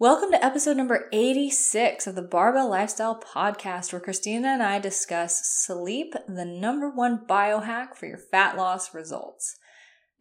Welcome 0.00 0.30
to 0.30 0.42
episode 0.42 0.78
number 0.78 1.10
86 1.12 2.06
of 2.06 2.14
the 2.14 2.22
Barbell 2.22 2.70
Lifestyle 2.70 3.20
Podcast, 3.20 3.92
where 3.92 4.00
Christina 4.00 4.48
and 4.48 4.62
I 4.62 4.78
discuss 4.78 5.42
sleep, 5.44 6.14
the 6.26 6.46
number 6.46 6.88
one 6.88 7.26
biohack 7.26 7.94
for 7.96 8.06
your 8.06 8.16
fat 8.16 8.56
loss 8.56 8.94
results. 8.94 9.56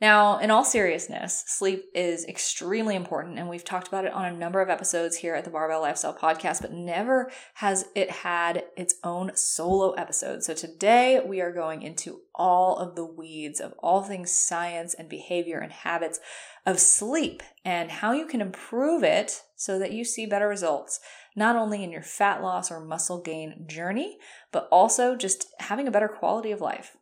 Now, 0.02 0.40
in 0.40 0.50
all 0.50 0.64
seriousness, 0.64 1.44
sleep 1.46 1.90
is 1.94 2.26
extremely 2.26 2.96
important, 2.96 3.38
and 3.38 3.50
we've 3.50 3.66
talked 3.66 3.90
about 3.90 4.06
it 4.06 4.14
on 4.14 4.24
a 4.24 4.38
number 4.38 4.62
of 4.62 4.70
episodes 4.70 5.18
here 5.18 5.36
at 5.36 5.44
the 5.44 5.50
Barbell 5.50 5.82
Lifestyle 5.82 6.18
Podcast, 6.18 6.62
but 6.62 6.72
never 6.72 7.30
has 7.56 7.86
it 7.96 8.10
had 8.10 8.64
its 8.78 8.96
own 9.04 9.32
solo 9.36 9.92
episode. 9.92 10.42
So 10.42 10.54
today 10.54 11.22
we 11.26 11.42
are 11.42 11.52
going 11.52 11.82
into 11.82 12.22
all 12.34 12.78
of 12.78 12.96
the 12.96 13.04
weeds 13.04 13.60
of 13.60 13.74
all 13.80 14.02
things 14.02 14.32
science 14.32 14.94
and 14.94 15.10
behavior 15.10 15.60
and 15.60 15.74
habits 15.74 16.22
of 16.66 16.80
sleep 16.80 17.44
and 17.66 17.92
how 17.92 18.14
you 18.14 18.26
can 18.26 18.40
improve 18.40 19.04
it 19.04 19.42
so 19.58 19.78
that 19.80 19.92
you 19.92 20.06
see 20.06 20.26
better 20.26 20.48
results, 20.48 21.02
not 21.36 21.58
only 21.58 21.84
in 21.84 21.92
your 21.92 22.04
fat 22.04 22.42
loss 22.42 22.72
or 22.72 22.80
muscle 22.80 23.22
gain 23.22 23.66
journey, 23.68 24.18
but 24.54 24.70
also 24.72 25.18
just 25.18 25.48
having 25.60 25.90
a 25.90 25.92
better 25.92 26.08
quality 26.08 26.52
of 26.52 26.62
life. 26.62 26.96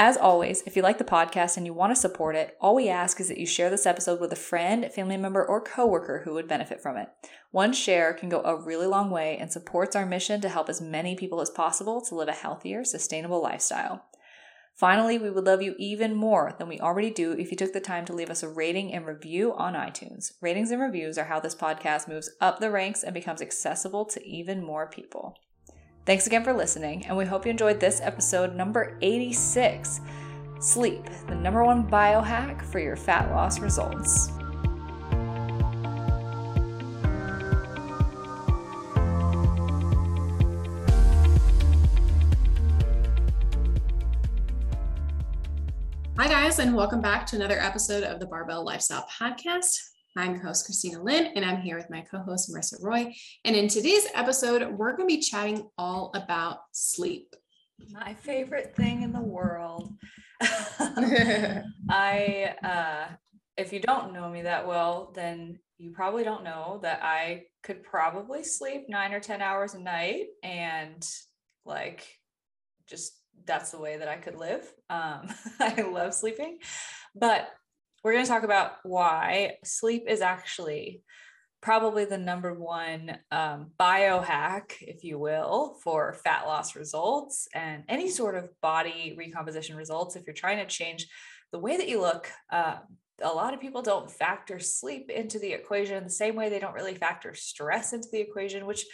As 0.00 0.16
always, 0.16 0.62
if 0.64 0.76
you 0.76 0.82
like 0.82 0.98
the 0.98 1.04
podcast 1.04 1.56
and 1.56 1.66
you 1.66 1.74
want 1.74 1.90
to 1.90 2.00
support 2.00 2.36
it, 2.36 2.56
all 2.60 2.76
we 2.76 2.88
ask 2.88 3.18
is 3.20 3.26
that 3.26 3.38
you 3.38 3.46
share 3.46 3.68
this 3.68 3.84
episode 3.84 4.20
with 4.20 4.32
a 4.32 4.36
friend, 4.36 4.88
family 4.92 5.16
member, 5.16 5.44
or 5.44 5.60
coworker 5.60 6.22
who 6.24 6.34
would 6.34 6.46
benefit 6.46 6.80
from 6.80 6.96
it. 6.96 7.08
One 7.50 7.72
share 7.72 8.14
can 8.14 8.28
go 8.28 8.40
a 8.42 8.54
really 8.54 8.86
long 8.86 9.10
way 9.10 9.36
and 9.36 9.50
supports 9.50 9.96
our 9.96 10.06
mission 10.06 10.40
to 10.42 10.48
help 10.48 10.68
as 10.68 10.80
many 10.80 11.16
people 11.16 11.40
as 11.40 11.50
possible 11.50 12.00
to 12.02 12.14
live 12.14 12.28
a 12.28 12.32
healthier, 12.32 12.84
sustainable 12.84 13.42
lifestyle. 13.42 14.04
Finally, 14.72 15.18
we 15.18 15.30
would 15.30 15.46
love 15.46 15.62
you 15.62 15.74
even 15.80 16.14
more 16.14 16.54
than 16.60 16.68
we 16.68 16.78
already 16.78 17.10
do 17.10 17.32
if 17.32 17.50
you 17.50 17.56
took 17.56 17.72
the 17.72 17.80
time 17.80 18.04
to 18.04 18.12
leave 18.12 18.30
us 18.30 18.44
a 18.44 18.48
rating 18.48 18.94
and 18.94 19.04
review 19.04 19.52
on 19.54 19.74
iTunes. 19.74 20.34
Ratings 20.40 20.70
and 20.70 20.80
reviews 20.80 21.18
are 21.18 21.24
how 21.24 21.40
this 21.40 21.56
podcast 21.56 22.06
moves 22.06 22.30
up 22.40 22.60
the 22.60 22.70
ranks 22.70 23.02
and 23.02 23.12
becomes 23.12 23.42
accessible 23.42 24.04
to 24.04 24.24
even 24.24 24.64
more 24.64 24.86
people. 24.86 25.34
Thanks 26.08 26.26
again 26.26 26.42
for 26.42 26.54
listening, 26.54 27.04
and 27.04 27.14
we 27.18 27.26
hope 27.26 27.44
you 27.44 27.50
enjoyed 27.50 27.80
this 27.80 28.00
episode 28.00 28.54
number 28.54 28.96
86 29.02 30.00
Sleep, 30.58 31.04
the 31.26 31.34
number 31.34 31.62
one 31.62 31.86
biohack 31.86 32.62
for 32.64 32.78
your 32.78 32.96
fat 32.96 33.30
loss 33.30 33.58
results. 33.58 34.30
Hi, 46.16 46.26
guys, 46.26 46.58
and 46.58 46.74
welcome 46.74 47.02
back 47.02 47.26
to 47.26 47.36
another 47.36 47.60
episode 47.60 48.02
of 48.02 48.18
the 48.18 48.24
Barbell 48.24 48.64
Lifestyle 48.64 49.06
Podcast. 49.20 49.87
I'm 50.16 50.34
your 50.34 50.42
host, 50.42 50.64
Christina 50.64 51.02
Lynn, 51.02 51.32
and 51.36 51.44
I'm 51.44 51.60
here 51.60 51.76
with 51.76 51.90
my 51.90 52.00
co 52.00 52.18
host, 52.18 52.50
Marissa 52.52 52.82
Roy. 52.82 53.14
And 53.44 53.54
in 53.54 53.68
today's 53.68 54.06
episode, 54.14 54.62
we're 54.72 54.96
going 54.96 55.08
to 55.08 55.14
be 55.14 55.20
chatting 55.20 55.68
all 55.76 56.10
about 56.14 56.58
sleep. 56.72 57.36
My 57.90 58.14
favorite 58.14 58.74
thing 58.74 59.02
in 59.02 59.12
the 59.12 59.20
world. 59.20 59.92
I, 61.90 62.54
uh, 62.62 63.14
if 63.56 63.72
you 63.72 63.80
don't 63.80 64.12
know 64.12 64.28
me 64.28 64.42
that 64.42 64.66
well, 64.66 65.12
then 65.14 65.58
you 65.78 65.92
probably 65.92 66.24
don't 66.24 66.44
know 66.44 66.80
that 66.82 67.00
I 67.02 67.44
could 67.62 67.82
probably 67.82 68.42
sleep 68.42 68.86
nine 68.88 69.12
or 69.12 69.20
10 69.20 69.42
hours 69.42 69.74
a 69.74 69.80
night 69.80 70.26
and 70.42 71.06
like 71.64 72.06
just 72.88 73.12
that's 73.44 73.70
the 73.70 73.78
way 73.78 73.98
that 73.98 74.08
I 74.08 74.16
could 74.16 74.36
live. 74.36 74.66
Um, 74.90 75.28
I 75.60 75.82
love 75.82 76.14
sleeping, 76.14 76.58
but 77.14 77.48
we're 78.08 78.14
going 78.14 78.24
to 78.24 78.30
talk 78.30 78.42
about 78.42 78.76
why 78.84 79.56
sleep 79.64 80.04
is 80.08 80.22
actually 80.22 81.02
probably 81.60 82.06
the 82.06 82.16
number 82.16 82.54
one 82.54 83.18
um, 83.30 83.66
biohack, 83.78 84.72
if 84.80 85.04
you 85.04 85.18
will, 85.18 85.76
for 85.84 86.14
fat 86.24 86.46
loss 86.46 86.74
results 86.74 87.48
and 87.52 87.84
any 87.86 88.08
sort 88.08 88.34
of 88.34 88.48
body 88.62 89.14
recomposition 89.18 89.76
results. 89.76 90.16
If 90.16 90.26
you're 90.26 90.32
trying 90.32 90.56
to 90.56 90.64
change 90.64 91.06
the 91.52 91.58
way 91.58 91.76
that 91.76 91.86
you 91.86 92.00
look, 92.00 92.30
uh, 92.50 92.76
a 93.20 93.28
lot 93.28 93.52
of 93.52 93.60
people 93.60 93.82
don't 93.82 94.10
factor 94.10 94.58
sleep 94.58 95.10
into 95.10 95.38
the 95.38 95.52
equation 95.52 96.02
the 96.02 96.08
same 96.08 96.34
way 96.34 96.48
they 96.48 96.60
don't 96.60 96.72
really 96.72 96.94
factor 96.94 97.34
stress 97.34 97.92
into 97.92 98.08
the 98.10 98.20
equation, 98.20 98.64
which 98.64 98.86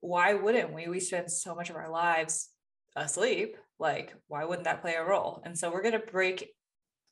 why 0.00 0.34
wouldn't 0.34 0.74
we? 0.74 0.88
We 0.88 1.00
spend 1.00 1.32
so 1.32 1.54
much 1.54 1.70
of 1.70 1.76
our 1.76 1.90
lives 1.90 2.50
asleep. 2.94 3.56
Like, 3.78 4.12
why 4.26 4.44
wouldn't 4.44 4.64
that 4.64 4.82
play 4.82 4.96
a 4.96 5.04
role? 5.04 5.40
And 5.46 5.56
so 5.56 5.72
we're 5.72 5.80
going 5.80 5.98
to 5.98 6.12
break 6.12 6.50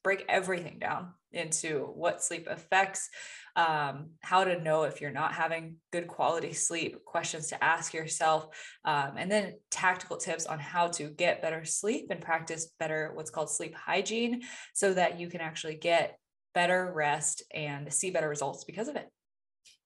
break 0.06 0.24
everything 0.28 0.78
down 0.78 1.08
into 1.32 1.80
what 1.96 2.22
sleep 2.22 2.46
affects, 2.48 3.10
um, 3.56 4.10
how 4.20 4.44
to 4.44 4.62
know 4.62 4.84
if 4.84 5.00
you're 5.00 5.10
not 5.10 5.34
having 5.34 5.74
good 5.92 6.06
quality 6.06 6.52
sleep, 6.52 7.04
questions 7.04 7.48
to 7.48 7.64
ask 7.64 7.92
yourself, 7.92 8.46
um, 8.84 9.14
and 9.18 9.28
then 9.28 9.54
tactical 9.68 10.16
tips 10.16 10.46
on 10.46 10.60
how 10.60 10.86
to 10.86 11.08
get 11.08 11.42
better 11.42 11.64
sleep 11.64 12.06
and 12.10 12.20
practice 12.20 12.70
better 12.78 13.10
what's 13.14 13.32
called 13.32 13.50
sleep 13.50 13.74
hygiene 13.74 14.42
so 14.74 14.94
that 14.94 15.18
you 15.18 15.28
can 15.28 15.40
actually 15.40 15.74
get 15.74 16.16
better 16.54 16.92
rest 16.94 17.42
and 17.52 17.92
see 17.92 18.12
better 18.12 18.28
results 18.28 18.62
because 18.62 18.86
of 18.86 18.94
it. 18.94 19.08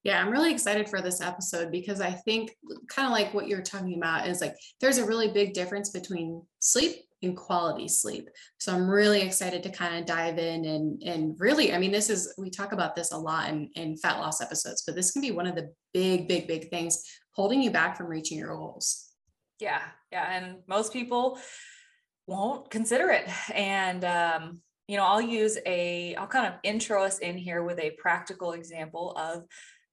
Yeah, 0.04 0.20
I'm 0.20 0.30
really 0.30 0.52
excited 0.52 0.86
for 0.86 1.00
this 1.00 1.22
episode 1.22 1.72
because 1.72 2.02
I 2.02 2.10
think 2.10 2.50
kind 2.90 3.06
of 3.06 3.12
like 3.12 3.32
what 3.32 3.48
you're 3.48 3.62
talking 3.62 3.96
about 3.96 4.28
is 4.28 4.42
like 4.42 4.54
there's 4.82 4.98
a 4.98 5.06
really 5.06 5.32
big 5.32 5.54
difference 5.54 5.88
between 5.88 6.42
sleep 6.58 6.96
and 7.22 7.36
quality 7.36 7.88
sleep. 7.88 8.28
So 8.58 8.74
I'm 8.74 8.88
really 8.88 9.22
excited 9.22 9.62
to 9.62 9.70
kind 9.70 9.96
of 9.96 10.06
dive 10.06 10.38
in 10.38 10.64
and 10.64 11.02
and 11.02 11.34
really, 11.38 11.74
I 11.74 11.78
mean, 11.78 11.92
this 11.92 12.10
is 12.10 12.34
we 12.38 12.50
talk 12.50 12.72
about 12.72 12.96
this 12.96 13.12
a 13.12 13.18
lot 13.18 13.50
in, 13.50 13.70
in 13.74 13.96
fat 13.96 14.18
loss 14.18 14.40
episodes, 14.40 14.82
but 14.86 14.94
this 14.94 15.10
can 15.10 15.22
be 15.22 15.30
one 15.30 15.46
of 15.46 15.54
the 15.54 15.72
big, 15.92 16.28
big, 16.28 16.46
big 16.46 16.70
things 16.70 17.02
holding 17.32 17.62
you 17.62 17.70
back 17.70 17.96
from 17.96 18.06
reaching 18.06 18.38
your 18.38 18.56
goals. 18.56 19.08
Yeah, 19.58 19.82
yeah. 20.10 20.32
And 20.32 20.58
most 20.66 20.92
people 20.92 21.38
won't 22.26 22.70
consider 22.70 23.10
it. 23.10 23.28
And 23.54 24.04
um, 24.04 24.60
you 24.90 24.96
know, 24.96 25.04
I'll 25.04 25.20
use 25.20 25.56
a, 25.66 26.16
I'll 26.16 26.26
kind 26.26 26.46
of 26.46 26.54
intro 26.64 27.04
us 27.04 27.18
in 27.18 27.38
here 27.38 27.62
with 27.62 27.78
a 27.78 27.92
practical 27.92 28.52
example 28.52 29.12
of 29.16 29.44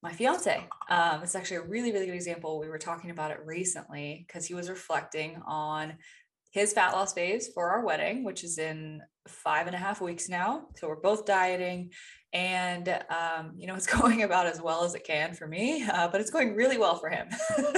my 0.02 0.12
fiance. 0.12 0.68
Um, 0.90 1.22
it's 1.22 1.36
actually 1.36 1.58
a 1.58 1.68
really, 1.68 1.92
really 1.92 2.08
good 2.08 2.16
example. 2.16 2.60
We 2.60 2.68
were 2.68 2.80
talking 2.80 3.12
about 3.12 3.30
it 3.30 3.40
recently 3.46 4.26
because 4.26 4.46
he 4.48 4.56
was 4.56 4.70
reflecting 4.70 5.40
on 5.46 5.98
his 6.52 6.74
fat 6.74 6.94
loss 6.94 7.14
phase 7.14 7.50
for 7.54 7.70
our 7.70 7.86
wedding, 7.86 8.24
which 8.24 8.44
is 8.44 8.58
in 8.58 9.02
five 9.28 9.68
and 9.68 9.76
a 9.76 9.80
half 9.80 10.02
weeks 10.02 10.30
now. 10.30 10.68
So 10.76 10.88
we're 10.88 10.96
both 10.96 11.26
dieting, 11.26 11.92
and 12.34 12.88
um, 13.10 13.54
you 13.58 13.68
know 13.68 13.76
it's 13.76 13.88
going 14.02 14.24
about 14.24 14.46
as 14.46 14.62
well 14.62 14.84
as 14.84 14.96
it 14.96 15.04
can 15.06 15.34
for 15.34 15.48
me, 15.48 15.84
uh, 15.84 16.08
but 16.08 16.22
it's 16.22 16.32
going 16.32 16.56
really 16.56 16.78
well 16.78 16.98
for 16.98 17.10
him. 17.10 17.28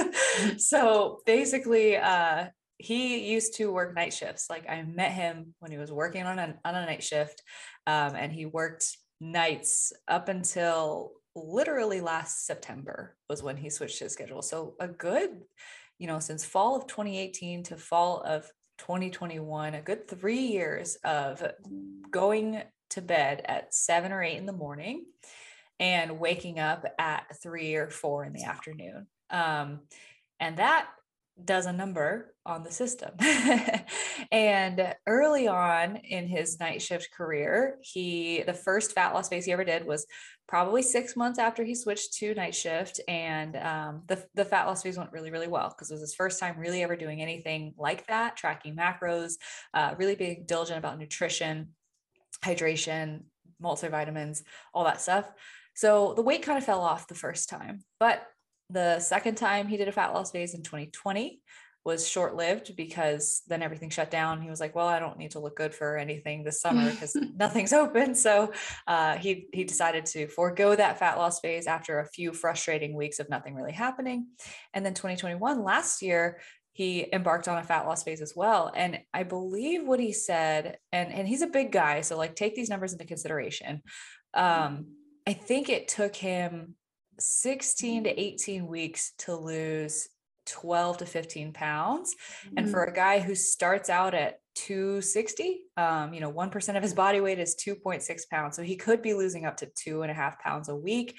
so 0.58 1.20
basically, 1.26 1.96
uh, 1.96 2.46
he 2.78 3.30
used 3.30 3.54
to 3.56 3.72
work 3.72 3.94
night 3.94 4.12
shifts. 4.12 4.48
Like 4.48 4.68
I 4.68 4.82
met 4.82 5.12
him 5.12 5.54
when 5.58 5.70
he 5.70 5.78
was 5.78 5.92
working 5.92 6.24
on 6.24 6.38
a, 6.38 6.54
on 6.64 6.74
a 6.74 6.86
night 6.86 7.02
shift, 7.02 7.42
um, 7.86 8.14
and 8.14 8.32
he 8.32 8.46
worked 8.46 8.96
nights 9.20 9.92
up 10.08 10.28
until 10.28 11.12
literally 11.36 12.00
last 12.00 12.46
September 12.46 13.16
was 13.28 13.42
when 13.42 13.56
he 13.56 13.70
switched 13.70 14.00
his 14.00 14.12
schedule. 14.12 14.42
So 14.42 14.74
a 14.80 14.88
good 14.88 15.30
you 16.00 16.06
know, 16.06 16.18
since 16.18 16.44
fall 16.44 16.74
of 16.74 16.86
2018 16.86 17.62
to 17.64 17.76
fall 17.76 18.22
of 18.22 18.50
2021, 18.80 19.74
a 19.74 19.82
good 19.82 20.08
three 20.08 20.38
years 20.38 20.96
of 21.04 21.42
going 22.10 22.62
to 22.90 23.02
bed 23.02 23.42
at 23.44 23.74
seven 23.74 24.10
or 24.10 24.22
eight 24.22 24.38
in 24.38 24.46
the 24.46 24.52
morning 24.52 25.04
and 25.78 26.18
waking 26.18 26.58
up 26.58 26.86
at 26.98 27.24
three 27.42 27.74
or 27.74 27.90
four 27.90 28.24
in 28.24 28.32
the 28.32 28.44
afternoon. 28.44 29.06
Um, 29.28 29.80
and 30.40 30.56
that 30.56 30.88
does 31.42 31.66
a 31.66 31.72
number 31.72 32.34
on 32.46 32.62
the 32.62 32.72
system. 32.72 33.10
and 34.32 34.94
early 35.06 35.46
on 35.46 35.96
in 35.96 36.26
his 36.26 36.58
night 36.58 36.80
shift 36.80 37.10
career, 37.12 37.76
he, 37.82 38.42
the 38.42 38.54
first 38.54 38.92
fat 38.92 39.12
loss 39.12 39.28
phase 39.28 39.44
he 39.44 39.52
ever 39.52 39.64
did 39.64 39.86
was 39.86 40.06
probably 40.50 40.82
six 40.82 41.14
months 41.14 41.38
after 41.38 41.62
he 41.62 41.76
switched 41.76 42.12
to 42.12 42.34
night 42.34 42.56
shift. 42.56 43.00
And 43.06 43.56
um, 43.56 44.02
the, 44.08 44.26
the 44.34 44.44
fat 44.44 44.66
loss 44.66 44.82
phase 44.82 44.98
went 44.98 45.12
really, 45.12 45.30
really 45.30 45.46
well 45.46 45.68
because 45.68 45.92
it 45.92 45.94
was 45.94 46.00
his 46.00 46.14
first 46.16 46.40
time 46.40 46.58
really 46.58 46.82
ever 46.82 46.96
doing 46.96 47.22
anything 47.22 47.72
like 47.78 48.04
that, 48.08 48.36
tracking 48.36 48.74
macros, 48.74 49.34
uh, 49.74 49.94
really 49.96 50.16
being 50.16 50.42
diligent 50.46 50.76
about 50.76 50.98
nutrition, 50.98 51.68
hydration, 52.44 53.20
multivitamins, 53.62 54.42
all 54.74 54.82
that 54.82 55.00
stuff. 55.00 55.30
So 55.74 56.14
the 56.14 56.22
weight 56.22 56.42
kind 56.42 56.58
of 56.58 56.64
fell 56.64 56.80
off 56.80 57.06
the 57.06 57.14
first 57.14 57.48
time. 57.48 57.84
But 58.00 58.26
the 58.70 58.98
second 58.98 59.36
time 59.36 59.68
he 59.68 59.76
did 59.76 59.86
a 59.86 59.92
fat 59.92 60.12
loss 60.12 60.32
phase 60.32 60.54
in 60.54 60.64
2020, 60.64 61.40
was 61.84 62.06
short 62.06 62.36
lived 62.36 62.76
because 62.76 63.42
then 63.46 63.62
everything 63.62 63.88
shut 63.88 64.10
down. 64.10 64.42
He 64.42 64.50
was 64.50 64.60
like, 64.60 64.74
"Well, 64.74 64.86
I 64.86 64.98
don't 64.98 65.18
need 65.18 65.32
to 65.32 65.40
look 65.40 65.56
good 65.56 65.74
for 65.74 65.96
anything 65.96 66.44
this 66.44 66.60
summer 66.60 66.90
because 66.90 67.16
nothing's 67.36 67.72
open." 67.72 68.14
So 68.14 68.52
uh, 68.86 69.16
he 69.16 69.46
he 69.52 69.64
decided 69.64 70.06
to 70.06 70.28
forego 70.28 70.76
that 70.76 70.98
fat 70.98 71.16
loss 71.16 71.40
phase 71.40 71.66
after 71.66 72.00
a 72.00 72.08
few 72.08 72.32
frustrating 72.32 72.94
weeks 72.94 73.18
of 73.18 73.30
nothing 73.30 73.54
really 73.54 73.72
happening. 73.72 74.28
And 74.74 74.84
then 74.84 74.94
2021, 74.94 75.62
last 75.64 76.02
year, 76.02 76.40
he 76.72 77.06
embarked 77.12 77.48
on 77.48 77.58
a 77.58 77.64
fat 77.64 77.86
loss 77.86 78.02
phase 78.02 78.20
as 78.20 78.34
well. 78.36 78.70
And 78.74 79.00
I 79.12 79.22
believe 79.22 79.86
what 79.86 80.00
he 80.00 80.12
said, 80.12 80.78
and 80.92 81.12
and 81.12 81.26
he's 81.26 81.42
a 81.42 81.46
big 81.46 81.72
guy, 81.72 82.02
so 82.02 82.16
like 82.16 82.36
take 82.36 82.54
these 82.54 82.70
numbers 82.70 82.92
into 82.92 83.06
consideration. 83.06 83.82
Um, 84.34 84.86
I 85.26 85.32
think 85.32 85.68
it 85.68 85.88
took 85.88 86.14
him 86.14 86.74
16 87.18 88.04
to 88.04 88.20
18 88.20 88.66
weeks 88.66 89.12
to 89.18 89.36
lose 89.36 90.08
12 90.46 90.98
to 90.98 91.06
15 91.06 91.52
pounds. 91.52 92.14
Mm-hmm. 92.46 92.58
And 92.58 92.70
for 92.70 92.84
a 92.84 92.92
guy 92.92 93.20
who 93.20 93.34
starts 93.34 93.90
out 93.90 94.14
at 94.14 94.40
260, 94.56 95.62
um, 95.76 96.12
you 96.12 96.20
know, 96.20 96.32
1% 96.32 96.76
of 96.76 96.82
his 96.82 96.94
body 96.94 97.20
weight 97.20 97.38
is 97.38 97.56
2.6 97.56 98.28
pounds. 98.30 98.56
So 98.56 98.62
he 98.62 98.76
could 98.76 99.02
be 99.02 99.14
losing 99.14 99.46
up 99.46 99.58
to 99.58 99.70
two 99.74 100.02
and 100.02 100.10
a 100.10 100.14
half 100.14 100.40
pounds 100.40 100.68
a 100.68 100.76
week. 100.76 101.18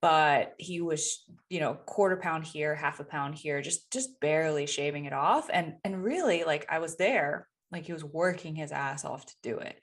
But 0.00 0.54
he 0.58 0.80
was, 0.80 1.24
you 1.48 1.60
know, 1.60 1.74
quarter 1.74 2.16
pound 2.16 2.44
here, 2.44 2.74
half 2.74 2.98
a 2.98 3.04
pound 3.04 3.36
here, 3.36 3.62
just 3.62 3.88
just 3.92 4.18
barely 4.18 4.66
shaving 4.66 5.04
it 5.04 5.12
off. 5.12 5.48
And 5.52 5.74
and 5.84 6.02
really, 6.02 6.42
like 6.42 6.66
I 6.68 6.80
was 6.80 6.96
there, 6.96 7.46
like 7.70 7.86
he 7.86 7.92
was 7.92 8.02
working 8.02 8.56
his 8.56 8.72
ass 8.72 9.04
off 9.04 9.24
to 9.26 9.34
do 9.44 9.58
it. 9.58 9.80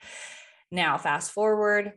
Now, 0.72 0.98
fast 0.98 1.32
forward 1.32 1.94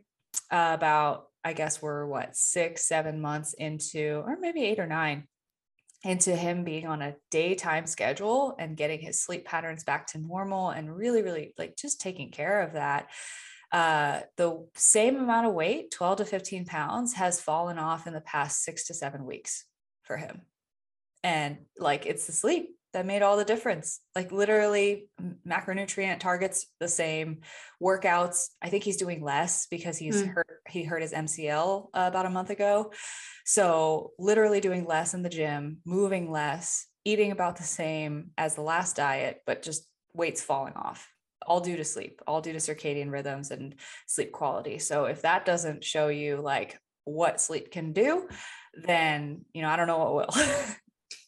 uh, 0.51 0.71
about, 0.73 1.25
I 1.43 1.53
guess 1.53 1.81
we're 1.81 2.05
what, 2.05 2.35
six, 2.35 2.87
seven 2.87 3.21
months 3.21 3.53
into, 3.53 4.23
or 4.25 4.37
maybe 4.39 4.63
eight 4.63 4.79
or 4.79 4.87
nine 4.87 5.27
into 6.03 6.35
him 6.35 6.63
being 6.63 6.85
on 6.85 7.01
a 7.01 7.15
daytime 7.31 7.87
schedule 7.87 8.55
and 8.59 8.75
getting 8.75 8.99
his 8.99 9.21
sleep 9.21 9.45
patterns 9.45 9.83
back 9.83 10.07
to 10.07 10.17
normal 10.17 10.69
and 10.69 10.93
really, 10.93 11.21
really 11.21 11.53
like 11.57 11.77
just 11.77 12.01
taking 12.01 12.29
care 12.29 12.61
of 12.61 12.73
that. 12.73 13.07
Uh, 13.71 14.21
the 14.37 14.67
same 14.75 15.17
amount 15.17 15.47
of 15.47 15.53
weight, 15.53 15.91
12 15.91 16.17
to 16.17 16.25
15 16.25 16.65
pounds, 16.65 17.13
has 17.13 17.41
fallen 17.41 17.79
off 17.79 18.05
in 18.05 18.13
the 18.13 18.21
past 18.21 18.63
six 18.63 18.85
to 18.87 18.93
seven 18.93 19.25
weeks 19.25 19.65
for 20.03 20.17
him. 20.17 20.41
And 21.23 21.57
like 21.79 22.05
it's 22.05 22.27
the 22.27 22.33
sleep 22.33 22.75
that 22.93 23.05
made 23.05 23.21
all 23.21 23.37
the 23.37 23.45
difference. 23.45 23.99
Like 24.15 24.31
literally 24.31 25.09
macronutrient 25.47 26.19
targets 26.19 26.67
the 26.79 26.87
same, 26.87 27.41
workouts. 27.81 28.47
I 28.61 28.69
think 28.69 28.83
he's 28.83 28.97
doing 28.97 29.23
less 29.23 29.67
because 29.67 29.97
he's 29.97 30.21
mm. 30.23 30.33
hurt 30.33 30.61
he 30.69 30.83
hurt 30.83 31.01
his 31.01 31.13
MCL 31.13 31.87
uh, 31.93 32.05
about 32.07 32.25
a 32.25 32.29
month 32.29 32.49
ago. 32.49 32.91
So 33.45 34.11
literally 34.17 34.61
doing 34.61 34.85
less 34.85 35.13
in 35.13 35.23
the 35.23 35.29
gym, 35.29 35.77
moving 35.85 36.31
less, 36.31 36.87
eating 37.03 37.31
about 37.31 37.57
the 37.57 37.63
same 37.63 38.31
as 38.37 38.55
the 38.55 38.61
last 38.61 38.95
diet, 38.95 39.41
but 39.45 39.61
just 39.61 39.87
weight's 40.13 40.41
falling 40.41 40.73
off. 40.73 41.09
All 41.45 41.59
due 41.59 41.75
to 41.75 41.83
sleep, 41.83 42.21
all 42.25 42.39
due 42.39 42.53
to 42.53 42.59
circadian 42.59 43.11
rhythms 43.11 43.51
and 43.51 43.75
sleep 44.07 44.31
quality. 44.31 44.79
So 44.79 45.05
if 45.05 45.23
that 45.23 45.45
doesn't 45.45 45.83
show 45.83 46.07
you 46.07 46.37
like 46.37 46.79
what 47.03 47.41
sleep 47.41 47.69
can 47.69 47.91
do, 47.91 48.29
then 48.75 49.43
you 49.53 49.61
know, 49.61 49.67
I 49.67 49.75
don't 49.75 49.87
know 49.87 49.97
what 49.97 50.35
will. 50.35 50.45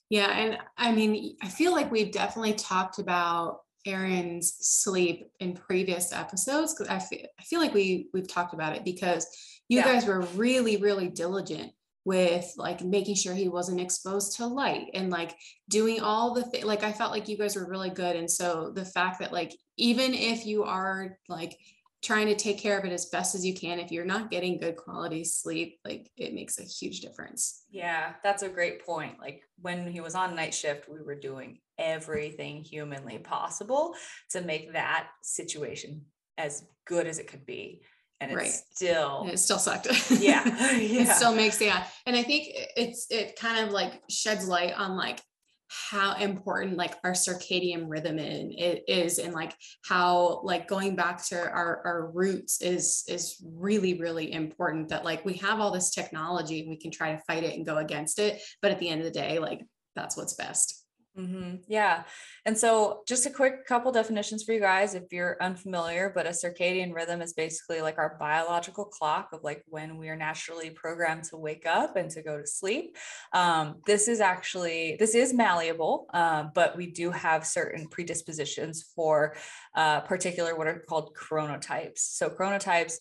Yeah. 0.10 0.28
And 0.28 0.57
I 0.78 0.92
mean, 0.92 1.36
I 1.42 1.48
feel 1.48 1.72
like 1.72 1.92
we've 1.92 2.12
definitely 2.12 2.54
talked 2.54 3.00
about 3.00 3.62
Aaron's 3.86 4.56
sleep 4.60 5.28
in 5.40 5.54
previous 5.54 6.12
episodes 6.12 6.74
because 6.74 6.88
I 6.90 7.00
feel, 7.00 7.25
I 7.40 7.44
feel 7.44 7.60
like 7.60 7.74
we 7.74 8.10
we've 8.13 8.28
talked 8.28 8.54
about 8.54 8.75
it 8.75 8.84
because 8.84 9.28
you 9.68 9.80
yeah. 9.80 9.86
guys 9.86 10.06
were 10.06 10.22
really 10.36 10.78
really 10.78 11.07
diligent 11.07 11.72
with 12.04 12.54
like 12.57 12.81
making 12.81 13.16
sure 13.16 13.34
he 13.34 13.48
wasn't 13.48 13.81
exposed 13.81 14.38
to 14.38 14.46
light 14.46 14.90
and 14.94 15.10
like 15.10 15.36
doing 15.69 16.02
all 16.02 16.34
the 16.34 16.44
things 16.44 16.63
like 16.63 16.84
I 16.84 16.92
felt 16.92 17.12
like 17.12 17.28
you 17.28 17.38
guys 17.38 17.56
were 17.56 17.68
really 17.68 17.90
good 17.90 18.16
and 18.16 18.30
so 18.30 18.72
the 18.74 18.86
fact 18.86 19.19
that 19.19 19.34
like 19.34 19.56
even 19.78 20.13
if 20.13 20.46
you 20.46 20.63
are 20.63 21.18
like 21.28 21.58
trying 22.06 22.28
to 22.28 22.36
take 22.36 22.60
care 22.60 22.78
of 22.78 22.86
it 22.86 22.92
as 22.92 23.07
best 23.07 23.34
as 23.34 23.46
you 23.46 23.54
can. 23.54 23.80
If 23.80 23.92
you're 23.92 24.06
not 24.06 24.30
getting 24.30 24.60
good 24.60 24.78
quality 24.78 25.24
sleep 25.24 25.80
like 25.84 26.10
it 26.16 26.34
makes 26.34 26.60
a 26.60 26.63
huge 26.63 27.02
difference. 27.02 27.63
Yeah 27.69 28.13
that's 28.24 28.44
a 28.44 28.50
great 28.50 28.86
point. 28.86 29.19
Like 29.19 29.42
when 29.60 29.88
he 29.88 30.02
was 30.02 30.16
on 30.16 30.36
night 30.36 30.54
shift 30.54 30.88
we 30.88 31.02
were 31.02 31.16
doing 31.16 31.60
everything 31.78 32.63
humanly 32.63 33.18
possible 33.18 33.96
to 34.31 34.42
make 34.42 34.74
that 34.74 35.07
situation 35.24 36.06
as 36.38 36.63
good 36.86 37.07
as 37.07 37.18
it 37.18 37.28
could 37.28 37.46
be. 37.46 37.81
And 38.22 38.31
it's 38.31 38.38
right. 38.38 38.51
still 38.51 39.22
and 39.22 39.31
it 39.31 39.40
still 39.40 39.60
sucked. 39.60 39.88
Yeah, 40.12 40.46
yeah. 40.78 41.01
it 41.01 41.08
still 41.10 41.36
makes 41.36 41.60
yeah. 41.60 41.86
And 42.06 42.16
i 42.16 42.24
think 42.24 42.48
it's 42.78 43.08
it 43.10 43.38
kind 43.38 43.66
of 43.66 43.74
like 43.74 44.01
sheds 44.10 44.48
light 44.48 44.74
on 44.78 44.96
like 44.96 45.22
how 45.67 46.15
important 46.15 46.77
like 46.77 46.95
our 47.03 47.13
circadian 47.13 47.85
rhythm 47.88 48.19
in 48.19 48.51
it 48.51 48.83
is 48.88 49.17
and 49.17 49.33
like 49.33 49.53
how 49.83 50.41
like 50.44 50.67
going 50.67 50.95
back 50.95 51.23
to 51.25 51.35
our, 51.35 51.81
our 51.85 52.12
roots 52.13 52.62
is 52.62 53.03
is 53.07 53.44
really 53.44 54.00
really 54.00 54.31
important 54.31 54.89
that 54.89 55.03
like 55.03 55.25
we 55.25 55.33
have 55.33 55.59
all 55.59 55.71
this 55.71 55.89
technology 55.89 56.62
and 56.62 56.69
we 56.69 56.77
can 56.77 56.91
try 56.91 57.12
to 57.12 57.21
fight 57.23 57.44
it 57.44 57.56
and 57.56 57.65
go 57.65 57.77
against 57.77 58.19
it 58.19 58.41
but 58.62 58.71
at 58.71 58.79
the 58.79 58.89
end 58.89 59.01
of 59.01 59.06
the 59.06 59.19
day 59.19 59.39
like 59.39 59.65
that's 59.95 60.15
what's 60.15 60.33
best 60.33 60.85
Mm-hmm. 61.17 61.56
Yeah. 61.69 62.03
And 62.45 62.57
so, 62.57 63.03
just 63.07 63.25
a 63.25 63.29
quick 63.29 63.65
couple 63.65 63.91
definitions 63.94 64.44
for 64.44 64.51
you 64.51 64.59
guys 64.59 64.95
if 64.95 65.03
you're 65.12 65.38
unfamiliar, 65.41 66.12
but 66.13 66.25
a 66.25 66.31
circadian 66.31 66.94
rhythm 66.94 67.21
is 67.21 67.33
basically 67.33 67.81
like 67.81 67.97
our 67.97 68.17
biological 68.19 68.83
clock 68.83 69.29
of 69.31 69.41
like 69.41 69.63
when 69.67 69.97
we 69.97 70.09
are 70.09 70.17
naturally 70.17 70.71
programmed 70.71 71.23
to 71.25 71.38
wake 71.38 71.65
up 71.65 71.95
and 71.95 72.12
to 72.12 72.21
go 72.21 72.38
to 72.38 72.45
sleep. 72.45 72.97
Um, 73.31 73.77
this 73.85 74.09
is 74.09 74.19
actually, 74.19 74.97
this 75.00 75.15
is 75.15 75.33
malleable, 75.33 76.07
uh, 76.13 76.45
but 76.53 76.75
we 76.75 76.91
do 76.91 77.12
have 77.12 77.45
certain 77.45 77.88
predispositions 77.88 78.83
for 78.94 79.38
uh, 79.73 80.01
particular 80.01 80.57
what 80.57 80.67
are 80.67 80.83
called 80.89 81.15
chronotypes. 81.15 82.00
So, 82.00 82.29
chronotypes 82.29 82.95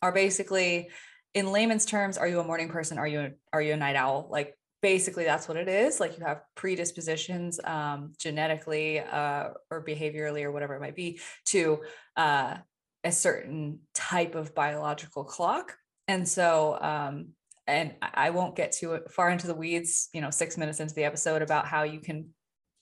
are 0.00 0.12
basically 0.12 0.88
in 1.34 1.52
layman's 1.52 1.84
terms 1.84 2.16
are 2.16 2.26
you 2.26 2.40
a 2.40 2.44
morning 2.44 2.68
person 2.70 2.96
are 2.96 3.06
you 3.06 3.32
are 3.52 3.60
you 3.60 3.74
a 3.74 3.76
night 3.76 3.96
owl 3.96 4.26
like 4.30 4.57
basically 4.80 5.24
that's 5.24 5.48
what 5.48 5.56
it 5.56 5.68
is 5.68 5.98
like 5.98 6.16
you 6.18 6.24
have 6.24 6.42
predispositions 6.54 7.58
um, 7.64 8.12
genetically 8.18 9.00
uh, 9.00 9.48
or 9.70 9.84
behaviorally 9.84 10.44
or 10.44 10.52
whatever 10.52 10.74
it 10.74 10.80
might 10.80 10.96
be 10.96 11.20
to 11.44 11.80
uh, 12.16 12.56
a 13.04 13.12
certain 13.12 13.80
type 13.94 14.34
of 14.34 14.54
biological 14.54 15.24
clock. 15.24 15.76
And 16.08 16.28
so 16.28 16.78
um, 16.80 17.28
and 17.68 17.94
i 18.00 18.30
won't 18.30 18.56
get 18.56 18.72
too 18.72 18.98
far 19.10 19.30
into 19.30 19.46
the 19.46 19.54
weeds 19.54 20.08
you 20.14 20.20
know 20.20 20.30
six 20.30 20.56
minutes 20.56 20.80
into 20.80 20.94
the 20.94 21.04
episode 21.04 21.42
about 21.42 21.66
how 21.66 21.82
you 21.82 22.00
can 22.00 22.30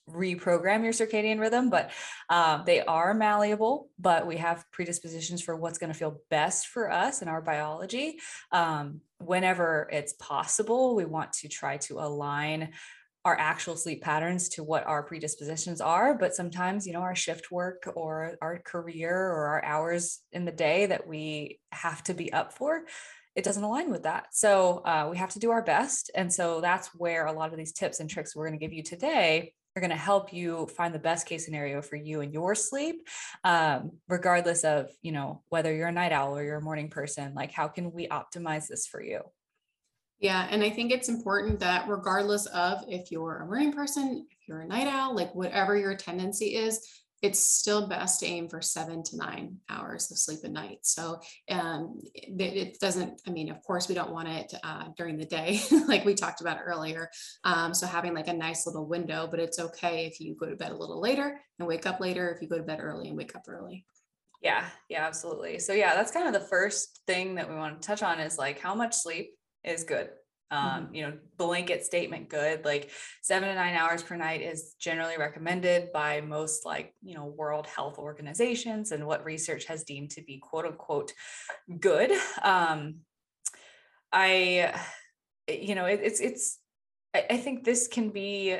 reprogram 0.09 0.83
your 0.83 0.93
circadian 0.93 1.39
rhythm, 1.39 1.69
but 1.69 1.91
um, 2.29 2.63
they 2.65 2.81
are 2.81 3.13
malleable. 3.13 3.89
But 3.99 4.27
we 4.27 4.37
have 4.37 4.65
predispositions 4.71 5.41
for 5.41 5.55
what's 5.55 5.77
going 5.77 5.91
to 5.91 5.97
feel 5.97 6.21
best 6.29 6.67
for 6.67 6.91
us 6.91 7.21
in 7.21 7.27
our 7.27 7.41
biology. 7.41 8.19
Um, 8.51 9.01
whenever 9.19 9.89
it's 9.91 10.13
possible, 10.13 10.95
we 10.95 11.05
want 11.05 11.33
to 11.33 11.47
try 11.47 11.77
to 11.77 11.99
align 11.99 12.69
our 13.25 13.37
actual 13.37 13.75
sleep 13.75 14.01
patterns 14.01 14.47
to 14.47 14.63
what 14.63 14.87
our 14.87 15.03
predispositions 15.03 15.81
are 15.81 16.17
but 16.17 16.33
sometimes 16.33 16.87
you 16.87 16.93
know 16.93 17.01
our 17.01 17.15
shift 17.15 17.51
work 17.51 17.91
or 17.93 18.37
our 18.41 18.59
career 18.59 19.13
or 19.13 19.47
our 19.47 19.65
hours 19.65 20.19
in 20.31 20.45
the 20.45 20.51
day 20.51 20.85
that 20.85 21.05
we 21.05 21.59
have 21.73 22.01
to 22.01 22.13
be 22.13 22.31
up 22.31 22.53
for 22.53 22.83
it 23.37 23.43
doesn't 23.43 23.63
align 23.63 23.91
with 23.91 24.03
that. 24.03 24.29
So 24.31 24.79
uh, 24.79 25.09
we 25.11 25.17
have 25.17 25.29
to 25.33 25.39
do 25.39 25.51
our 25.51 25.61
best. 25.61 26.09
And 26.15 26.33
so 26.33 26.59
that's 26.59 26.87
where 26.95 27.27
a 27.27 27.31
lot 27.31 27.51
of 27.51 27.57
these 27.57 27.71
tips 27.71 27.99
and 27.99 28.09
tricks 28.09 28.35
we're 28.35 28.47
going 28.47 28.59
to 28.59 28.65
give 28.65 28.73
you 28.73 28.81
today 28.81 29.53
are 29.77 29.79
going 29.79 29.91
to 29.91 29.95
help 29.95 30.33
you 30.33 30.65
find 30.75 30.93
the 30.93 30.99
best 30.99 31.27
case 31.27 31.45
scenario 31.45 31.81
for 31.81 31.95
you 31.95 32.21
and 32.21 32.33
your 32.33 32.55
sleep 32.55 33.07
um, 33.43 33.91
regardless 34.09 34.63
of 34.63 34.89
you 35.01 35.11
know 35.11 35.43
whether 35.49 35.73
you're 35.73 35.87
a 35.87 35.91
night 35.91 36.11
owl 36.11 36.37
or 36.37 36.43
you're 36.43 36.57
a 36.57 36.61
morning 36.61 36.89
person 36.89 37.33
like 37.35 37.51
how 37.51 37.67
can 37.67 37.91
we 37.91 38.07
optimize 38.07 38.67
this 38.67 38.87
for 38.87 39.01
you? 39.01 39.21
Yeah 40.19 40.47
and 40.49 40.63
i 40.63 40.69
think 40.71 40.91
it's 40.91 41.09
important 41.09 41.59
that 41.59 41.87
regardless 41.87 42.47
of 42.47 42.83
if 42.87 43.11
you're 43.11 43.37
a 43.37 43.45
morning 43.45 43.71
person 43.71 44.25
if 44.31 44.47
you're 44.47 44.61
a 44.61 44.67
night 44.67 44.87
owl 44.87 45.15
like 45.15 45.33
whatever 45.35 45.77
your 45.77 45.95
tendency 45.95 46.55
is 46.55 46.81
it's 47.21 47.39
still 47.39 47.87
best 47.87 48.19
to 48.19 48.27
aim 48.27 48.47
for 48.47 48.61
seven 48.61 49.01
to 49.03 49.17
nine 49.17 49.57
hours 49.69 50.11
of 50.11 50.17
sleep 50.17 50.39
a 50.43 50.49
night. 50.49 50.79
So 50.83 51.19
um, 51.49 51.99
it, 52.13 52.39
it, 52.39 52.79
doesn't, 52.79 53.21
I 53.27 53.31
mean, 53.31 53.49
of 53.49 53.61
course, 53.63 53.89
we 53.89 53.95
don't 53.95 54.11
want 54.11 54.27
it 54.27 54.53
uh, 54.63 54.85
during 54.95 55.17
the 55.17 55.25
day, 55.25 55.59
like 55.87 56.05
we 56.05 56.13
talked 56.13 56.41
about 56.41 56.59
earlier. 56.63 57.09
Um, 57.43 57.73
so 57.73 57.87
having 57.87 58.13
like 58.13 58.27
a 58.27 58.33
nice 58.33 58.67
little 58.67 58.85
window, 58.85 59.27
but 59.29 59.39
it's 59.39 59.59
okay 59.59 60.05
if 60.05 60.19
you 60.19 60.35
go 60.35 60.47
to 60.47 60.55
bed 60.55 60.71
a 60.71 60.77
little 60.77 61.01
later 61.01 61.39
and 61.57 61.67
wake 61.67 61.87
up 61.87 61.99
later, 61.99 62.29
if 62.29 62.41
you 62.41 62.47
go 62.47 62.57
to 62.57 62.63
bed 62.63 62.79
early 62.81 63.07
and 63.07 63.17
wake 63.17 63.35
up 63.35 63.43
early. 63.47 63.85
Yeah, 64.41 64.65
yeah, 64.87 65.07
absolutely. 65.07 65.57
So, 65.57 65.73
yeah, 65.73 65.95
that's 65.95 66.11
kind 66.11 66.27
of 66.27 66.33
the 66.33 66.47
first 66.47 67.01
thing 67.07 67.35
that 67.35 67.49
we 67.49 67.55
want 67.55 67.81
to 67.81 67.87
touch 67.87 68.03
on 68.03 68.19
is 68.19 68.37
like 68.37 68.59
how 68.59 68.75
much 68.75 68.93
sleep 68.93 69.31
is 69.63 69.83
good. 69.83 70.09
Um, 70.51 70.61
mm-hmm. 70.61 70.95
you 70.95 71.01
know, 71.03 71.13
blanket 71.37 71.83
statement 71.83 72.29
good. 72.29 72.63
Like 72.63 72.91
seven 73.21 73.49
to 73.49 73.55
nine 73.55 73.75
hours 73.75 74.03
per 74.03 74.15
night 74.15 74.41
is 74.41 74.75
generally 74.79 75.17
recommended 75.17 75.91
by 75.91 76.21
most 76.21 76.65
like, 76.65 76.93
you 77.01 77.15
know, 77.15 77.25
World 77.25 77.67
Health 77.67 77.97
Organizations 77.97 78.91
and 78.91 79.05
what 79.05 79.25
research 79.25 79.65
has 79.65 79.83
deemed 79.83 80.11
to 80.11 80.21
be 80.21 80.37
quote 80.39 80.65
unquote 80.65 81.13
good. 81.79 82.11
Um, 82.41 82.99
I, 84.11 84.73
you 85.47 85.75
know, 85.75 85.85
it, 85.85 85.99
it's, 86.01 86.19
it's, 86.19 86.59
I, 87.13 87.25
I 87.31 87.37
think 87.37 87.63
this 87.63 87.87
can 87.87 88.09
be 88.09 88.57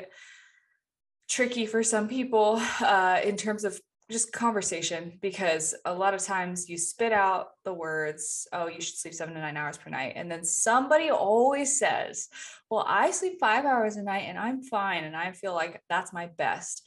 tricky 1.28 1.66
for 1.66 1.82
some 1.82 2.08
people 2.08 2.60
uh, 2.80 3.20
in 3.22 3.36
terms 3.36 3.64
of 3.64 3.78
just 4.10 4.32
conversation 4.32 5.18
because 5.20 5.74
a 5.84 5.92
lot 5.92 6.14
of 6.14 6.24
times 6.24 6.68
you 6.68 6.78
spit 6.78 7.12
out 7.12 7.48
the 7.64 7.74
words, 7.74 8.48
oh, 8.52 8.66
you 8.66 8.80
should 8.80 8.96
sleep 8.96 9.12
seven 9.12 9.34
to 9.34 9.40
nine 9.40 9.56
hours 9.56 9.76
per 9.76 9.90
night. 9.90 10.14
And 10.16 10.30
then 10.30 10.44
somebody 10.44 11.10
always 11.10 11.78
says, 11.78 12.28
well, 12.70 12.84
I 12.88 13.10
sleep 13.10 13.34
five 13.38 13.66
hours 13.66 13.96
a 13.96 14.02
night 14.02 14.24
and 14.26 14.38
I'm 14.38 14.62
fine. 14.62 15.04
And 15.04 15.14
I 15.14 15.32
feel 15.32 15.52
like 15.52 15.82
that's 15.90 16.12
my 16.12 16.26
best. 16.26 16.86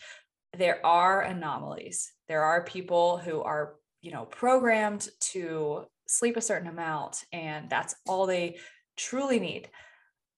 There 0.57 0.83
are 0.83 1.21
anomalies. 1.21 2.11
There 2.27 2.43
are 2.43 2.63
people 2.63 3.17
who 3.17 3.41
are, 3.41 3.75
you 4.01 4.11
know, 4.11 4.25
programmed 4.25 5.07
to 5.19 5.85
sleep 6.07 6.37
a 6.37 6.41
certain 6.41 6.67
amount 6.67 7.23
and 7.31 7.69
that's 7.69 7.95
all 8.07 8.25
they 8.25 8.57
truly 8.97 9.39
need. 9.39 9.69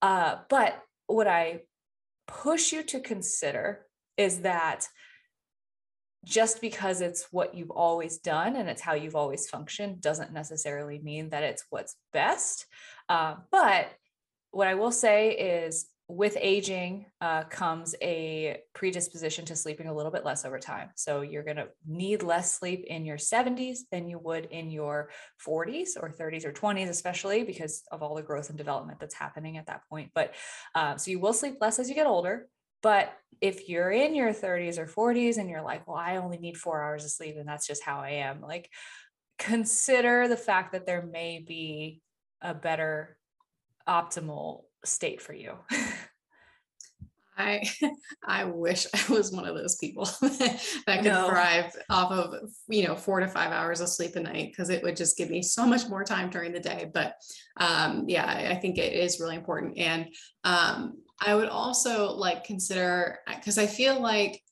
Uh, 0.02 0.36
but 0.50 0.82
what 1.06 1.26
I 1.26 1.62
push 2.26 2.72
you 2.72 2.82
to 2.82 3.00
consider 3.00 3.86
is 4.18 4.40
that 4.40 4.86
just 6.24 6.60
because 6.60 7.00
it's 7.00 7.28
what 7.30 7.54
you've 7.54 7.70
always 7.70 8.18
done 8.18 8.56
and 8.56 8.68
it's 8.68 8.80
how 8.80 8.94
you've 8.94 9.16
always 9.16 9.48
functioned 9.48 10.00
doesn't 10.00 10.32
necessarily 10.32 10.98
mean 10.98 11.30
that 11.30 11.42
it's 11.42 11.64
what's 11.70 11.96
best. 12.12 12.66
Uh, 13.08 13.36
but 13.50 13.88
what 14.50 14.68
I 14.68 14.74
will 14.74 14.92
say 14.92 15.32
is 15.32 15.86
with 16.06 16.36
aging 16.38 17.06
uh, 17.22 17.44
comes 17.44 17.94
a 18.02 18.58
predisposition 18.74 19.44
to 19.46 19.56
sleeping 19.56 19.86
a 19.86 19.94
little 19.94 20.12
bit 20.12 20.24
less 20.24 20.44
over 20.44 20.58
time. 20.58 20.90
So 20.96 21.22
you're 21.22 21.42
going 21.42 21.56
to 21.56 21.68
need 21.86 22.22
less 22.22 22.54
sleep 22.54 22.84
in 22.86 23.06
your 23.06 23.16
70s 23.16 23.78
than 23.90 24.08
you 24.08 24.18
would 24.18 24.46
in 24.46 24.70
your 24.70 25.08
40s 25.46 25.90
or 26.00 26.10
30s 26.10 26.44
or 26.44 26.52
20s, 26.52 26.90
especially 26.90 27.42
because 27.42 27.82
of 27.90 28.02
all 28.02 28.14
the 28.14 28.22
growth 28.22 28.50
and 28.50 28.58
development 28.58 29.00
that's 29.00 29.14
happening 29.14 29.56
at 29.56 29.66
that 29.66 29.80
point. 29.88 30.10
But 30.14 30.34
uh, 30.74 30.96
so 30.98 31.10
you 31.10 31.20
will 31.20 31.32
sleep 31.32 31.56
less 31.60 31.78
as 31.78 31.88
you 31.88 31.94
get 31.94 32.06
older. 32.06 32.48
But 32.84 33.16
if 33.40 33.66
you're 33.66 33.90
in 33.90 34.14
your 34.14 34.34
30s 34.34 34.76
or 34.76 34.86
40s 34.86 35.38
and 35.38 35.48
you're 35.48 35.62
like, 35.62 35.88
well, 35.88 35.96
I 35.96 36.16
only 36.16 36.36
need 36.36 36.58
four 36.58 36.82
hours 36.82 37.02
of 37.02 37.10
sleep 37.10 37.36
and 37.38 37.48
that's 37.48 37.66
just 37.66 37.82
how 37.82 38.00
I 38.00 38.10
am, 38.10 38.42
like 38.42 38.68
consider 39.38 40.28
the 40.28 40.36
fact 40.36 40.72
that 40.72 40.84
there 40.84 41.00
may 41.02 41.38
be 41.38 42.02
a 42.42 42.52
better 42.52 43.16
optimal 43.88 44.64
state 44.84 45.22
for 45.22 45.32
you. 45.32 45.54
I 47.36 47.62
I 48.26 48.44
wish 48.44 48.86
I 48.94 49.12
was 49.12 49.32
one 49.32 49.46
of 49.46 49.56
those 49.56 49.76
people 49.76 50.04
that 50.20 51.02
could 51.02 51.04
no. 51.04 51.28
thrive 51.28 51.74
off 51.90 52.12
of 52.12 52.50
you 52.68 52.86
know 52.86 52.94
four 52.94 53.20
to 53.20 53.28
five 53.28 53.50
hours 53.50 53.80
of 53.80 53.88
sleep 53.88 54.16
a 54.16 54.20
night 54.20 54.52
because 54.52 54.70
it 54.70 54.82
would 54.82 54.96
just 54.96 55.16
give 55.16 55.30
me 55.30 55.42
so 55.42 55.66
much 55.66 55.88
more 55.88 56.04
time 56.04 56.30
during 56.30 56.52
the 56.52 56.60
day. 56.60 56.90
But 56.92 57.14
um, 57.56 58.04
yeah, 58.06 58.48
I 58.50 58.54
think 58.56 58.78
it 58.78 58.92
is 58.92 59.20
really 59.20 59.36
important, 59.36 59.78
and 59.78 60.06
um, 60.44 60.98
I 61.20 61.34
would 61.34 61.48
also 61.48 62.12
like 62.12 62.44
consider 62.44 63.18
because 63.26 63.58
I 63.58 63.66
feel 63.66 64.00
like 64.00 64.42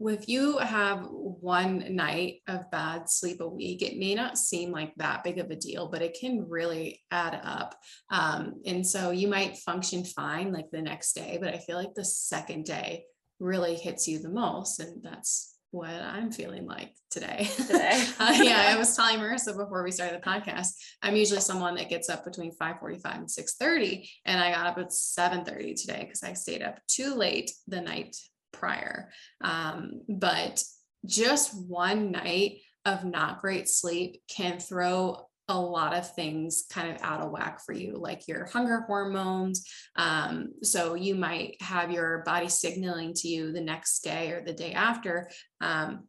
if 0.00 0.28
you 0.28 0.58
have 0.58 1.06
one 1.08 1.94
night 1.94 2.42
of 2.48 2.70
bad 2.70 3.08
sleep 3.08 3.40
a 3.40 3.48
week, 3.48 3.82
it 3.82 3.96
may 3.96 4.14
not 4.14 4.38
seem 4.38 4.70
like 4.70 4.92
that 4.96 5.22
big 5.22 5.38
of 5.38 5.50
a 5.50 5.56
deal, 5.56 5.88
but 5.88 6.02
it 6.02 6.18
can 6.18 6.48
really 6.48 7.02
add 7.10 7.40
up. 7.42 7.76
Um, 8.10 8.60
and 8.66 8.86
so 8.86 9.10
you 9.10 9.28
might 9.28 9.58
function 9.58 10.04
fine 10.04 10.52
like 10.52 10.70
the 10.70 10.82
next 10.82 11.12
day, 11.12 11.38
but 11.40 11.54
I 11.54 11.58
feel 11.58 11.76
like 11.76 11.94
the 11.94 12.04
second 12.04 12.64
day 12.64 13.04
really 13.38 13.76
hits 13.76 14.08
you 14.08 14.18
the 14.18 14.30
most. 14.30 14.80
And 14.80 15.02
that's 15.02 15.53
what 15.74 15.90
I'm 15.90 16.30
feeling 16.30 16.66
like 16.66 16.94
today. 17.10 17.48
today. 17.56 18.06
uh, 18.20 18.32
yeah, 18.40 18.72
I 18.72 18.78
was 18.78 18.94
telling 18.94 19.18
Marissa 19.18 19.56
before 19.56 19.82
we 19.82 19.90
started 19.90 20.20
the 20.20 20.24
podcast, 20.24 20.68
I'm 21.02 21.16
usually 21.16 21.40
someone 21.40 21.74
that 21.74 21.88
gets 21.88 22.08
up 22.08 22.24
between 22.24 22.52
5:45 22.56 23.04
and 23.04 23.28
6:30, 23.28 24.08
and 24.24 24.40
I 24.40 24.52
got 24.52 24.68
up 24.68 24.78
at 24.78 24.92
7:30 24.92 25.74
today 25.74 26.04
because 26.04 26.22
I 26.22 26.34
stayed 26.34 26.62
up 26.62 26.78
too 26.86 27.16
late 27.16 27.50
the 27.66 27.80
night 27.80 28.16
prior. 28.52 29.10
Um, 29.40 30.02
but 30.08 30.62
just 31.04 31.52
one 31.68 32.12
night 32.12 32.58
of 32.84 33.04
not 33.04 33.40
great 33.40 33.68
sleep 33.68 34.22
can 34.28 34.60
throw 34.60 35.26
a 35.48 35.60
lot 35.60 35.94
of 35.94 36.14
things 36.14 36.64
kind 36.70 36.94
of 36.94 37.02
out 37.02 37.20
of 37.20 37.30
whack 37.30 37.60
for 37.64 37.72
you, 37.72 37.96
like 37.96 38.26
your 38.26 38.46
hunger 38.46 38.84
hormones. 38.86 39.68
Um, 39.96 40.52
so 40.62 40.94
you 40.94 41.14
might 41.14 41.60
have 41.60 41.90
your 41.90 42.22
body 42.24 42.48
signaling 42.48 43.12
to 43.14 43.28
you 43.28 43.52
the 43.52 43.60
next 43.60 44.00
day 44.00 44.32
or 44.32 44.42
the 44.42 44.54
day 44.54 44.72
after 44.72 45.28
um, 45.60 46.04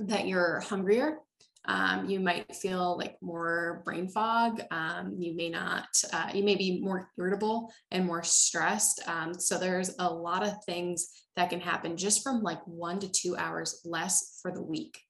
that 0.00 0.26
you're 0.26 0.60
hungrier 0.60 1.18
um, 1.66 2.08
you 2.08 2.20
might 2.20 2.54
feel 2.54 2.96
like 2.98 3.16
more 3.22 3.82
brain 3.84 4.08
fog. 4.08 4.60
Um, 4.70 5.14
you 5.18 5.34
may 5.34 5.48
not, 5.48 5.86
uh, 6.12 6.30
you 6.34 6.42
may 6.42 6.56
be 6.56 6.80
more 6.80 7.10
irritable 7.18 7.72
and 7.90 8.04
more 8.04 8.22
stressed. 8.22 9.00
Um, 9.08 9.34
so 9.34 9.58
there's 9.58 9.94
a 9.98 10.12
lot 10.12 10.46
of 10.46 10.52
things 10.64 11.08
that 11.36 11.50
can 11.50 11.60
happen 11.60 11.96
just 11.96 12.22
from 12.22 12.42
like 12.42 12.64
one 12.66 12.98
to 13.00 13.10
two 13.10 13.36
hours 13.36 13.80
less 13.84 14.38
for 14.42 14.52
the 14.52 14.62
week. 14.62 15.00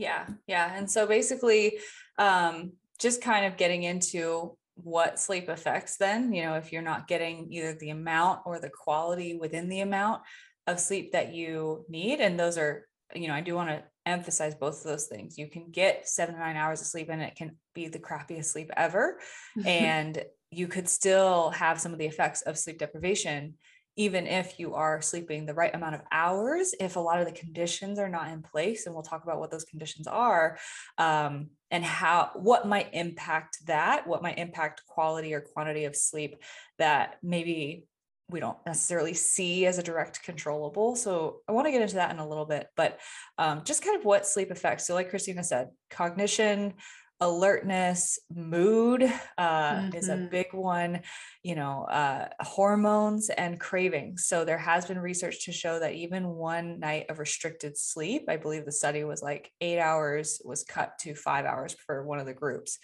Yeah. 0.00 0.26
Yeah. 0.46 0.72
And 0.74 0.90
so 0.90 1.06
basically, 1.06 1.78
um, 2.18 2.72
just 2.98 3.22
kind 3.22 3.44
of 3.44 3.58
getting 3.58 3.82
into 3.82 4.56
what 4.74 5.20
sleep 5.20 5.50
affects 5.50 5.98
then, 5.98 6.32
you 6.32 6.42
know, 6.42 6.54
if 6.54 6.72
you're 6.72 6.80
not 6.80 7.06
getting 7.06 7.52
either 7.52 7.74
the 7.74 7.90
amount 7.90 8.40
or 8.46 8.58
the 8.58 8.70
quality 8.70 9.36
within 9.36 9.68
the 9.68 9.80
amount 9.80 10.22
of 10.66 10.80
sleep 10.80 11.12
that 11.12 11.34
you 11.34 11.84
need. 11.88 12.20
And 12.20 12.40
those 12.40 12.56
are, 12.56 12.86
you 13.14 13.28
know, 13.28 13.34
I 13.34 13.42
do 13.42 13.54
want 13.54 13.68
to 13.68 13.82
emphasize 14.06 14.54
both 14.54 14.78
of 14.78 14.84
those 14.84 15.06
things. 15.06 15.36
You 15.36 15.50
can 15.50 15.70
get 15.70 16.08
seven 16.08 16.34
to 16.34 16.40
nine 16.40 16.56
hours 16.56 16.80
of 16.80 16.86
sleep 16.86 17.08
and 17.10 17.20
it 17.20 17.36
can 17.36 17.56
be 17.74 17.88
the 17.88 17.98
crappiest 17.98 18.46
sleep 18.46 18.70
ever. 18.76 19.18
and 19.66 20.24
you 20.50 20.66
could 20.66 20.88
still 20.88 21.50
have 21.50 21.78
some 21.78 21.92
of 21.92 21.98
the 21.98 22.06
effects 22.06 22.40
of 22.42 22.58
sleep 22.58 22.78
deprivation, 22.78 23.54
even 24.00 24.26
if 24.26 24.58
you 24.58 24.74
are 24.74 25.02
sleeping 25.02 25.44
the 25.44 25.52
right 25.52 25.74
amount 25.74 25.94
of 25.94 26.00
hours, 26.10 26.74
if 26.80 26.96
a 26.96 27.00
lot 27.00 27.20
of 27.20 27.26
the 27.26 27.32
conditions 27.32 27.98
are 27.98 28.08
not 28.08 28.28
in 28.28 28.40
place. 28.40 28.86
And 28.86 28.94
we'll 28.94 29.04
talk 29.04 29.24
about 29.24 29.38
what 29.38 29.50
those 29.50 29.64
conditions 29.64 30.06
are 30.06 30.56
um, 30.96 31.50
and 31.70 31.84
how, 31.84 32.30
what 32.34 32.66
might 32.66 32.88
impact 32.94 33.58
that, 33.66 34.06
what 34.06 34.22
might 34.22 34.38
impact 34.38 34.86
quality 34.86 35.34
or 35.34 35.42
quantity 35.42 35.84
of 35.84 35.94
sleep 35.94 36.36
that 36.78 37.18
maybe 37.22 37.84
we 38.30 38.40
don't 38.40 38.56
necessarily 38.64 39.12
see 39.12 39.66
as 39.66 39.76
a 39.76 39.82
direct 39.82 40.22
controllable. 40.22 40.96
So 40.96 41.40
I 41.46 41.52
want 41.52 41.66
to 41.66 41.70
get 41.70 41.82
into 41.82 41.96
that 41.96 42.10
in 42.10 42.20
a 42.20 42.28
little 42.28 42.46
bit, 42.46 42.68
but 42.76 43.00
um, 43.36 43.64
just 43.64 43.84
kind 43.84 43.98
of 43.98 44.06
what 44.06 44.26
sleep 44.26 44.50
affects. 44.50 44.86
So, 44.86 44.94
like 44.94 45.10
Christina 45.10 45.44
said, 45.44 45.68
cognition, 45.90 46.72
alertness, 47.20 48.18
mood 48.34 49.02
uh, 49.36 49.74
mm-hmm. 49.74 49.96
is 49.96 50.08
a 50.08 50.14
mm-hmm. 50.14 50.28
big 50.28 50.46
one, 50.52 51.00
you 51.42 51.54
know, 51.54 51.84
uh, 51.84 52.28
hormones 52.40 53.28
and 53.30 53.60
cravings. 53.60 54.26
So, 54.26 54.44
there 54.44 54.58
has 54.58 54.86
been 54.86 54.98
research 54.98 55.44
to 55.44 55.52
show 55.52 55.78
that 55.78 55.94
even 55.94 56.28
one 56.28 56.80
night 56.80 57.06
of 57.10 57.18
restricted 57.18 57.76
sleep, 57.76 58.24
I 58.28 58.36
believe 58.36 58.64
the 58.64 58.72
study 58.72 59.04
was 59.04 59.22
like 59.22 59.50
eight 59.60 59.78
hours, 59.78 60.40
was 60.44 60.64
cut 60.64 60.98
to 61.00 61.14
five 61.14 61.44
hours 61.44 61.74
for 61.86 62.04
one 62.04 62.18
of 62.18 62.26
the 62.26 62.34
groups. 62.34 62.78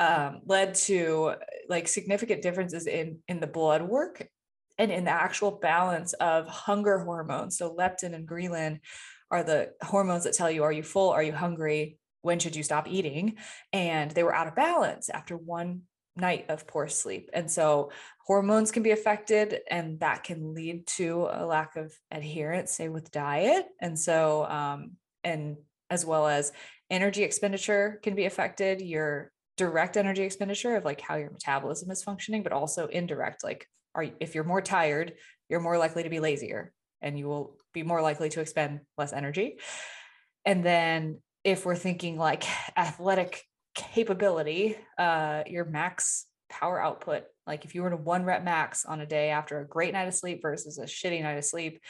Um, 0.00 0.42
led 0.46 0.76
to 0.86 1.34
like 1.68 1.88
significant 1.88 2.40
differences 2.40 2.86
in 2.86 3.18
in 3.26 3.40
the 3.40 3.48
blood 3.48 3.82
work 3.82 4.28
and 4.78 4.92
in 4.92 5.04
the 5.04 5.10
actual 5.10 5.50
balance 5.50 6.12
of 6.14 6.46
hunger 6.46 7.00
hormones. 7.00 7.58
So 7.58 7.74
leptin 7.74 8.14
and 8.14 8.26
ghrelin 8.26 8.78
are 9.30 9.42
the 9.42 9.72
hormones 9.82 10.24
that 10.24 10.34
tell 10.34 10.50
you 10.50 10.62
are 10.62 10.72
you 10.72 10.82
full, 10.82 11.10
are 11.10 11.22
you 11.22 11.32
hungry, 11.32 11.98
when 12.22 12.38
should 12.38 12.56
you 12.56 12.62
stop 12.62 12.88
eating? 12.88 13.36
And 13.72 14.10
they 14.10 14.22
were 14.22 14.34
out 14.34 14.48
of 14.48 14.54
balance 14.54 15.08
after 15.08 15.36
one 15.36 15.82
night 16.16 16.46
of 16.48 16.66
poor 16.66 16.88
sleep. 16.88 17.30
And 17.32 17.50
so 17.50 17.90
hormones 18.26 18.70
can 18.70 18.82
be 18.82 18.90
affected 18.90 19.60
and 19.70 20.00
that 20.00 20.24
can 20.24 20.54
lead 20.54 20.86
to 20.86 21.28
a 21.30 21.46
lack 21.46 21.76
of 21.76 21.94
adherence, 22.10 22.72
say 22.72 22.88
with 22.88 23.10
diet. 23.10 23.66
And 23.80 23.98
so, 23.98 24.44
um, 24.46 24.92
and 25.24 25.56
as 25.90 26.04
well 26.04 26.26
as 26.26 26.52
energy 26.90 27.22
expenditure 27.22 28.00
can 28.02 28.14
be 28.14 28.24
affected, 28.24 28.80
your 28.80 29.30
direct 29.56 29.96
energy 29.96 30.22
expenditure 30.22 30.76
of 30.76 30.84
like 30.84 31.00
how 31.00 31.16
your 31.16 31.30
metabolism 31.30 31.90
is 31.90 32.02
functioning, 32.02 32.42
but 32.42 32.52
also 32.52 32.86
indirect, 32.86 33.42
like 33.42 33.66
are 33.94 34.06
if 34.20 34.34
you're 34.34 34.44
more 34.44 34.62
tired, 34.62 35.14
you're 35.48 35.60
more 35.60 35.78
likely 35.78 36.02
to 36.02 36.10
be 36.10 36.20
lazier 36.20 36.72
and 37.00 37.18
you 37.18 37.26
will 37.26 37.56
be 37.72 37.82
more 37.82 38.02
likely 38.02 38.28
to 38.28 38.40
expend 38.40 38.80
less 38.96 39.12
energy. 39.12 39.58
And 40.44 40.64
then 40.64 41.20
if 41.44 41.64
we're 41.64 41.76
thinking 41.76 42.16
like 42.16 42.44
athletic 42.76 43.44
capability, 43.74 44.76
uh, 44.98 45.44
your 45.46 45.64
max 45.64 46.26
power 46.48 46.80
output, 46.80 47.24
like 47.46 47.64
if 47.64 47.74
you 47.74 47.82
were 47.82 47.90
to 47.90 47.96
one 47.96 48.24
rep 48.24 48.42
max 48.44 48.84
on 48.84 49.00
a 49.00 49.06
day 49.06 49.30
after 49.30 49.60
a 49.60 49.66
great 49.66 49.92
night 49.92 50.08
of 50.08 50.14
sleep 50.14 50.40
versus 50.42 50.78
a 50.78 50.84
shitty 50.84 51.22
night 51.22 51.38
of 51.38 51.44
sleep, 51.44 51.80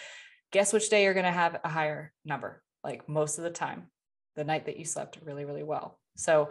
guess 0.53 0.73
which 0.73 0.89
day 0.89 1.05
you're 1.05 1.15
going 1.15 1.25
to 1.25 1.33
have 1.33 1.61
a 1.65 1.69
higher 1.69 2.13
number, 2.25 2.63
like 2.83 3.09
most 3.09 3.39
of 3.39 3.45
the 3.45 3.51
time, 3.51 3.89
the 4.37 4.45
night 4.45 4.67
that 4.67 4.79
you 4.79 4.85
slept 4.85 5.19
really, 5.25 5.45
really 5.45 5.63
well. 5.63 5.99
So 6.17 6.51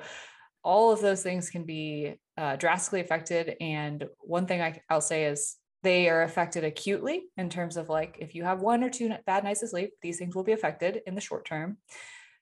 all 0.63 0.91
of 0.91 1.01
those 1.01 1.23
things 1.23 1.49
can 1.49 1.63
be 1.63 2.15
uh, 2.37 2.55
drastically 2.55 3.01
affected. 3.01 3.55
And 3.61 4.05
one 4.19 4.45
thing 4.45 4.61
I, 4.61 4.81
I'll 4.89 5.01
say 5.01 5.25
is 5.25 5.55
they 5.83 6.09
are 6.09 6.23
affected 6.23 6.63
acutely 6.63 7.23
in 7.37 7.49
terms 7.49 7.77
of 7.77 7.89
like 7.89 8.17
if 8.19 8.35
you 8.35 8.43
have 8.43 8.61
one 8.61 8.83
or 8.83 8.89
two 8.89 9.13
bad 9.25 9.43
nights 9.43 9.63
of 9.63 9.69
sleep, 9.69 9.91
these 10.01 10.17
things 10.17 10.35
will 10.35 10.43
be 10.43 10.51
affected 10.51 11.01
in 11.05 11.15
the 11.15 11.21
short 11.21 11.45
term. 11.45 11.77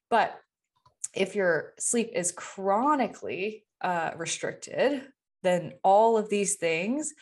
But 0.10 0.40
if 1.16 1.36
your 1.36 1.74
sleep 1.80 2.12
is 2.14 2.32
chronically 2.32 3.64
uh, 3.82 4.12
restricted, 4.18 5.02
then 5.44 5.74
all 5.84 6.18
of 6.18 6.30
these 6.30 6.56
things 6.56 7.14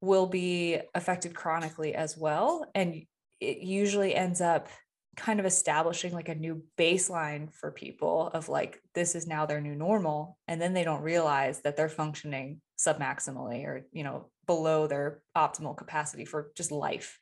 will 0.00 0.26
be 0.26 0.78
affected 0.94 1.34
chronically 1.34 1.94
as 1.94 2.16
well. 2.16 2.66
And 2.74 3.02
it 3.40 3.58
usually 3.58 4.14
ends 4.14 4.40
up 4.40 4.68
kind 5.16 5.40
of 5.40 5.46
establishing 5.46 6.12
like 6.12 6.28
a 6.28 6.34
new 6.34 6.62
baseline 6.76 7.52
for 7.54 7.70
people 7.70 8.30
of 8.34 8.48
like 8.48 8.80
this 8.94 9.14
is 9.14 9.26
now 9.26 9.46
their 9.46 9.60
new 9.60 9.74
normal 9.74 10.36
and 10.48 10.60
then 10.60 10.74
they 10.74 10.84
don't 10.84 11.02
realize 11.02 11.60
that 11.60 11.76
they're 11.76 11.88
functioning 11.88 12.60
submaximally 12.78 13.64
or 13.64 13.86
you 13.92 14.02
know 14.02 14.28
below 14.46 14.86
their 14.86 15.20
optimal 15.36 15.76
capacity 15.76 16.24
for 16.24 16.50
just 16.56 16.72
life 16.72 17.18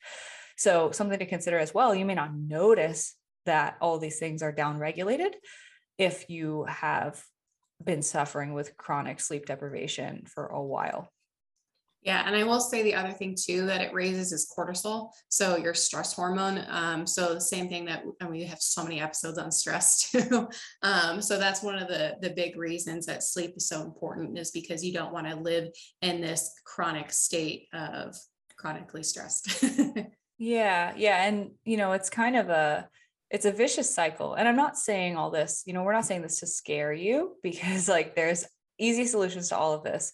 so 0.57 0.91
something 0.91 1.19
to 1.19 1.27
consider 1.27 1.59
as 1.59 1.75
well 1.75 1.95
you 1.95 2.07
may 2.07 2.15
not 2.15 2.35
notice 2.35 3.15
that 3.45 3.77
all 3.81 3.99
these 3.99 4.19
things 4.19 4.43
are 4.43 4.53
down 4.53 4.79
regulated 4.79 5.37
if 6.03 6.29
you 6.29 6.65
have 6.65 7.23
been 7.83 8.03
suffering 8.03 8.55
with 8.55 8.77
chronic 8.77 9.21
sleep 9.21 9.47
deprivation 9.47 10.25
for 10.27 10.47
a 10.47 10.61
while 10.61 11.09
Yeah, 12.03 12.25
and 12.27 12.35
I 12.35 12.43
will 12.43 12.59
say 12.59 12.83
the 12.83 12.97
other 12.97 13.13
thing 13.13 13.37
too 13.41 13.67
that 13.67 13.81
it 13.81 13.95
raises 13.95 14.33
is 14.33 14.53
cortisol, 14.57 15.11
so 15.29 15.57
your 15.57 15.75
stress 15.75 16.13
hormone. 16.13 16.65
Um, 16.69 17.07
so 17.07 17.35
the 17.35 17.41
same 17.41 17.69
thing 17.69 17.85
that 17.85 18.03
and 18.21 18.31
we 18.31 18.43
have 18.45 18.61
so 18.61 18.83
many 18.83 19.01
episodes 19.01 19.39
on 19.39 19.53
stress 19.53 20.11
too. 20.11 20.49
um, 20.83 21.23
so 21.23 21.39
that's 21.39 21.63
one 21.63 21.79
of 21.79 21.87
the 21.87 22.17
the 22.21 22.31
big 22.31 22.57
reasons 22.57 23.07
that 23.07 23.23
sleep 23.23 23.53
is 23.57 23.69
so 23.69 23.83
important 23.83 24.37
is 24.37 24.51
because 24.51 24.85
you 24.85 24.93
don't 24.93 25.13
want 25.13 25.29
to 25.29 25.37
live 25.37 25.69
in 26.01 26.21
this 26.21 26.51
chronic 26.65 27.13
state 27.13 27.69
of 27.73 28.17
chronically 28.57 29.05
stressed. 29.05 29.65
yeah, 30.39 30.93
yeah, 30.97 31.25
and 31.27 31.53
you 31.65 31.77
know 31.77 31.93
it's 31.93 32.11
kind 32.11 32.37
of 32.37 32.49
a 32.49 32.89
it's 33.33 33.47
a 33.47 33.53
vicious 33.53 33.93
cycle, 33.93 34.35
and 34.35 34.47
I'm 34.47 34.57
not 34.57 34.77
saying 34.77 35.17
all 35.17 35.31
this. 35.31 35.65
You 35.67 35.73
know, 35.73 35.83
we're 35.83 35.95
not 35.95 36.07
saying 36.07 36.23
this 36.23 36.41
to 36.41 36.47
scare 36.47 36.93
you 36.93 37.37
because 37.43 37.89
like 37.89 38.15
there's 38.15 38.45
easy 38.79 39.07
solutions 39.07 39.49
to 39.49 39.57
all 39.57 39.73
of 39.73 39.85
this 39.85 40.13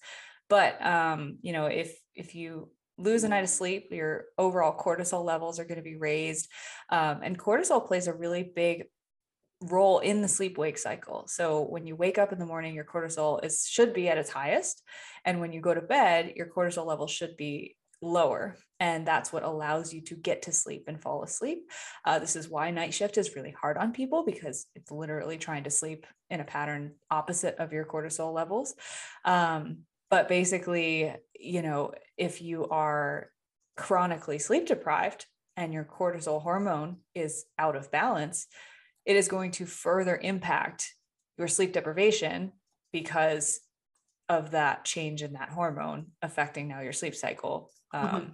but 0.49 0.85
um, 0.85 1.39
you 1.43 1.53
know, 1.53 1.67
if 1.67 1.97
if 2.15 2.35
you 2.35 2.71
lose 2.97 3.23
a 3.25 3.29
night 3.29 3.45
of 3.45 3.51
sleep, 3.51 3.89
your 3.91 4.25
overall 4.39 4.77
cortisol 4.77 5.25
levels 5.25 5.61
are 5.61 5.65
going 5.65 5.77
to 5.77 5.83
be 5.83 5.97
raised. 5.97 6.49
Um, 6.91 7.21
and 7.23 7.39
cortisol 7.39 7.87
plays 7.87 8.09
a 8.09 8.13
really 8.13 8.43
big 8.43 8.85
role 9.63 10.01
in 10.01 10.21
the 10.21 10.29
sleep 10.29 10.59
wake 10.59 10.79
cycle. 10.79 11.25
So 11.29 11.63
when 11.63 11.87
you 11.87 11.95
wake 11.95 12.19
up 12.19 12.33
in 12.33 12.39
the 12.39 12.47
morning, 12.47 12.75
your 12.75 12.85
cortisol 12.85 13.45
is 13.45 13.67
should 13.69 13.93
be 13.93 14.09
at 14.09 14.19
its 14.19 14.31
highest. 14.31 14.83
And 15.25 15.41
when 15.41 15.53
you 15.53 15.61
go 15.61 15.75
to 15.75 15.81
bed, 15.81 16.33
your 16.35 16.47
cortisol 16.47 16.87
level 16.87 17.07
should 17.07 17.37
be 17.37 17.77
lower. 18.00 18.57
And 18.81 19.07
that's 19.07 19.33
what 19.33 19.43
allows 19.43 19.93
you 19.93 20.00
to 20.02 20.14
get 20.14 20.43
to 20.43 20.52
sleep 20.52 20.85
and 20.87 21.00
fall 21.00 21.25
asleep. 21.25 21.69
Uh, 22.05 22.19
this 22.19 22.37
is 22.37 22.49
why 22.49 22.71
night 22.71 22.95
shift 22.95 23.19
is 23.19 23.35
really 23.35 23.50
hard 23.50 23.76
on 23.76 23.93
people 23.93 24.25
because 24.25 24.67
it's 24.76 24.90
literally 24.90 25.37
trying 25.37 25.64
to 25.64 25.71
sleep 25.71 26.07
in 26.31 26.40
a 26.40 26.45
pattern 26.45 26.93
opposite 27.11 27.57
of 27.57 27.73
your 27.73 27.85
cortisol 27.85 28.33
levels. 28.33 28.75
Um, 29.25 29.78
but 30.11 30.28
basically, 30.28 31.12
you 31.38 31.62
know, 31.62 31.93
if 32.17 32.40
you 32.40 32.69
are 32.69 33.31
chronically 33.76 34.38
sleep 34.38 34.67
deprived 34.67 35.26
and 35.57 35.73
your 35.73 35.85
cortisol 35.85 36.43
hormone 36.43 36.99
is 37.14 37.45
out 37.59 37.76
of 37.76 37.90
balance, 37.90 38.47
it 39.05 39.17
is 39.17 39.28
going 39.28 39.50
to 39.52 39.67
further 39.67 40.17
impact 40.17 40.95
your 41.37 41.49
sleep 41.49 41.73
deprivation 41.73 42.52
because 42.93 43.61
of 44.28 44.50
that 44.52 44.85
change 44.85 45.23
in 45.23 45.33
that 45.33 45.49
hormone 45.49 46.07
affecting 46.23 46.69
now 46.69 46.81
your 46.81 46.93
sleep 46.93 47.14
cycle 47.14 47.71
um, 47.92 48.09
mm-hmm. 48.09 48.30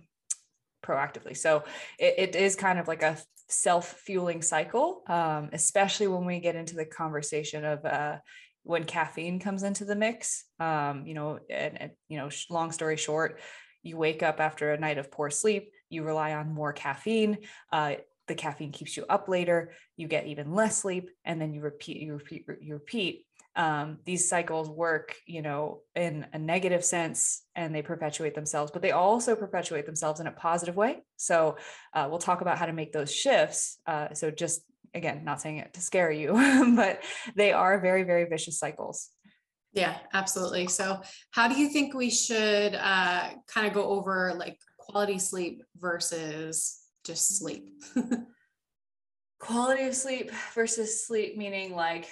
proactively. 0.90 1.36
So 1.36 1.64
it, 1.98 2.14
it 2.18 2.36
is 2.36 2.56
kind 2.56 2.78
of 2.78 2.88
like 2.88 3.02
a 3.02 3.18
self-fueling 3.48 4.42
cycle, 4.42 5.02
um, 5.08 5.50
especially 5.52 6.06
when 6.06 6.24
we 6.24 6.40
get 6.40 6.56
into 6.56 6.76
the 6.76 6.86
conversation 6.86 7.64
of 7.64 7.84
uh, 7.84 8.16
when 8.64 8.84
caffeine 8.84 9.38
comes 9.38 9.62
into 9.62 9.84
the 9.84 9.94
mix 9.94 10.44
um, 10.58 11.06
you 11.06 11.14
know 11.14 11.38
and, 11.48 11.80
and, 11.80 11.92
you 12.08 12.18
know 12.18 12.28
long 12.50 12.72
story 12.72 12.96
short 12.96 13.38
you 13.82 13.96
wake 13.96 14.22
up 14.22 14.40
after 14.40 14.72
a 14.72 14.80
night 14.80 14.98
of 14.98 15.10
poor 15.10 15.30
sleep 15.30 15.70
you 15.90 16.02
rely 16.02 16.32
on 16.32 16.52
more 16.52 16.72
caffeine 16.72 17.38
uh, 17.72 17.94
the 18.26 18.34
caffeine 18.34 18.72
keeps 18.72 18.96
you 18.96 19.04
up 19.08 19.28
later 19.28 19.72
you 19.96 20.08
get 20.08 20.26
even 20.26 20.52
less 20.52 20.78
sleep 20.78 21.10
and 21.24 21.40
then 21.40 21.52
you 21.52 21.60
repeat 21.60 21.98
you 21.98 22.14
repeat 22.14 22.46
you 22.60 22.72
repeat 22.72 23.26
um, 23.56 23.98
these 24.04 24.28
cycles 24.28 24.68
work 24.68 25.14
you 25.26 25.42
know 25.42 25.80
in 25.94 26.26
a 26.32 26.38
negative 26.38 26.84
sense 26.84 27.42
and 27.54 27.74
they 27.74 27.82
perpetuate 27.82 28.34
themselves 28.34 28.72
but 28.72 28.82
they 28.82 28.90
also 28.90 29.36
perpetuate 29.36 29.86
themselves 29.86 30.20
in 30.20 30.26
a 30.26 30.32
positive 30.32 30.76
way 30.76 31.02
so 31.16 31.56
uh, 31.94 32.06
we'll 32.10 32.18
talk 32.18 32.40
about 32.40 32.58
how 32.58 32.66
to 32.66 32.72
make 32.72 32.92
those 32.92 33.14
shifts 33.14 33.78
uh, 33.86 34.12
so 34.12 34.30
just 34.30 34.62
again, 34.94 35.24
not 35.24 35.40
saying 35.40 35.58
it 35.58 35.74
to 35.74 35.80
scare 35.80 36.10
you, 36.10 36.32
but 36.76 37.02
they 37.34 37.52
are 37.52 37.80
very, 37.80 38.04
very 38.04 38.24
vicious 38.24 38.58
cycles. 38.58 39.10
Yeah, 39.72 39.96
absolutely. 40.12 40.68
So, 40.68 41.00
how 41.32 41.48
do 41.48 41.56
you 41.56 41.68
think 41.68 41.94
we 41.94 42.10
should 42.10 42.76
uh, 42.76 43.30
kind 43.48 43.66
of 43.66 43.72
go 43.72 43.84
over 43.88 44.34
like 44.38 44.58
quality 44.78 45.18
sleep 45.18 45.62
versus 45.76 46.80
just 47.04 47.38
sleep? 47.38 47.70
quality 49.40 49.84
of 49.84 49.96
sleep 49.96 50.30
versus 50.54 51.04
sleep, 51.06 51.36
meaning 51.36 51.74
like, 51.74 52.08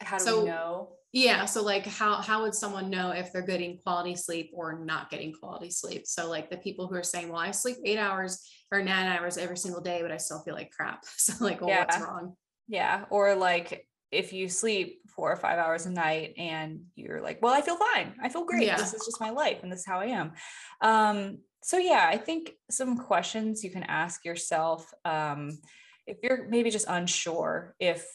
how 0.00 0.18
do 0.18 0.24
so, 0.24 0.40
we 0.40 0.48
know? 0.48 0.90
Yeah. 1.12 1.46
So 1.46 1.62
like 1.62 1.86
how 1.86 2.16
how 2.16 2.42
would 2.42 2.54
someone 2.54 2.90
know 2.90 3.10
if 3.10 3.32
they're 3.32 3.42
getting 3.42 3.78
quality 3.78 4.14
sleep 4.14 4.50
or 4.52 4.78
not 4.78 5.10
getting 5.10 5.32
quality 5.32 5.70
sleep? 5.70 6.06
So 6.06 6.28
like 6.28 6.50
the 6.50 6.58
people 6.58 6.86
who 6.86 6.94
are 6.96 7.02
saying, 7.02 7.30
well, 7.30 7.40
I 7.40 7.50
sleep 7.50 7.76
eight 7.84 7.98
hours 7.98 8.46
or 8.70 8.82
nine 8.82 9.06
hours 9.06 9.38
every 9.38 9.56
single 9.56 9.80
day, 9.80 10.02
but 10.02 10.12
I 10.12 10.18
still 10.18 10.40
feel 10.40 10.54
like 10.54 10.70
crap. 10.70 11.04
So 11.16 11.32
like, 11.44 11.60
well, 11.60 11.70
yeah. 11.70 11.80
what's 11.80 12.00
wrong? 12.00 12.34
Yeah. 12.68 13.04
Or 13.10 13.34
like 13.34 13.86
if 14.10 14.32
you 14.32 14.48
sleep 14.48 15.00
four 15.14 15.32
or 15.32 15.36
five 15.36 15.58
hours 15.58 15.86
a 15.86 15.90
night 15.90 16.34
and 16.38 16.80
you're 16.94 17.20
like, 17.20 17.42
well, 17.42 17.54
I 17.54 17.60
feel 17.60 17.76
fine. 17.76 18.14
I 18.22 18.28
feel 18.28 18.44
great. 18.44 18.66
Yeah. 18.66 18.76
This 18.76 18.94
is 18.94 19.04
just 19.04 19.20
my 19.20 19.30
life 19.30 19.58
and 19.62 19.72
this 19.72 19.80
is 19.80 19.86
how 19.86 20.00
I 20.00 20.06
am. 20.06 20.32
Um, 20.80 21.38
so 21.62 21.76
yeah, 21.78 22.06
I 22.08 22.16
think 22.16 22.52
some 22.70 22.96
questions 22.96 23.64
you 23.64 23.70
can 23.70 23.82
ask 23.82 24.24
yourself. 24.24 24.92
Um, 25.04 25.58
if 26.06 26.18
you're 26.22 26.48
maybe 26.48 26.70
just 26.70 26.86
unsure 26.88 27.74
if 27.78 28.06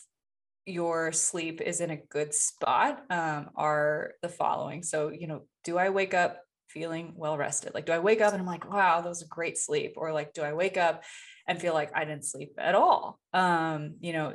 your 0.65 1.12
sleep 1.12 1.62
is 1.62 1.82
in 1.82 1.91
a 1.91 2.02
good 2.10 2.34
spot 2.34 3.04
um, 3.10 3.49
are 3.56 4.13
the 4.21 4.30
following. 4.30 4.84
So, 4.84 5.10
you 5.10 5.28
know, 5.28 5.43
do 5.63 5.78
I 5.78 5.89
wake 5.89 6.13
up 6.13 6.39
feeling 6.69 7.13
well 7.15 7.38
rested? 7.38 7.73
Like, 7.73 7.86
do 7.86 7.91
I 7.91 7.99
wake 7.99 8.21
up 8.21 8.34
and 8.34 8.41
I'm 8.41 8.47
like, 8.47 8.71
wow, 8.71 9.02
that 9.02 9.10
was 9.10 9.21
a 9.21 9.28
great 9.28 9.58
sleep? 9.58 9.93
Or 9.97 10.13
like, 10.13 10.34
do 10.34 10.41
I 10.41 10.54
wake 10.54 10.78
up 10.78 11.04
and 11.47 11.60
feel 11.60 11.73
like 11.73 11.91
I 11.95 12.06
didn't 12.06 12.26
sleep 12.26 12.54
at 12.58 12.76
all? 12.76 13.19
Um, 13.34 13.95
you 13.99 14.13
know, 14.13 14.34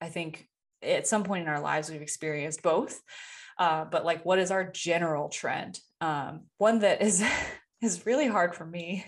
I 0.00 0.08
think 0.08 0.46
at 0.82 1.06
some 1.06 1.24
point 1.24 1.42
in 1.42 1.48
our 1.48 1.60
lives 1.60 1.90
we've 1.90 2.02
experienced 2.02 2.62
both. 2.62 3.00
Uh, 3.58 3.84
but 3.84 4.04
like, 4.04 4.24
what 4.24 4.38
is 4.38 4.50
our 4.50 4.70
general 4.70 5.28
trend? 5.28 5.78
Um, 6.00 6.44
one 6.58 6.80
that 6.80 7.02
is 7.02 7.22
is 7.82 8.04
really 8.04 8.26
hard 8.26 8.54
for 8.54 8.64
me 8.64 9.04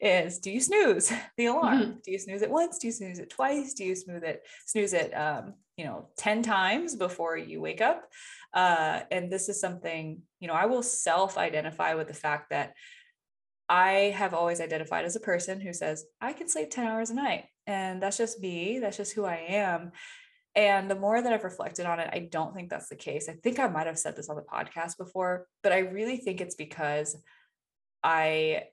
is 0.00 0.38
do 0.38 0.50
you 0.50 0.60
snooze 0.60 1.12
the 1.36 1.46
alarm? 1.46 1.80
Mm-hmm. 1.80 1.92
Do 2.04 2.12
you 2.12 2.18
snooze 2.18 2.42
it 2.42 2.50
once? 2.50 2.78
Do 2.78 2.86
you 2.86 2.92
snooze 2.92 3.18
it 3.18 3.30
twice? 3.30 3.74
Do 3.74 3.84
you 3.84 3.94
snooze 3.94 4.22
it 4.22 4.42
snooze 4.66 4.92
it 4.92 5.12
um, 5.12 5.54
you 5.76 5.84
know 5.84 6.08
10 6.18 6.42
times 6.42 6.96
before 6.96 7.36
you 7.36 7.60
wake 7.60 7.80
up? 7.80 8.04
Uh, 8.52 9.00
and 9.10 9.30
this 9.30 9.48
is 9.48 9.60
something, 9.60 10.20
you 10.40 10.48
know, 10.48 10.54
I 10.54 10.66
will 10.66 10.82
self-identify 10.82 11.94
with 11.94 12.08
the 12.08 12.14
fact 12.14 12.50
that 12.50 12.74
I 13.68 14.14
have 14.16 14.34
always 14.34 14.60
identified 14.60 15.04
as 15.04 15.16
a 15.16 15.20
person 15.20 15.60
who 15.60 15.72
says, 15.72 16.04
I 16.20 16.34
can 16.34 16.48
sleep 16.48 16.70
10 16.70 16.86
hours 16.86 17.10
a 17.10 17.14
night. 17.14 17.44
And 17.66 18.02
that's 18.02 18.18
just 18.18 18.40
me. 18.40 18.80
That's 18.80 18.96
just 18.96 19.14
who 19.14 19.24
I 19.24 19.44
am. 19.48 19.92
And 20.54 20.90
the 20.90 20.96
more 20.96 21.22
that 21.22 21.32
I've 21.32 21.44
reflected 21.44 21.86
on 21.86 21.98
it, 21.98 22.10
I 22.12 22.28
don't 22.30 22.54
think 22.54 22.68
that's 22.68 22.90
the 22.90 22.96
case. 22.96 23.28
I 23.28 23.34
think 23.42 23.58
I 23.58 23.68
might 23.68 23.86
have 23.86 23.98
said 23.98 24.16
this 24.16 24.28
on 24.28 24.36
the 24.36 24.42
podcast 24.42 24.98
before, 24.98 25.46
but 25.62 25.72
I 25.72 25.78
really 25.78 26.18
think 26.18 26.40
it's 26.40 26.56
because 26.56 27.16
I 28.02 28.64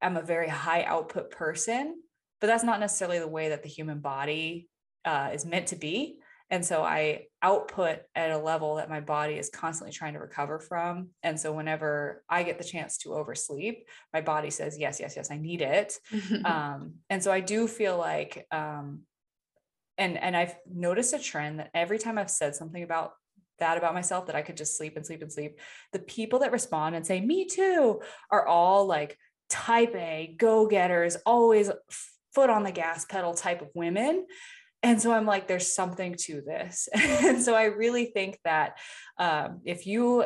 am 0.00 0.16
a 0.16 0.22
very 0.22 0.48
high 0.48 0.84
output 0.84 1.30
person, 1.30 2.00
but 2.40 2.46
that's 2.46 2.64
not 2.64 2.80
necessarily 2.80 3.18
the 3.18 3.28
way 3.28 3.50
that 3.50 3.62
the 3.62 3.68
human 3.68 3.98
body 3.98 4.68
uh, 5.04 5.30
is 5.34 5.44
meant 5.44 5.66
to 5.68 5.76
be. 5.76 6.18
And 6.50 6.64
so 6.64 6.82
I 6.82 7.26
output 7.42 8.00
at 8.14 8.30
a 8.30 8.38
level 8.38 8.76
that 8.76 8.88
my 8.88 9.00
body 9.00 9.34
is 9.34 9.50
constantly 9.50 9.92
trying 9.92 10.14
to 10.14 10.18
recover 10.18 10.58
from. 10.58 11.10
And 11.22 11.38
so 11.38 11.52
whenever 11.52 12.24
I 12.28 12.42
get 12.42 12.58
the 12.58 12.64
chance 12.64 12.98
to 12.98 13.14
oversleep, 13.14 13.86
my 14.14 14.22
body 14.22 14.50
says, 14.50 14.78
yes, 14.78 14.98
yes, 14.98 15.14
yes, 15.16 15.30
I 15.30 15.36
need 15.36 15.60
it. 15.60 15.98
um, 16.44 16.94
and 17.10 17.22
so 17.22 17.30
I 17.30 17.40
do 17.40 17.68
feel 17.68 17.98
like, 17.98 18.46
um, 18.50 19.02
and, 19.98 20.16
and 20.16 20.36
I've 20.36 20.54
noticed 20.72 21.12
a 21.12 21.18
trend 21.18 21.58
that 21.58 21.70
every 21.74 21.98
time 21.98 22.18
I've 22.18 22.30
said 22.30 22.54
something 22.54 22.82
about 22.82 23.12
that 23.58 23.76
about 23.76 23.94
myself 23.94 24.26
that 24.26 24.36
I 24.36 24.42
could 24.42 24.56
just 24.56 24.76
sleep 24.76 24.96
and 24.96 25.04
sleep 25.04 25.20
and 25.20 25.32
sleep. 25.32 25.58
The 25.92 25.98
people 25.98 26.38
that 26.40 26.52
respond 26.52 26.94
and 26.94 27.04
say, 27.04 27.20
me 27.20 27.46
too, 27.46 28.00
are 28.30 28.46
all 28.46 28.86
like 28.86 29.18
type 29.50 29.94
A, 29.94 30.34
go 30.38 30.66
getters, 30.66 31.16
always 31.26 31.70
foot 32.32 32.50
on 32.50 32.62
the 32.62 32.70
gas 32.70 33.04
pedal 33.04 33.34
type 33.34 33.62
of 33.62 33.68
women. 33.74 34.26
And 34.82 35.00
so 35.00 35.12
I'm 35.12 35.26
like, 35.26 35.48
there's 35.48 35.74
something 35.74 36.14
to 36.20 36.40
this. 36.40 36.88
and 36.94 37.42
so 37.42 37.54
I 37.54 37.64
really 37.64 38.06
think 38.06 38.38
that 38.44 38.78
um, 39.18 39.60
if 39.64 39.86
you 39.86 40.24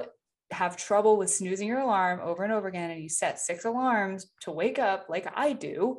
have 0.50 0.76
trouble 0.76 1.16
with 1.16 1.30
snoozing 1.30 1.66
your 1.66 1.80
alarm 1.80 2.20
over 2.22 2.44
and 2.44 2.52
over 2.52 2.68
again 2.68 2.90
and 2.90 3.02
you 3.02 3.08
set 3.08 3.40
six 3.40 3.64
alarms 3.64 4.30
to 4.42 4.50
wake 4.50 4.78
up 4.78 5.06
like 5.08 5.26
I 5.34 5.54
do, 5.54 5.98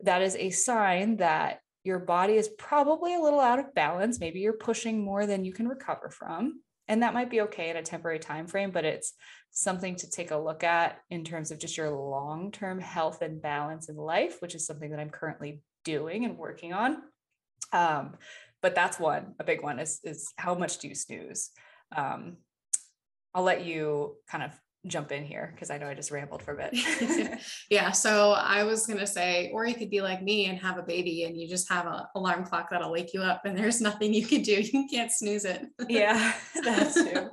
that 0.00 0.22
is 0.22 0.36
a 0.36 0.50
sign 0.50 1.18
that 1.18 1.60
your 1.84 1.98
body 1.98 2.34
is 2.34 2.48
probably 2.48 3.14
a 3.14 3.20
little 3.20 3.40
out 3.40 3.58
of 3.58 3.74
balance. 3.74 4.18
Maybe 4.18 4.40
you're 4.40 4.54
pushing 4.54 5.04
more 5.04 5.26
than 5.26 5.44
you 5.44 5.52
can 5.52 5.68
recover 5.68 6.08
from. 6.08 6.62
And 6.88 7.02
that 7.02 7.14
might 7.14 7.30
be 7.30 7.42
okay 7.42 7.68
in 7.68 7.76
a 7.76 7.82
temporary 7.82 8.18
time 8.18 8.46
frame 8.46 8.70
but 8.70 8.84
it's 8.84 9.14
something 9.56 9.94
to 9.94 10.10
take 10.10 10.32
a 10.32 10.36
look 10.36 10.64
at 10.64 10.98
in 11.10 11.24
terms 11.24 11.52
of 11.52 11.60
just 11.60 11.76
your 11.76 11.90
long-term 11.90 12.80
health 12.80 13.22
and 13.22 13.40
balance 13.40 13.88
in 13.88 13.96
life 13.96 14.42
which 14.42 14.54
is 14.54 14.66
something 14.66 14.90
that 14.90 14.98
i'm 14.98 15.10
currently 15.10 15.62
doing 15.84 16.24
and 16.24 16.36
working 16.36 16.72
on 16.72 16.98
um, 17.72 18.16
but 18.62 18.74
that's 18.74 18.98
one 18.98 19.34
a 19.38 19.44
big 19.44 19.62
one 19.62 19.78
is 19.78 20.00
is 20.04 20.32
how 20.36 20.54
much 20.54 20.78
do 20.78 20.88
you 20.88 20.94
snooze 20.94 21.50
um, 21.96 22.36
i'll 23.34 23.42
let 23.42 23.64
you 23.64 24.16
kind 24.28 24.44
of 24.44 24.52
jump 24.86 25.12
in 25.12 25.24
here 25.24 25.50
because 25.54 25.70
I 25.70 25.78
know 25.78 25.88
I 25.88 25.94
just 25.94 26.10
rambled 26.10 26.42
for 26.42 26.52
a 26.52 26.56
bit. 26.56 27.38
yeah. 27.70 27.90
So 27.90 28.32
I 28.32 28.64
was 28.64 28.86
going 28.86 28.98
to 28.98 29.06
say, 29.06 29.50
or 29.52 29.66
you 29.66 29.74
could 29.74 29.90
be 29.90 30.00
like 30.00 30.22
me 30.22 30.46
and 30.46 30.58
have 30.58 30.78
a 30.78 30.82
baby 30.82 31.24
and 31.24 31.36
you 31.40 31.48
just 31.48 31.70
have 31.70 31.86
an 31.86 32.02
alarm 32.14 32.44
clock 32.44 32.68
that'll 32.70 32.92
wake 32.92 33.14
you 33.14 33.22
up 33.22 33.44
and 33.44 33.56
there's 33.56 33.80
nothing 33.80 34.12
you 34.12 34.26
can 34.26 34.42
do. 34.42 34.62
You 34.74 34.88
can't 34.90 35.12
snooze 35.12 35.44
it. 35.44 35.66
yeah, 35.88 36.34
that's 36.64 36.94
true. 36.94 37.30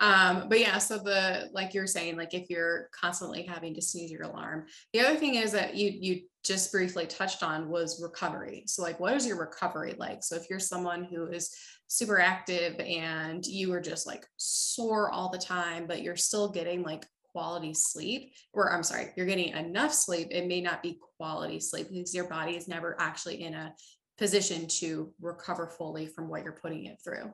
Um, 0.00 0.48
but 0.48 0.60
yeah, 0.60 0.78
so 0.78 0.98
the 0.98 1.50
like 1.52 1.74
you're 1.74 1.86
saying, 1.86 2.16
like 2.16 2.34
if 2.34 2.50
you're 2.50 2.88
constantly 2.98 3.42
having 3.42 3.74
to 3.74 3.82
snooze 3.82 4.10
your 4.10 4.22
alarm, 4.22 4.66
the 4.92 5.00
other 5.00 5.16
thing 5.16 5.36
is 5.36 5.52
that 5.52 5.74
you 5.74 5.90
you 5.90 6.22
just 6.44 6.70
briefly 6.70 7.06
touched 7.06 7.42
on 7.42 7.68
was 7.68 8.02
recovery. 8.02 8.64
So 8.66 8.82
like, 8.82 9.00
what 9.00 9.14
is 9.14 9.26
your 9.26 9.38
recovery 9.38 9.94
like? 9.98 10.22
So 10.22 10.36
if 10.36 10.48
you're 10.50 10.60
someone 10.60 11.04
who 11.04 11.26
is 11.28 11.54
super 11.88 12.20
active 12.20 12.78
and 12.80 13.44
you 13.46 13.72
are 13.72 13.80
just 13.80 14.06
like 14.06 14.26
sore 14.36 15.10
all 15.10 15.30
the 15.30 15.38
time, 15.38 15.86
but 15.86 16.02
you're 16.02 16.16
still 16.16 16.48
getting 16.48 16.82
like 16.82 17.06
quality 17.32 17.74
sleep, 17.74 18.32
or 18.52 18.72
I'm 18.72 18.82
sorry, 18.82 19.08
you're 19.16 19.26
getting 19.26 19.54
enough 19.54 19.92
sleep, 19.92 20.28
it 20.30 20.46
may 20.46 20.60
not 20.60 20.82
be 20.82 20.98
quality 21.16 21.60
sleep 21.60 21.88
because 21.90 22.14
your 22.14 22.28
body 22.28 22.56
is 22.56 22.68
never 22.68 22.96
actually 23.00 23.42
in 23.42 23.54
a 23.54 23.74
position 24.18 24.68
to 24.68 25.12
recover 25.20 25.66
fully 25.66 26.06
from 26.06 26.28
what 26.28 26.44
you're 26.44 26.52
putting 26.52 26.86
it 26.86 26.98
through. 27.02 27.32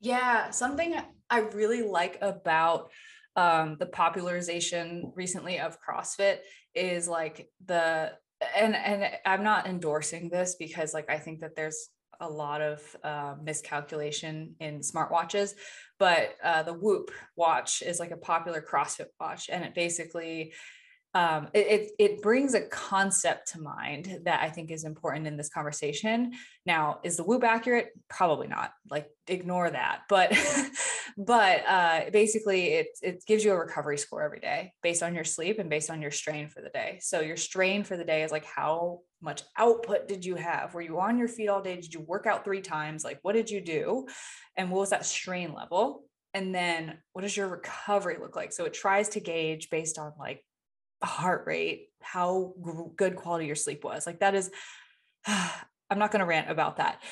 Yeah, 0.00 0.50
something 0.50 0.94
I 1.30 1.38
really 1.40 1.82
like 1.82 2.18
about 2.20 2.90
um, 3.34 3.76
the 3.78 3.86
popularization 3.86 5.12
recently 5.14 5.58
of 5.58 5.78
CrossFit 5.80 6.38
is 6.74 7.08
like 7.08 7.48
the 7.64 8.12
and 8.56 8.74
and 8.74 9.10
I'm 9.24 9.42
not 9.42 9.66
endorsing 9.66 10.28
this 10.28 10.56
because 10.58 10.92
like 10.92 11.10
I 11.10 11.18
think 11.18 11.40
that 11.40 11.56
there's 11.56 11.88
a 12.20 12.28
lot 12.28 12.62
of 12.62 12.96
uh, 13.04 13.34
miscalculation 13.42 14.54
in 14.60 14.80
smartwatches, 14.80 15.52
but 15.98 16.34
uh, 16.42 16.62
the 16.62 16.72
Whoop 16.72 17.10
watch 17.36 17.82
is 17.82 18.00
like 18.00 18.10
a 18.10 18.16
popular 18.16 18.62
CrossFit 18.62 19.06
watch, 19.20 19.48
and 19.50 19.64
it 19.64 19.74
basically 19.74 20.52
um, 21.16 21.48
it, 21.54 21.92
it, 21.98 22.20
brings 22.20 22.52
a 22.52 22.60
concept 22.60 23.52
to 23.52 23.60
mind 23.60 24.20
that 24.24 24.42
I 24.42 24.50
think 24.50 24.70
is 24.70 24.84
important 24.84 25.26
in 25.26 25.38
this 25.38 25.48
conversation. 25.48 26.32
Now, 26.66 27.00
is 27.04 27.16
the 27.16 27.22
Whoop 27.22 27.42
accurate? 27.42 27.88
Probably 28.10 28.48
not. 28.48 28.72
Like, 28.90 29.08
ignore 29.26 29.70
that. 29.70 30.02
But, 30.10 30.36
but 31.16 31.66
uh, 31.66 32.10
basically, 32.12 32.66
it 32.74 32.88
it 33.00 33.24
gives 33.26 33.42
you 33.44 33.52
a 33.52 33.56
recovery 33.56 33.96
score 33.96 34.22
every 34.22 34.40
day 34.40 34.74
based 34.82 35.02
on 35.02 35.14
your 35.14 35.24
sleep 35.24 35.58
and 35.58 35.70
based 35.70 35.88
on 35.88 36.02
your 36.02 36.10
strain 36.10 36.50
for 36.50 36.60
the 36.60 36.68
day. 36.68 36.98
So 37.00 37.20
your 37.20 37.38
strain 37.38 37.82
for 37.82 37.96
the 37.96 38.04
day 38.04 38.22
is 38.22 38.30
like 38.30 38.44
how 38.44 39.00
much 39.22 39.42
output 39.56 40.08
did 40.08 40.22
you 40.22 40.34
have? 40.34 40.74
Were 40.74 40.82
you 40.82 41.00
on 41.00 41.16
your 41.16 41.28
feet 41.28 41.48
all 41.48 41.62
day? 41.62 41.76
Did 41.76 41.94
you 41.94 42.00
work 42.00 42.26
out 42.26 42.44
three 42.44 42.60
times? 42.60 43.04
Like, 43.04 43.20
what 43.22 43.32
did 43.32 43.50
you 43.50 43.62
do? 43.62 44.06
And 44.54 44.70
what 44.70 44.80
was 44.80 44.90
that 44.90 45.06
strain 45.06 45.54
level? 45.54 46.02
And 46.34 46.54
then 46.54 46.98
what 47.14 47.22
does 47.22 47.34
your 47.34 47.48
recovery 47.48 48.18
look 48.20 48.36
like? 48.36 48.52
So 48.52 48.66
it 48.66 48.74
tries 48.74 49.08
to 49.10 49.20
gauge 49.20 49.70
based 49.70 49.98
on 49.98 50.12
like 50.18 50.44
heart 51.02 51.44
rate, 51.46 51.88
how 52.00 52.54
good 52.96 53.16
quality 53.16 53.46
your 53.46 53.56
sleep 53.56 53.84
was. 53.84 54.06
Like 54.06 54.20
that 54.20 54.34
is, 54.34 54.50
I'm 55.26 55.98
not 55.98 56.10
going 56.10 56.20
to 56.20 56.26
rant 56.26 56.50
about 56.50 56.76
that. 56.76 57.02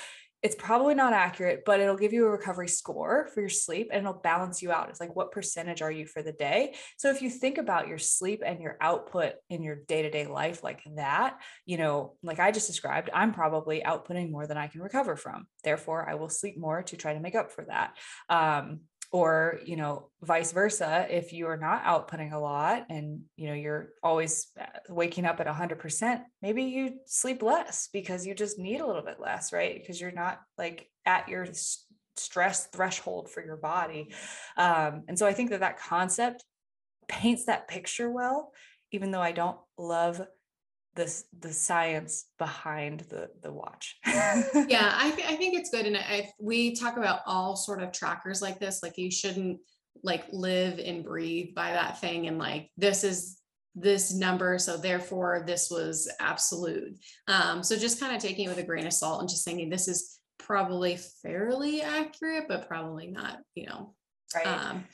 It's 0.43 0.57
probably 0.57 0.95
not 0.95 1.15
accurate, 1.15 1.63
but 1.65 1.81
it'll 1.81 1.97
give 1.97 2.13
you 2.13 2.27
a 2.27 2.31
recovery 2.31 2.69
score 2.69 3.31
for 3.33 3.41
your 3.41 3.49
sleep 3.49 3.89
and 3.91 4.01
it'll 4.01 4.21
balance 4.21 4.61
you 4.61 4.73
out. 4.73 4.91
It's 4.91 5.01
like, 5.01 5.17
what 5.17 5.33
percentage 5.33 5.81
are 5.81 5.91
you 5.91 6.05
for 6.05 6.23
the 6.23 6.33
day? 6.33 6.75
So 6.99 7.09
if 7.09 7.23
you 7.23 7.31
think 7.31 7.57
about 7.57 7.89
your 7.89 7.97
sleep 7.97 8.43
and 8.45 8.61
your 8.61 8.77
output 8.79 9.37
in 9.49 9.63
your 9.63 9.77
day 9.77 10.03
to 10.03 10.11
day 10.11 10.27
life 10.27 10.63
like 10.63 10.83
that, 10.97 11.41
you 11.65 11.79
know, 11.79 12.17
like 12.23 12.41
I 12.41 12.51
just 12.51 12.67
described, 12.67 13.09
I'm 13.15 13.33
probably 13.33 13.81
outputting 13.87 14.31
more 14.31 14.47
than 14.47 14.59
I 14.59 14.67
can 14.67 14.83
recover 14.83 15.17
from. 15.17 15.47
Therefore, 15.63 16.07
I 16.07 16.17
will 16.17 16.29
sleep 16.29 16.59
more 16.59 16.83
to 16.83 16.97
try 16.99 17.15
to 17.15 17.21
make 17.21 17.35
up 17.35 17.51
for 17.51 17.65
that. 17.65 17.97
Um, 18.29 18.81
or 19.15 19.61
you 19.65 19.77
know 19.77 20.11
vice 20.23 20.51
versa 20.51 21.07
if 21.09 21.33
you 21.33 21.47
are 21.47 21.57
not 21.57 21.85
outputting 21.85 22.33
a 22.33 22.39
lot 22.39 22.85
and 22.91 23.21
you 23.37 23.47
know 23.47 23.55
you're 23.55 23.91
always 24.03 24.49
uh, 24.61 24.65
waking 24.89 25.25
up 25.25 25.39
at 25.39 25.47
100% 25.47 26.21
maybe 26.43 26.65
you 26.65 26.95
sleep 27.07 27.41
less 27.41 27.89
because 27.93 28.27
you 28.27 28.35
just 28.35 28.59
need 28.59 28.81
a 28.81 28.87
little 28.87 29.05
bit 29.05 29.21
less 29.21 29.53
right? 29.53 29.79
Because 29.81 30.01
you're 30.01 30.11
not 30.11 30.41
like 30.59 30.89
at 31.07 31.29
your 31.29 31.47
stress 32.17 32.67
threshold 32.67 33.31
for 33.31 33.45
your 33.45 33.57
body. 33.57 34.13
Um, 34.57 35.05
and 35.07 35.17
so 35.17 35.27
i 35.27 35.33
think 35.33 35.51
that 35.51 35.61
that 35.61 35.79
concept 35.79 36.45
paints 37.07 37.45
that 37.45 37.69
picture 37.69 38.11
well 38.11 38.51
even 38.91 39.13
though 39.13 39.21
i 39.21 39.31
don't 39.31 39.59
love 39.79 40.21
the 40.95 41.23
the 41.41 41.53
science 41.53 42.27
behind 42.39 43.01
the 43.11 43.31
the 43.43 43.53
watch. 43.53 43.97
Yeah 44.07 44.93
I, 44.97 45.13
th- 45.15 45.29
I 45.29 45.37
think 45.37 45.55
it's 45.55 45.71
good 45.71 45.87
and 45.87 45.97
I, 45.97 46.31
we 46.41 46.75
talk 46.75 46.97
about 46.97 47.21
all 47.27 47.57
sort 47.57 47.83
of 47.83 47.93
trackers 47.93 48.41
like 48.41 48.61
this 48.61 48.83
like 48.83 48.97
you 48.97 49.11
shouldn't 49.11 49.59
like 50.03 50.25
live 50.33 50.79
and 50.79 51.05
breathe 51.05 51.55
by 51.55 51.73
that 51.73 52.01
thing 52.01 52.27
and 52.27 52.39
like 52.39 52.71
this 52.77 53.05
is 53.05 53.39
this 53.75 54.15
number 54.15 54.59
so 54.59 54.77
therefore 54.77 55.43
this 55.47 55.71
was 55.71 56.11
absolute. 56.21 56.97
Um, 57.27 57.63
so 57.63 57.77
just 57.77 57.99
kind 57.99 58.15
of 58.15 58.23
taking 58.23 58.47
it 58.47 58.49
with 58.49 58.59
a 58.59 58.63
grain 58.63 58.87
of 58.87 58.93
salt 58.93 59.21
and 59.21 59.29
just 59.29 59.45
thinking 59.45 59.69
this 59.69 59.89
is 59.89 60.19
probably 60.39 60.99
fairly 61.23 61.81
accurate 61.83 62.45
but 62.49 62.69
probably 62.69 63.09
not 63.09 63.39
you 63.55 63.67
know. 63.67 63.95
Right. 64.35 64.47
Um, 64.47 64.85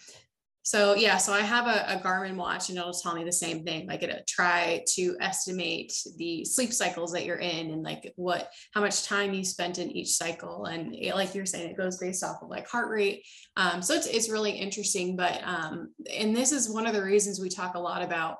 so 0.63 0.95
yeah, 0.95 1.17
so 1.17 1.33
I 1.33 1.41
have 1.41 1.67
a, 1.67 1.97
a, 1.97 2.01
Garmin 2.01 2.37
watch 2.37 2.69
and 2.69 2.77
it'll 2.77 2.93
tell 2.93 3.15
me 3.15 3.25
the 3.25 3.33
same 3.33 3.65
thing. 3.65 3.87
Like 3.87 4.03
it'll 4.03 4.21
try 4.29 4.85
to 4.95 5.17
estimate 5.21 5.93
the 6.17 6.45
sleep 6.45 6.73
cycles 6.73 7.13
that 7.13 7.25
you're 7.25 7.37
in 7.37 7.71
and 7.71 7.83
like 7.83 8.13
what 8.17 8.51
how 8.75 8.83
much 8.83 9.05
time 9.05 9.33
you 9.33 9.43
spent 9.43 9.79
in 9.79 9.91
each 9.91 10.11
cycle. 10.11 10.67
And 10.67 10.95
it, 10.95 11.15
like 11.15 11.35
you're 11.35 11.47
saying, 11.47 11.71
it 11.71 11.79
goes 11.79 11.97
based 11.97 12.23
off 12.23 12.43
of 12.43 12.51
like 12.51 12.69
heart 12.69 12.91
rate. 12.91 13.25
Um, 13.57 13.81
so 13.81 13.95
it's 13.95 14.07
it's 14.07 14.29
really 14.29 14.53
interesting. 14.53 15.17
But 15.17 15.41
um, 15.45 15.95
and 16.15 16.37
this 16.37 16.53
is 16.53 16.71
one 16.71 16.87
of 16.87 16.93
the 16.93 17.03
reasons 17.03 17.41
we 17.41 17.49
talk 17.49 17.75
a 17.75 17.81
lot 17.81 18.03
about 18.03 18.37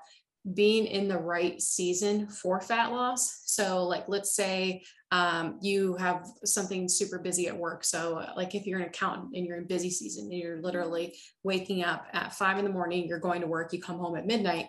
being 0.55 0.87
in 0.87 1.09
the 1.09 1.19
right 1.19 1.61
season 1.61 2.29
for 2.29 2.61
fat 2.61 2.93
loss. 2.93 3.43
So, 3.45 3.85
like, 3.85 4.05
let's 4.09 4.35
say 4.35 4.83
um, 5.11 5.59
you 5.61 5.97
have 5.97 6.27
something 6.45 6.89
super 6.89 7.19
busy 7.19 7.49
at 7.49 7.57
work. 7.57 7.85
So, 7.85 8.25
like, 8.37 8.55
if 8.55 8.67
you're 8.67 8.81
an 8.81 8.87
accountant 8.87 9.35
and 9.35 9.45
you're 9.45 9.59
in 9.59 9.67
busy 9.67 9.91
season 9.91 10.25
and 10.31 10.39
you're 10.39 10.63
literally 10.63 11.15
waking 11.43 11.85
up 11.85 12.07
at 12.13 12.35
five 12.35 12.59
in 12.59 12.65
the 12.65 12.71
morning, 12.71 13.07
you're 13.07 13.19
going 13.19 13.43
to 13.43 13.47
work, 13.47 13.73
you 13.73 13.83
come 13.83 13.99
home 13.99 14.17
at 14.17 14.27
midnight, 14.27 14.69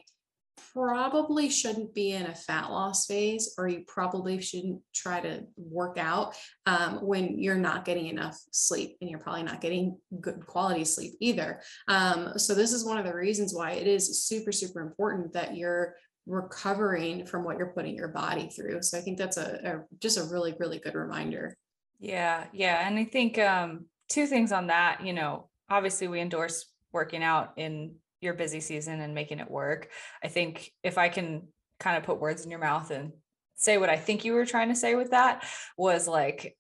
probably 0.74 1.50
shouldn't 1.50 1.94
be 1.94 2.12
in 2.12 2.26
a 2.26 2.36
fat 2.36 2.70
loss 2.70 3.06
phase, 3.06 3.54
or 3.58 3.68
you 3.68 3.84
probably 3.88 4.42
shouldn't 4.42 4.82
try 4.94 5.20
to 5.20 5.44
work 5.58 5.98
out 5.98 6.36
um, 6.66 7.06
when 7.06 7.40
you're 7.40 7.56
not 7.56 7.86
getting 7.86 8.08
enough 8.08 8.40
sleep 8.52 8.98
and 9.02 9.10
you're 9.10 9.20
probably 9.20 9.44
not 9.44 9.62
getting 9.62 9.98
good 10.20 10.46
quality 10.46 10.86
sleep 10.86 11.14
either. 11.20 11.62
Um, 11.88 12.38
so, 12.38 12.54
this 12.54 12.74
is 12.74 12.86
one 12.86 12.98
of 12.98 13.06
the 13.06 13.16
reasons 13.16 13.54
why 13.54 13.72
it 13.72 13.88
is 13.88 14.24
super, 14.24 14.52
super 14.52 14.82
important 14.82 15.34
that 15.34 15.56
you're 15.56 15.96
recovering 16.28 17.26
from 17.26 17.44
what 17.44 17.58
you're 17.58 17.74
putting 17.74 17.96
your 17.96 18.10
body 18.10 18.50
through. 18.50 18.82
So, 18.82 18.98
I 18.98 19.02
think 19.02 19.18
that's 19.18 19.38
a, 19.38 19.60
a 19.64 19.98
just 20.00 20.18
a 20.18 20.24
really, 20.24 20.56
really 20.60 20.80
good 20.80 20.96
reminder. 20.96 21.56
Yeah. 22.00 22.46
Yeah. 22.52 22.88
And 22.88 22.98
I 22.98 23.06
think 23.06 23.38
um, 23.38 23.86
two 24.10 24.26
things 24.26 24.52
on 24.52 24.68
that, 24.68 25.06
you 25.06 25.14
know, 25.14 25.50
obviously 25.70 26.08
we 26.08 26.20
endorse 26.20 26.66
working 26.92 27.24
out 27.24 27.54
in 27.58 27.96
your 28.22 28.34
busy 28.34 28.60
season 28.60 29.02
and 29.02 29.14
making 29.14 29.40
it 29.40 29.50
work. 29.50 29.90
I 30.24 30.28
think 30.28 30.72
if 30.84 30.98
I 30.98 31.10
can 31.10 31.48
kind 31.80 31.98
of 31.98 32.04
put 32.04 32.20
words 32.20 32.46
in 32.46 32.52
your 32.52 32.60
mouth 32.60 32.92
and 32.92 33.12
say 33.56 33.78
what 33.78 33.90
I 33.90 33.98
think 33.98 34.24
you 34.24 34.34
were 34.34 34.46
trying 34.46 34.70
to 34.70 34.76
say 34.76 34.96
with 34.96 35.12
that 35.12 35.44
was 35.78 36.08
like 36.08 36.56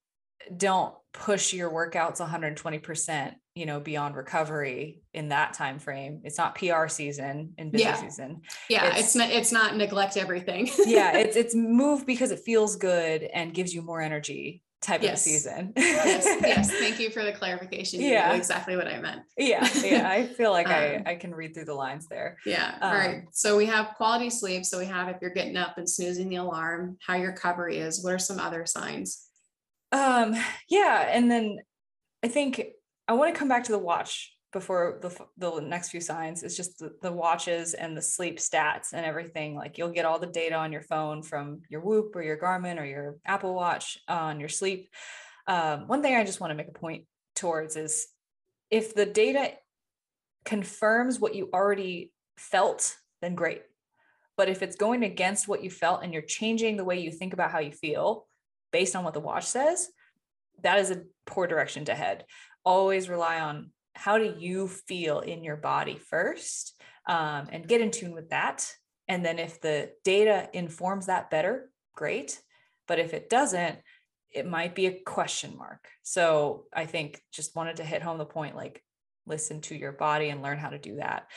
don't 0.55 0.95
push 1.13 1.53
your 1.53 1.69
workouts 1.69 2.19
120% 2.19 3.33
you 3.53 3.65
know 3.65 3.79
beyond 3.79 4.15
recovery 4.15 5.01
in 5.13 5.29
that 5.29 5.53
time 5.53 5.77
frame 5.77 6.21
it's 6.23 6.37
not 6.37 6.55
pr 6.55 6.87
season 6.87 7.53
in 7.57 7.69
busy 7.69 7.83
yeah. 7.83 7.95
season 7.95 8.41
yeah 8.69 8.85
it's, 8.87 8.99
it's, 8.99 9.15
not 9.15 9.29
it's 9.29 9.51
not 9.51 9.75
neglect 9.75 10.15
everything 10.15 10.69
yeah 10.85 11.11
it's 11.17 11.35
it's 11.35 11.53
move 11.53 12.05
because 12.05 12.31
it 12.31 12.39
feels 12.39 12.77
good 12.77 13.23
and 13.23 13.53
gives 13.53 13.73
you 13.73 13.81
more 13.81 13.99
energy 13.99 14.63
type 14.81 15.03
yes. 15.03 15.13
of 15.13 15.19
season. 15.19 15.73
yes, 15.75 16.25
yes. 16.41 16.71
Thank 16.79 16.99
you 16.99 17.11
for 17.11 17.23
the 17.23 17.31
clarification. 17.31 18.01
You 18.01 18.09
yeah, 18.09 18.33
exactly 18.33 18.75
what 18.75 18.87
I 18.87 18.99
meant. 18.99 19.21
Yeah, 19.37 19.67
yeah. 19.83 20.09
I 20.09 20.25
feel 20.25 20.51
like 20.51 20.67
um, 20.67 20.73
I 20.73 21.03
I 21.05 21.15
can 21.15 21.33
read 21.33 21.53
through 21.53 21.65
the 21.65 21.73
lines 21.73 22.07
there. 22.07 22.37
Yeah. 22.45 22.75
Um, 22.81 22.89
All 22.89 22.97
right. 22.97 23.23
So 23.31 23.57
we 23.57 23.67
have 23.67 23.93
quality 23.95 24.29
sleep. 24.29 24.65
So 24.65 24.79
we 24.79 24.85
have 24.85 25.07
if 25.09 25.17
you're 25.21 25.31
getting 25.31 25.57
up 25.57 25.77
and 25.77 25.89
snoozing 25.89 26.29
the 26.29 26.37
alarm, 26.37 26.97
how 27.05 27.15
your 27.15 27.29
recovery 27.29 27.77
is. 27.77 28.03
What 28.03 28.13
are 28.13 28.19
some 28.19 28.39
other 28.39 28.65
signs? 28.65 29.27
Um. 29.91 30.35
Yeah, 30.67 31.07
and 31.09 31.29
then 31.29 31.59
I 32.23 32.27
think 32.27 32.61
I 33.07 33.13
want 33.13 33.33
to 33.33 33.37
come 33.39 33.47
back 33.47 33.65
to 33.65 33.71
the 33.71 33.79
watch 33.79 34.33
before 34.51 34.99
the, 35.01 35.09
the 35.37 35.61
next 35.61 35.89
few 35.89 36.01
signs 36.01 36.43
is 36.43 36.57
just 36.57 36.79
the, 36.79 36.93
the, 37.01 37.11
watches 37.11 37.73
and 37.73 37.95
the 37.95 38.01
sleep 38.01 38.37
stats 38.37 38.93
and 38.93 39.05
everything 39.05 39.55
like 39.55 39.77
you'll 39.77 39.89
get 39.89 40.05
all 40.05 40.19
the 40.19 40.27
data 40.27 40.55
on 40.55 40.71
your 40.71 40.81
phone 40.81 41.23
from 41.23 41.61
your 41.69 41.81
whoop 41.81 42.15
or 42.15 42.21
your 42.21 42.37
garmin 42.37 42.79
or 42.79 42.85
your 42.85 43.17
apple 43.25 43.53
watch 43.53 43.97
on 44.07 44.39
your 44.39 44.49
sleep. 44.49 44.89
Um, 45.47 45.87
one 45.87 46.01
thing 46.01 46.15
i 46.15 46.23
just 46.23 46.39
want 46.39 46.51
to 46.51 46.55
make 46.55 46.67
a 46.67 46.79
point 46.79 47.05
towards 47.35 47.75
is 47.75 48.07
if 48.69 48.93
the 48.93 49.05
data 49.05 49.53
confirms 50.45 51.19
what 51.19 51.35
you 51.35 51.49
already 51.53 52.11
felt 52.37 52.97
then 53.21 53.35
great. 53.35 53.61
But 54.37 54.49
if 54.49 54.63
it's 54.63 54.75
going 54.75 55.03
against 55.03 55.47
what 55.47 55.63
you 55.63 55.69
felt 55.69 56.03
and 56.03 56.11
you're 56.11 56.23
changing 56.23 56.77
the 56.77 56.85
way 56.85 56.99
you 56.99 57.11
think 57.11 57.33
about 57.33 57.51
how 57.51 57.59
you 57.59 57.71
feel 57.71 58.27
based 58.71 58.95
on 58.95 59.03
what 59.03 59.13
the 59.13 59.19
watch 59.19 59.45
says 59.45 59.89
that 60.63 60.79
is 60.79 60.91
a 60.91 61.03
poor 61.25 61.47
direction 61.47 61.85
to 61.85 61.95
head. 61.95 62.25
Always 62.63 63.09
rely 63.09 63.39
on 63.39 63.71
how 63.93 64.17
do 64.17 64.35
you 64.37 64.67
feel 64.67 65.19
in 65.19 65.43
your 65.43 65.57
body 65.57 65.97
first 65.97 66.81
um, 67.07 67.47
and 67.51 67.67
get 67.67 67.81
in 67.81 67.91
tune 67.91 68.13
with 68.13 68.29
that. 68.29 68.71
And 69.07 69.25
then 69.25 69.39
if 69.39 69.59
the 69.61 69.91
data 70.03 70.49
informs 70.53 71.07
that 71.07 71.29
better 71.29 71.69
great. 71.95 72.39
But 72.87 72.99
if 72.99 73.13
it 73.13 73.29
doesn't 73.29 73.79
it 74.33 74.47
might 74.47 74.75
be 74.75 74.85
a 74.85 74.99
question 75.05 75.57
mark. 75.57 75.89
So 76.03 76.65
i 76.73 76.85
think 76.85 77.21
just 77.31 77.55
wanted 77.55 77.77
to 77.77 77.83
hit 77.83 78.01
home 78.01 78.17
the 78.17 78.25
point 78.25 78.55
like 78.55 78.81
listen 79.25 79.61
to 79.61 79.75
your 79.75 79.91
body 79.91 80.29
and 80.29 80.41
learn 80.41 80.57
how 80.57 80.69
to 80.69 80.79
do 80.79 80.95
that 80.95 81.27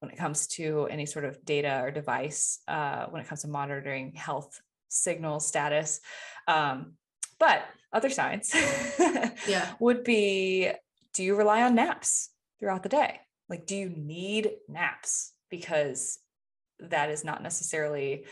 when 0.00 0.10
it 0.10 0.18
comes 0.18 0.46
to 0.48 0.86
any 0.90 1.06
sort 1.06 1.24
of 1.24 1.44
data 1.44 1.80
or 1.82 1.90
device 1.90 2.58
uh, 2.68 3.06
when 3.06 3.22
it 3.22 3.28
comes 3.28 3.42
to 3.42 3.48
monitoring 3.48 4.12
health 4.14 4.60
signal 4.88 5.40
status. 5.40 6.00
Um, 6.48 6.94
but 7.38 7.62
other 7.92 8.10
signs 8.10 8.52
yeah. 9.48 9.72
would 9.80 10.04
be 10.04 10.70
do 11.14 11.22
you 11.22 11.36
rely 11.36 11.62
on 11.62 11.74
naps 11.74 12.30
throughout 12.60 12.82
the 12.82 12.88
day? 12.88 13.20
Like 13.48 13.66
do 13.66 13.76
you 13.76 13.90
need 13.90 14.52
naps? 14.68 15.32
Because 15.50 16.18
that 16.78 17.10
is 17.10 17.24
not 17.24 17.42
necessarily 17.42 18.24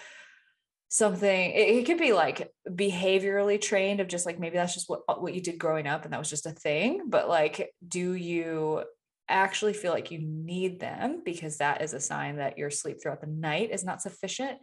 something 0.89 1.53
it, 1.53 1.69
it 1.69 1.87
could 1.87 1.99
be 1.99 2.13
like 2.13 2.51
behaviorally 2.69 3.61
trained 3.61 4.01
of 4.01 4.09
just 4.09 4.27
like 4.27 4.41
maybe 4.41 4.57
that's 4.57 4.75
just 4.75 4.91
what 4.91 5.23
what 5.23 5.33
you 5.33 5.41
did 5.41 5.57
growing 5.57 5.87
up 5.87 6.03
and 6.03 6.13
that 6.13 6.19
was 6.19 6.29
just 6.29 6.47
a 6.47 6.51
thing 6.51 7.03
but 7.09 7.29
like 7.29 7.71
do 7.87 8.13
you 8.15 8.83
actually 9.31 9.73
feel 9.73 9.93
like 9.93 10.11
you 10.11 10.19
need 10.21 10.81
them 10.81 11.23
because 11.25 11.59
that 11.59 11.81
is 11.81 11.95
a 11.95 12.01
sign 12.01 12.37
that 12.37 12.59
your 12.59 12.71
sleep 12.71 13.01
throughout 13.01 13.21
the 13.21 13.27
night 13.27 13.71
is 13.71 13.85
not 13.85 14.03
sufficient? 14.03 14.59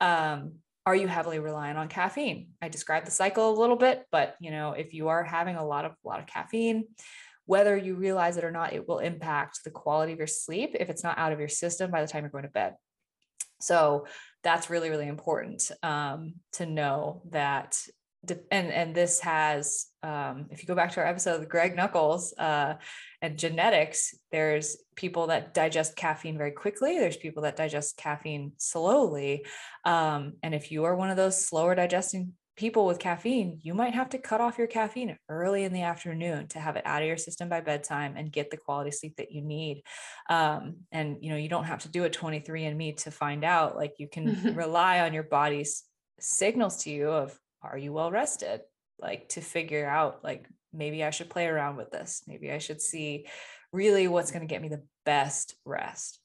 Um, 0.00 0.56
are 0.86 0.94
you 0.94 1.08
heavily 1.08 1.38
reliant 1.38 1.78
on 1.78 1.88
caffeine? 1.88 2.48
I 2.60 2.68
described 2.68 3.06
the 3.06 3.12
cycle 3.12 3.50
a 3.50 3.58
little 3.58 3.76
bit 3.76 4.04
but 4.12 4.36
you 4.40 4.50
know 4.50 4.72
if 4.72 4.94
you 4.94 5.08
are 5.08 5.24
having 5.24 5.56
a 5.56 5.66
lot 5.66 5.84
of 5.84 5.92
a 6.04 6.08
lot 6.08 6.20
of 6.20 6.26
caffeine 6.26 6.84
whether 7.46 7.76
you 7.76 7.94
realize 7.94 8.36
it 8.36 8.44
or 8.44 8.50
not 8.50 8.72
it 8.72 8.86
will 8.86 8.98
impact 8.98 9.60
the 9.64 9.70
quality 9.70 10.12
of 10.12 10.18
your 10.18 10.26
sleep 10.26 10.76
if 10.78 10.88
it's 10.88 11.04
not 11.04 11.18
out 11.18 11.32
of 11.32 11.38
your 11.38 11.48
system 11.48 11.90
by 11.90 12.00
the 12.00 12.08
time 12.08 12.22
you're 12.22 12.30
going 12.30 12.44
to 12.44 12.50
bed. 12.50 12.74
So 13.60 14.06
that's 14.42 14.70
really 14.70 14.90
really 14.90 15.08
important 15.08 15.70
um, 15.82 16.34
to 16.52 16.66
know 16.66 17.22
that 17.30 17.76
and 18.50 18.70
and 18.70 18.94
this 18.94 19.20
has 19.20 19.86
um, 20.02 20.46
if 20.50 20.62
you 20.62 20.66
go 20.66 20.74
back 20.74 20.92
to 20.92 21.00
our 21.00 21.06
episode 21.06 21.40
with 21.40 21.48
greg 21.48 21.74
Nuckols 21.74 22.34
uh, 22.38 22.74
and 23.22 23.38
genetics 23.38 24.14
there's 24.30 24.76
people 24.94 25.28
that 25.28 25.54
digest 25.54 25.96
caffeine 25.96 26.36
very 26.36 26.52
quickly 26.52 26.98
there's 26.98 27.16
people 27.16 27.42
that 27.44 27.56
digest 27.56 27.96
caffeine 27.96 28.52
slowly 28.58 29.46
um, 29.84 30.34
and 30.42 30.54
if 30.54 30.70
you 30.70 30.84
are 30.84 30.96
one 30.96 31.10
of 31.10 31.16
those 31.16 31.42
slower 31.42 31.74
digesting 31.74 32.32
people 32.60 32.84
with 32.84 32.98
caffeine, 32.98 33.58
you 33.62 33.72
might 33.72 33.94
have 33.94 34.10
to 34.10 34.18
cut 34.18 34.42
off 34.42 34.58
your 34.58 34.66
caffeine 34.66 35.16
early 35.30 35.64
in 35.64 35.72
the 35.72 35.80
afternoon 35.80 36.46
to 36.46 36.60
have 36.60 36.76
it 36.76 36.84
out 36.84 37.00
of 37.00 37.08
your 37.08 37.16
system 37.16 37.48
by 37.48 37.62
bedtime 37.62 38.16
and 38.18 38.30
get 38.30 38.50
the 38.50 38.56
quality 38.58 38.90
sleep 38.90 39.16
that 39.16 39.32
you 39.32 39.40
need. 39.40 39.82
Um, 40.28 40.76
and 40.92 41.16
you 41.22 41.30
know, 41.30 41.38
you 41.38 41.48
don't 41.48 41.64
have 41.64 41.78
to 41.80 41.88
do 41.88 42.04
a 42.04 42.10
23andMe 42.10 42.98
to 42.98 43.10
find 43.10 43.44
out. 43.44 43.76
Like 43.76 43.94
you 43.96 44.08
can 44.08 44.54
rely 44.54 45.00
on 45.00 45.14
your 45.14 45.22
body's 45.22 45.84
signals 46.20 46.84
to 46.84 46.90
you 46.90 47.08
of 47.08 47.34
are 47.62 47.78
you 47.78 47.94
well 47.94 48.10
rested? 48.10 48.60
Like 49.00 49.30
to 49.30 49.40
figure 49.40 49.88
out 49.88 50.22
like 50.22 50.46
maybe 50.70 51.02
I 51.02 51.10
should 51.10 51.30
play 51.30 51.46
around 51.46 51.78
with 51.78 51.90
this. 51.90 52.22
Maybe 52.26 52.52
I 52.52 52.58
should 52.58 52.82
see 52.82 53.26
really 53.72 54.06
what's 54.06 54.32
going 54.32 54.46
to 54.46 54.52
get 54.52 54.60
me 54.60 54.68
the 54.68 54.82
best 55.06 55.56
rest. 55.64 56.18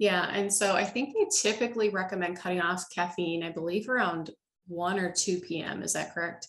Yeah. 0.00 0.28
And 0.28 0.52
so 0.52 0.74
I 0.74 0.82
think 0.82 1.14
they 1.14 1.28
typically 1.40 1.88
recommend 1.88 2.36
cutting 2.36 2.60
off 2.60 2.86
caffeine, 2.92 3.44
I 3.44 3.50
believe 3.50 3.88
around 3.88 4.32
1 4.68 4.98
or 4.98 5.12
2 5.12 5.40
p.m. 5.40 5.82
Is 5.82 5.92
that 5.94 6.14
correct? 6.14 6.48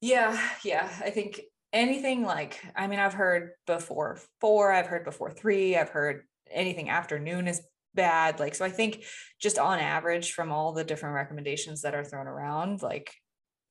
Yeah, 0.00 0.40
yeah. 0.64 0.88
I 1.00 1.10
think 1.10 1.40
anything 1.72 2.24
like, 2.24 2.60
I 2.74 2.86
mean, 2.86 2.98
I've 2.98 3.14
heard 3.14 3.50
before 3.66 4.18
four, 4.40 4.72
I've 4.72 4.86
heard 4.86 5.04
before 5.04 5.30
three, 5.30 5.76
I've 5.76 5.90
heard 5.90 6.22
anything 6.50 6.88
afternoon 6.88 7.48
is 7.48 7.60
bad. 7.94 8.40
Like, 8.40 8.54
so 8.54 8.64
I 8.64 8.70
think 8.70 9.04
just 9.40 9.58
on 9.58 9.78
average 9.78 10.32
from 10.32 10.52
all 10.52 10.72
the 10.72 10.84
different 10.84 11.14
recommendations 11.14 11.82
that 11.82 11.94
are 11.94 12.04
thrown 12.04 12.26
around, 12.26 12.82
like 12.82 13.12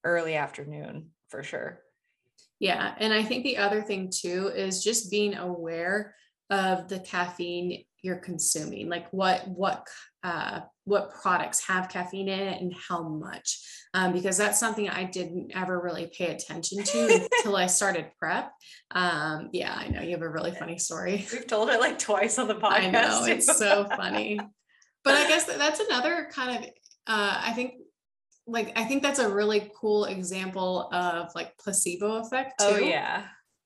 early 0.03 0.35
afternoon 0.35 1.09
for 1.29 1.43
sure. 1.43 1.81
Yeah. 2.59 2.93
And 2.97 3.13
I 3.13 3.23
think 3.23 3.43
the 3.43 3.57
other 3.57 3.81
thing 3.81 4.11
too 4.13 4.51
is 4.53 4.83
just 4.83 5.09
being 5.09 5.35
aware 5.35 6.15
of 6.49 6.87
the 6.89 6.99
caffeine 6.99 7.85
you're 8.01 8.15
consuming 8.15 8.89
like 8.89 9.11
what 9.11 9.47
what 9.47 9.87
uh, 10.23 10.61
what 10.89 11.13
products 11.13 11.65
have 11.67 11.87
caffeine 11.87 12.27
in 12.27 12.39
it 12.39 12.61
and 12.61 12.73
how 12.73 13.03
much 13.03 13.59
um, 13.93 14.11
because 14.11 14.37
that's 14.37 14.59
something 14.59 14.89
i 14.89 15.03
didn't 15.03 15.51
ever 15.55 15.79
really 15.79 16.11
pay 16.17 16.33
attention 16.33 16.83
to 16.83 17.27
until 17.31 17.55
i 17.55 17.67
started 17.67 18.07
prep. 18.17 18.51
Um, 18.91 19.49
yeah 19.53 19.73
i 19.75 19.87
know 19.87 20.01
you 20.01 20.11
have 20.11 20.23
a 20.23 20.29
really 20.29 20.51
funny 20.51 20.79
story. 20.79 21.25
We've 21.31 21.47
told 21.47 21.69
it 21.69 21.79
like 21.79 21.99
twice 21.99 22.39
on 22.39 22.47
the 22.47 22.55
podcast 22.55 22.71
i 22.71 22.89
know 22.89 23.25
it's 23.25 23.57
so 23.57 23.85
funny. 23.95 24.39
But 25.03 25.13
i 25.13 25.27
guess 25.27 25.45
that's 25.45 25.79
another 25.79 26.27
kind 26.31 26.57
of 26.57 26.69
uh, 27.07 27.41
i 27.45 27.53
think 27.53 27.75
like 28.47 28.77
i 28.77 28.83
think 28.83 29.03
that's 29.03 29.19
a 29.19 29.29
really 29.29 29.71
cool 29.79 30.05
example 30.05 30.89
of 30.91 31.29
like 31.35 31.55
placebo 31.59 32.17
effect 32.17 32.53
oh, 32.61 32.77
too. 32.77 32.83
oh 32.83 32.87
yeah 32.87 33.25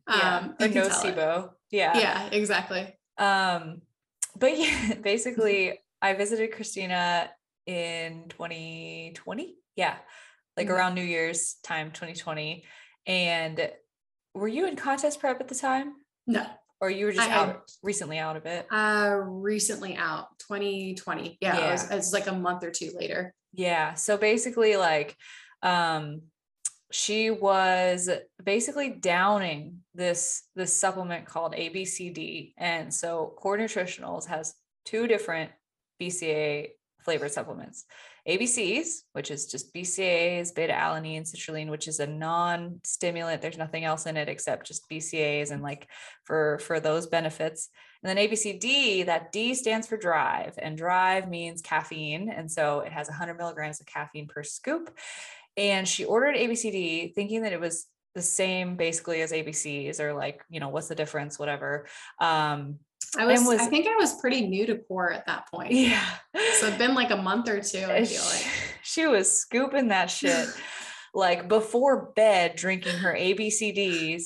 yeah 0.09 0.37
um, 0.39 0.55
or 0.59 0.67
nocebo. 0.67 1.51
Yeah. 1.71 1.97
Yeah 1.97 2.29
exactly. 2.31 2.93
Um 3.17 3.81
but 4.35 4.57
yeah, 4.57 4.95
basically, 5.01 5.79
I 6.03 6.13
visited 6.13 6.51
Christina 6.51 7.29
in 7.65 8.25
2020. 8.27 9.55
Yeah, 9.77 9.95
like 10.57 10.67
mm-hmm. 10.67 10.75
around 10.75 10.95
New 10.95 11.03
Year's 11.03 11.55
time, 11.63 11.91
2020. 11.91 12.65
And 13.07 13.71
were 14.35 14.49
you 14.49 14.67
in 14.67 14.75
contest 14.75 15.21
prep 15.21 15.39
at 15.39 15.47
the 15.47 15.55
time? 15.55 15.93
No. 16.27 16.45
Or 16.81 16.89
you 16.89 17.05
were 17.05 17.13
just 17.13 17.29
I 17.29 17.33
out 17.33 17.61
recently 17.81 18.19
out 18.19 18.35
of 18.35 18.45
it? 18.45 18.67
Uh 18.69 19.15
recently 19.23 19.95
out, 19.95 20.27
2020. 20.39 21.37
Yeah, 21.39 21.57
yeah. 21.57 21.67
It, 21.67 21.71
was, 21.71 21.91
it 21.91 21.95
was 21.95 22.13
like 22.13 22.27
a 22.27 22.33
month 22.33 22.65
or 22.65 22.71
two 22.71 22.91
later. 22.93 23.33
Yeah. 23.53 23.93
So 23.93 24.17
basically, 24.17 24.75
like 24.75 25.15
um 25.61 26.23
she 26.91 27.31
was 27.31 28.09
basically 28.43 28.89
downing 28.89 29.77
this 29.95 30.43
this 30.55 30.75
supplement 30.75 31.25
called 31.25 31.53
ABCD. 31.53 32.53
And 32.57 32.93
so 32.93 33.33
Core 33.37 33.57
Nutritionals 33.57 34.27
has 34.27 34.53
two 34.85 35.07
different 35.07 35.51
BCA 36.01 36.69
flavored 37.03 37.31
supplements. 37.31 37.85
ABCs, 38.27 39.01
which 39.11 39.29
is 39.31 39.47
just 39.47 39.73
BCAAs, 39.73 40.55
beta 40.55 40.73
alanine, 40.73 41.21
citrulline, 41.21 41.69
which 41.69 41.87
is 41.87 41.99
a 41.99 42.07
non-stimulant. 42.07 43.41
There's 43.41 43.57
nothing 43.57 43.83
else 43.83 44.05
in 44.05 44.15
it 44.15 44.29
except 44.29 44.67
just 44.67 44.89
BCAAs 44.89 45.51
and 45.51 45.61
like 45.61 45.87
for 46.23 46.59
for 46.59 46.79
those 46.79 47.07
benefits. 47.07 47.69
And 48.01 48.17
then 48.17 48.25
ABCD, 48.25 49.05
that 49.05 49.31
D 49.31 49.53
stands 49.53 49.87
for 49.87 49.97
drive, 49.97 50.55
and 50.57 50.77
drive 50.77 51.29
means 51.29 51.61
caffeine. 51.61 52.29
And 52.29 52.51
so 52.51 52.81
it 52.81 52.91
has 52.91 53.07
100 53.07 53.35
milligrams 53.35 53.79
of 53.79 53.87
caffeine 53.87 54.27
per 54.27 54.43
scoop. 54.43 54.89
And 55.55 55.87
she 55.87 56.05
ordered 56.05 56.35
ABCD 56.35 57.13
thinking 57.13 57.43
that 57.43 57.53
it 57.53 57.59
was 57.59 57.87
the 58.15 58.21
same 58.21 58.75
basically 58.75 59.21
as 59.21 59.31
ABCs 59.31 59.99
or 59.99 60.13
like, 60.13 60.43
you 60.49 60.59
know, 60.59 60.69
what's 60.69 60.87
the 60.87 60.95
difference, 60.95 61.39
whatever. 61.39 61.87
Um, 62.19 62.79
I 63.17 63.25
was, 63.25 63.45
was, 63.45 63.59
I 63.59 63.65
think 63.65 63.87
I 63.87 63.95
was 63.95 64.19
pretty 64.19 64.47
new 64.47 64.65
to 64.67 64.77
core 64.77 65.11
at 65.11 65.25
that 65.27 65.49
point. 65.51 65.71
Yeah. 65.71 66.03
So 66.59 66.67
it'd 66.67 66.79
been 66.79 66.95
like 66.95 67.11
a 67.11 67.17
month 67.17 67.49
or 67.49 67.61
two, 67.61 67.85
I 67.85 68.05
feel 68.05 68.23
like. 68.23 68.47
She 68.81 69.07
was 69.07 69.31
scooping 69.31 69.89
that 69.89 70.09
shit 70.09 70.47
like 71.13 71.47
before 71.47 72.11
bed, 72.15 72.55
drinking 72.55 72.97
her 72.97 73.13
ABCDs, 73.13 74.23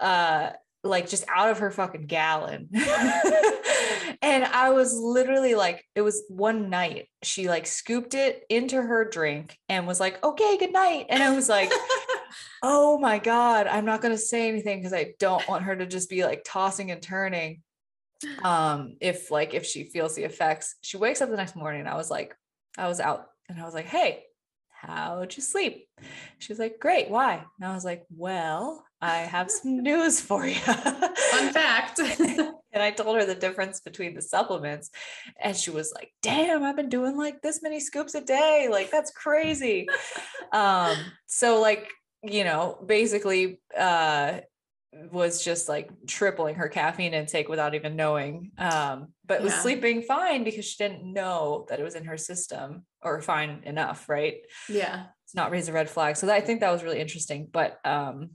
uh, 0.00 0.50
like 0.84 1.08
just 1.08 1.24
out 1.28 1.50
of 1.50 1.58
her 1.58 1.70
fucking 1.70 2.06
gallon. 2.06 2.68
and 4.22 4.44
I 4.44 4.70
was 4.70 4.94
literally 4.94 5.54
like, 5.54 5.84
it 5.94 6.02
was 6.02 6.22
one 6.28 6.70
night. 6.70 7.08
She 7.22 7.48
like 7.48 7.66
scooped 7.66 8.14
it 8.14 8.44
into 8.48 8.80
her 8.80 9.08
drink 9.08 9.58
and 9.68 9.86
was 9.86 9.98
like, 9.98 10.22
okay, 10.24 10.56
good 10.56 10.72
night. 10.72 11.06
And 11.08 11.22
I 11.22 11.34
was 11.34 11.48
like, 11.48 11.72
oh 12.62 12.98
my 12.98 13.18
God, 13.18 13.66
I'm 13.66 13.84
not 13.84 14.00
going 14.00 14.14
to 14.14 14.18
say 14.18 14.48
anything 14.48 14.78
because 14.78 14.92
I 14.92 15.14
don't 15.18 15.46
want 15.48 15.64
her 15.64 15.74
to 15.74 15.86
just 15.86 16.08
be 16.08 16.24
like 16.24 16.42
tossing 16.44 16.90
and 16.90 17.02
turning. 17.02 17.62
Um, 18.42 18.96
if 19.00 19.30
like, 19.30 19.54
if 19.54 19.64
she 19.64 19.84
feels 19.84 20.14
the 20.14 20.24
effects, 20.24 20.76
she 20.80 20.96
wakes 20.96 21.20
up 21.20 21.30
the 21.30 21.36
next 21.36 21.56
morning 21.56 21.80
and 21.80 21.88
I 21.88 21.96
was 21.96 22.10
like, 22.10 22.34
I 22.76 22.88
was 22.88 23.00
out 23.00 23.26
and 23.48 23.60
I 23.60 23.64
was 23.64 23.74
like, 23.74 23.86
hey, 23.86 24.24
how'd 24.68 25.36
you 25.36 25.42
sleep? 25.42 25.86
She 26.38 26.52
was 26.52 26.58
like, 26.58 26.78
great. 26.80 27.10
Why? 27.10 27.44
And 27.58 27.68
I 27.68 27.74
was 27.74 27.84
like, 27.84 28.04
well, 28.10 28.84
I 29.00 29.18
have 29.18 29.50
some 29.50 29.78
news 29.82 30.20
for 30.20 30.46
you. 30.46 30.54
Fun 30.54 31.52
fact. 31.52 31.98
and 32.72 32.82
I 32.82 32.90
told 32.90 33.16
her 33.16 33.24
the 33.24 33.34
difference 33.34 33.80
between 33.80 34.14
the 34.14 34.22
supplements. 34.22 34.90
And 35.40 35.56
she 35.56 35.70
was 35.70 35.92
like, 35.94 36.12
damn, 36.22 36.62
I've 36.64 36.76
been 36.76 36.88
doing 36.88 37.16
like 37.16 37.42
this 37.42 37.62
many 37.62 37.80
scoops 37.80 38.14
a 38.14 38.20
day. 38.20 38.68
Like, 38.70 38.90
that's 38.90 39.10
crazy. 39.10 39.88
um, 40.52 40.96
so 41.26 41.60
like, 41.60 41.88
you 42.22 42.44
know, 42.44 42.82
basically, 42.84 43.60
uh, 43.76 44.40
was 45.10 45.44
just 45.44 45.68
like 45.68 45.90
tripling 46.06 46.54
her 46.54 46.68
caffeine 46.68 47.12
intake 47.12 47.48
without 47.48 47.74
even 47.74 47.94
knowing 47.94 48.50
um 48.58 49.08
but 49.26 49.40
yeah. 49.40 49.44
was 49.44 49.54
sleeping 49.54 50.00
fine 50.02 50.44
because 50.44 50.64
she 50.64 50.82
didn't 50.82 51.04
know 51.04 51.66
that 51.68 51.78
it 51.78 51.82
was 51.82 51.94
in 51.94 52.04
her 52.04 52.16
system 52.16 52.84
or 53.02 53.20
fine 53.20 53.62
enough 53.64 54.08
right? 54.08 54.38
Yeah. 54.68 55.04
It's 55.24 55.34
not 55.34 55.50
raise 55.50 55.68
a 55.68 55.72
red 55.72 55.90
flag. 55.90 56.16
So 56.16 56.26
that, 56.26 56.36
i 56.36 56.40
think 56.40 56.60
that 56.60 56.72
was 56.72 56.82
really 56.82 57.00
interesting 57.00 57.48
but 57.52 57.78
um 57.84 58.30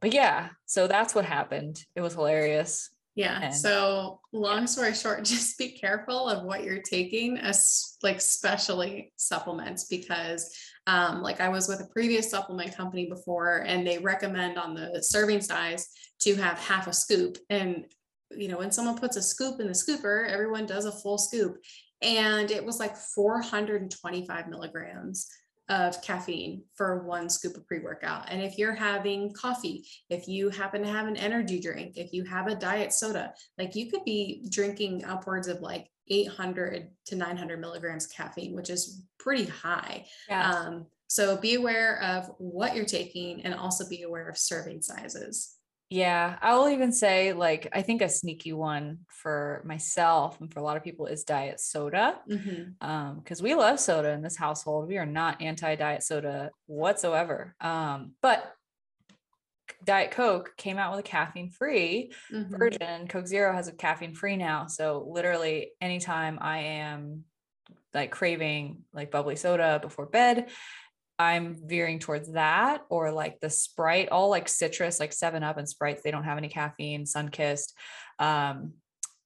but 0.00 0.12
yeah 0.12 0.50
so 0.66 0.86
that's 0.86 1.14
what 1.14 1.24
happened. 1.24 1.82
It 1.94 2.02
was 2.02 2.14
hilarious 2.14 2.90
yeah 3.16 3.40
and, 3.42 3.54
so 3.54 4.20
long 4.32 4.60
yeah. 4.60 4.64
story 4.66 4.94
short 4.94 5.24
just 5.24 5.58
be 5.58 5.70
careful 5.70 6.28
of 6.28 6.44
what 6.44 6.62
you're 6.62 6.82
taking 6.82 7.36
as 7.38 7.96
like 8.02 8.16
especially 8.16 9.12
supplements 9.16 9.86
because 9.86 10.56
um, 10.86 11.22
like 11.22 11.40
I 11.40 11.48
was 11.48 11.68
with 11.68 11.80
a 11.80 11.86
previous 11.92 12.30
supplement 12.30 12.76
company 12.76 13.06
before, 13.06 13.64
and 13.66 13.86
they 13.86 13.98
recommend 13.98 14.56
on 14.56 14.74
the 14.74 15.02
serving 15.02 15.40
size 15.40 15.88
to 16.20 16.36
have 16.36 16.58
half 16.58 16.86
a 16.86 16.92
scoop. 16.92 17.38
And 17.50 17.86
you 18.30 18.48
know, 18.48 18.58
when 18.58 18.70
someone 18.70 18.98
puts 18.98 19.16
a 19.16 19.22
scoop 19.22 19.60
in 19.60 19.66
the 19.66 19.72
scooper, 19.72 20.28
everyone 20.28 20.66
does 20.66 20.84
a 20.84 20.92
full 20.92 21.18
scoop. 21.18 21.56
And 22.02 22.50
it 22.50 22.64
was 22.64 22.78
like 22.78 22.96
425 22.96 24.48
milligrams 24.48 25.28
of 25.68 26.00
caffeine 26.02 26.62
for 26.74 27.04
one 27.04 27.28
scoop 27.28 27.56
of 27.56 27.66
pre 27.66 27.80
workout. 27.80 28.30
And 28.30 28.40
if 28.40 28.56
you're 28.58 28.74
having 28.74 29.32
coffee, 29.32 29.86
if 30.08 30.28
you 30.28 30.50
happen 30.50 30.82
to 30.82 30.88
have 30.88 31.08
an 31.08 31.16
energy 31.16 31.60
drink, 31.60 31.96
if 31.96 32.12
you 32.12 32.24
have 32.24 32.46
a 32.46 32.54
diet 32.54 32.92
soda, 32.92 33.34
like 33.58 33.74
you 33.74 33.90
could 33.90 34.04
be 34.04 34.46
drinking 34.50 35.04
upwards 35.04 35.48
of 35.48 35.60
like 35.60 35.88
800 36.08 36.88
to 37.06 37.16
900 37.16 37.60
milligrams 37.60 38.06
caffeine, 38.06 38.54
which 38.54 38.70
is 38.70 39.02
pretty 39.18 39.46
high. 39.46 40.06
Yeah. 40.28 40.50
Um, 40.50 40.86
so 41.08 41.36
be 41.36 41.54
aware 41.54 42.02
of 42.02 42.30
what 42.38 42.74
you're 42.74 42.84
taking 42.84 43.42
and 43.42 43.54
also 43.54 43.88
be 43.88 44.02
aware 44.02 44.28
of 44.28 44.38
serving 44.38 44.82
sizes. 44.82 45.55
Yeah, 45.88 46.36
I 46.42 46.56
will 46.56 46.68
even 46.68 46.92
say 46.92 47.32
like 47.32 47.68
I 47.72 47.82
think 47.82 48.02
a 48.02 48.08
sneaky 48.08 48.52
one 48.52 48.98
for 49.08 49.62
myself 49.64 50.40
and 50.40 50.52
for 50.52 50.58
a 50.58 50.62
lot 50.62 50.76
of 50.76 50.82
people 50.82 51.06
is 51.06 51.22
diet 51.22 51.60
soda. 51.60 52.18
Mm-hmm. 52.28 52.86
Um, 52.86 53.20
because 53.20 53.40
we 53.40 53.54
love 53.54 53.78
soda 53.78 54.10
in 54.10 54.22
this 54.22 54.36
household. 54.36 54.88
We 54.88 54.98
are 54.98 55.06
not 55.06 55.40
anti-diet 55.40 56.02
soda 56.02 56.50
whatsoever. 56.66 57.54
Um, 57.60 58.12
but 58.20 58.52
Diet 59.84 60.10
Coke 60.10 60.56
came 60.56 60.78
out 60.78 60.90
with 60.90 61.00
a 61.00 61.08
caffeine 61.08 61.50
free 61.50 62.12
mm-hmm. 62.32 62.56
version. 62.56 63.06
Coke 63.08 63.26
Zero 63.26 63.52
has 63.52 63.68
a 63.68 63.72
caffeine 63.72 64.14
free 64.14 64.36
now. 64.36 64.66
So 64.66 65.06
literally 65.08 65.70
anytime 65.80 66.38
I 66.40 66.58
am 66.58 67.24
like 67.94 68.10
craving 68.10 68.84
like 68.92 69.10
bubbly 69.10 69.36
soda 69.36 69.78
before 69.80 70.06
bed, 70.06 70.48
I'm 71.18 71.56
veering 71.66 71.98
towards 71.98 72.32
that 72.32 72.82
or 72.88 73.10
like 73.10 73.40
the 73.40 73.50
Sprite, 73.50 74.10
all 74.10 74.28
like 74.28 74.48
citrus, 74.48 75.00
like 75.00 75.12
Seven 75.12 75.42
Up 75.42 75.56
and 75.56 75.68
Sprites. 75.68 76.02
They 76.02 76.10
don't 76.10 76.24
have 76.24 76.38
any 76.38 76.48
caffeine. 76.48 77.04
Sunkist, 77.04 77.72
um, 78.18 78.74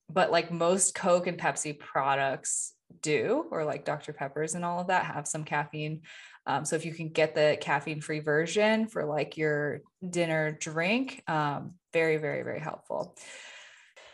but 0.09 0.31
like 0.31 0.53
most 0.53 0.95
Coke 0.95 1.27
and 1.27 1.39
Pepsi 1.39 1.79
products 1.79 2.75
do, 3.03 3.47
or 3.51 3.65
like 3.65 3.85
Dr 3.85 4.13
Peppers 4.13 4.55
and 4.55 4.65
all 4.65 4.81
of 4.81 4.89
that 4.89 5.07
have 5.07 5.27
some 5.27 5.45
caffeine. 5.45 6.03
Um, 6.47 6.65
so 6.65 6.75
if 6.75 6.85
you 6.85 6.93
can 6.93 7.11
get 7.11 7.35
the 7.35 7.59
caffeine-free 7.61 8.21
version 8.21 8.89
for 8.89 9.05
like 9.05 9.37
your 9.37 9.83
dinner 10.09 10.53
drink, 10.53 11.23
um, 11.29 11.75
very, 11.93 12.17
very, 12.17 12.43
very 12.43 12.61
helpful. 12.61 13.17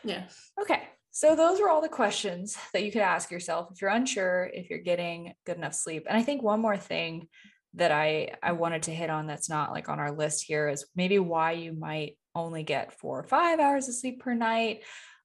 Yeah. 0.04 0.24
Okay. 0.60 0.82
So 1.12 1.34
those 1.34 1.60
are 1.60 1.68
all 1.70 1.80
the 1.80 1.88
questions 1.88 2.58
that 2.74 2.82
you 2.82 2.92
could 2.92 3.00
ask 3.00 3.30
yourself 3.30 3.68
if 3.72 3.80
you're 3.80 3.90
unsure 3.90 4.50
if 4.52 4.68
you're 4.68 4.80
getting 4.80 5.32
good 5.46 5.56
enough 5.56 5.72
sleep. 5.72 6.04
And 6.06 6.18
I 6.18 6.22
think 6.22 6.42
one 6.42 6.60
more 6.60 6.76
thing 6.76 7.28
that 7.76 7.92
I 7.92 8.32
I 8.42 8.52
wanted 8.52 8.84
to 8.84 8.90
hit 8.94 9.10
on 9.10 9.26
that's 9.26 9.48
not 9.48 9.70
like 9.70 9.88
on 9.88 10.00
our 10.00 10.10
list 10.10 10.44
here 10.46 10.68
is 10.68 10.86
maybe 10.96 11.18
why 11.18 11.52
you 11.52 11.72
might 11.72 12.16
only 12.34 12.62
get 12.62 12.98
four 12.98 13.20
or 13.20 13.24
five 13.24 13.60
hours 13.60 13.88
of 13.88 13.94
sleep 13.94 14.20
per 14.20 14.34
night, 14.34 14.82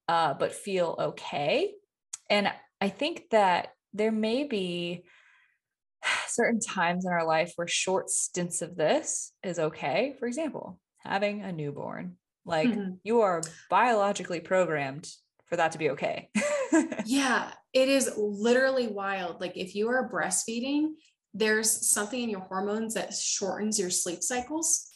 uh, 0.08 0.34
but 0.34 0.54
feel 0.54 0.96
okay. 1.00 1.74
And 2.30 2.52
I 2.80 2.90
think 2.90 3.30
that 3.32 3.70
there 3.94 4.12
may 4.12 4.44
be 4.44 5.04
certain 6.28 6.60
times 6.60 7.06
in 7.06 7.12
our 7.12 7.26
life 7.26 7.54
where 7.56 7.68
short 7.68 8.10
stints 8.10 8.62
of 8.62 8.76
this 8.76 9.34
is 9.44 9.60
okay. 9.60 10.16
For 10.20 10.28
example, 10.28 10.80
having 11.00 11.42
a 11.42 11.52
newborn, 11.52 12.18
like 12.46 12.70
mm-hmm. 12.70 12.94
you 13.04 13.22
are 13.22 13.42
biologically 13.70 14.40
programmed 14.40 15.08
for 15.48 15.58
that 15.58 15.74
to 15.74 15.78
be 15.78 15.92
okay. 15.92 16.30
yeah, 17.06 17.52
it 17.74 17.90
is 17.90 18.12
literally 18.18 18.88
wild. 18.88 19.42
Like 19.42 19.58
if 19.58 19.76
you 19.76 19.90
are 19.90 20.10
breastfeeding, 20.10 20.92
there's 21.34 21.90
something 21.90 22.22
in 22.22 22.30
your 22.30 22.42
hormones 22.42 22.94
that 22.94 23.14
shortens 23.14 23.80
your 23.80 23.90
sleep 23.90 24.22
cycles 24.22 24.90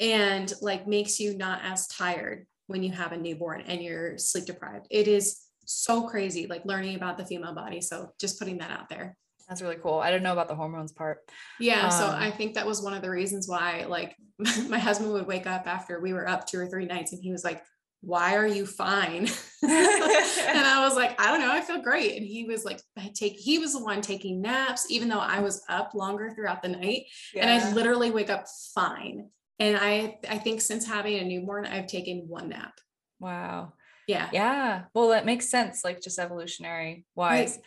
and 0.00 0.52
like 0.60 0.86
makes 0.86 1.18
you 1.18 1.36
not 1.36 1.60
as 1.62 1.86
tired 1.88 2.46
when 2.66 2.82
you 2.82 2.92
have 2.92 3.12
a 3.12 3.16
newborn 3.16 3.62
and 3.62 3.82
you're 3.82 4.18
sleep 4.18 4.44
deprived. 4.44 4.86
It 4.90 5.08
is 5.08 5.40
so 5.64 6.08
crazy, 6.08 6.46
like 6.46 6.64
learning 6.64 6.96
about 6.96 7.18
the 7.18 7.24
female 7.24 7.54
body. 7.54 7.80
So 7.80 8.10
just 8.20 8.38
putting 8.38 8.58
that 8.58 8.70
out 8.70 8.88
there. 8.88 9.16
That's 9.48 9.60
really 9.60 9.76
cool. 9.76 9.98
I 9.98 10.10
didn't 10.10 10.22
know 10.22 10.32
about 10.32 10.48
the 10.48 10.54
hormones 10.54 10.92
part. 10.92 11.18
Yeah. 11.60 11.86
Um, 11.86 11.90
so 11.90 12.06
I 12.06 12.30
think 12.30 12.54
that 12.54 12.66
was 12.66 12.80
one 12.80 12.94
of 12.94 13.02
the 13.02 13.10
reasons 13.10 13.48
why, 13.48 13.84
like, 13.88 14.16
my 14.68 14.78
husband 14.78 15.12
would 15.12 15.26
wake 15.26 15.46
up 15.46 15.66
after 15.66 16.00
we 16.00 16.12
were 16.12 16.28
up 16.28 16.46
two 16.46 16.58
or 16.58 16.66
three 16.66 16.86
nights 16.86 17.12
and 17.12 17.22
he 17.22 17.32
was 17.32 17.44
like, 17.44 17.62
why 18.02 18.36
are 18.36 18.46
you 18.46 18.66
fine? 18.66 19.28
and 19.62 19.70
I 19.70 20.84
was 20.84 20.96
like, 20.96 21.18
I 21.20 21.30
don't 21.30 21.40
know, 21.40 21.52
I 21.52 21.60
feel 21.60 21.80
great. 21.80 22.16
And 22.16 22.26
he 22.26 22.44
was 22.44 22.64
like, 22.64 22.80
I 22.98 23.12
take, 23.14 23.34
he 23.34 23.58
was 23.58 23.74
the 23.74 23.82
one 23.82 24.02
taking 24.02 24.42
naps, 24.42 24.90
even 24.90 25.08
though 25.08 25.20
I 25.20 25.40
was 25.40 25.62
up 25.68 25.94
longer 25.94 26.30
throughout 26.30 26.62
the 26.62 26.68
night. 26.68 27.04
Yeah. 27.32 27.46
And 27.46 27.62
I 27.62 27.72
literally 27.72 28.10
wake 28.10 28.28
up 28.28 28.46
fine. 28.74 29.28
And 29.60 29.78
I, 29.80 30.18
I 30.28 30.38
think 30.38 30.60
since 30.60 30.84
having 30.84 31.16
a 31.18 31.24
newborn, 31.24 31.64
I've 31.64 31.86
taken 31.86 32.24
one 32.26 32.48
nap. 32.48 32.72
Wow. 33.20 33.74
Yeah. 34.08 34.28
Yeah. 34.32 34.82
Well, 34.94 35.10
that 35.10 35.26
makes 35.26 35.48
sense, 35.48 35.84
like 35.84 36.02
just 36.02 36.18
evolutionary 36.18 37.06
wise. 37.14 37.60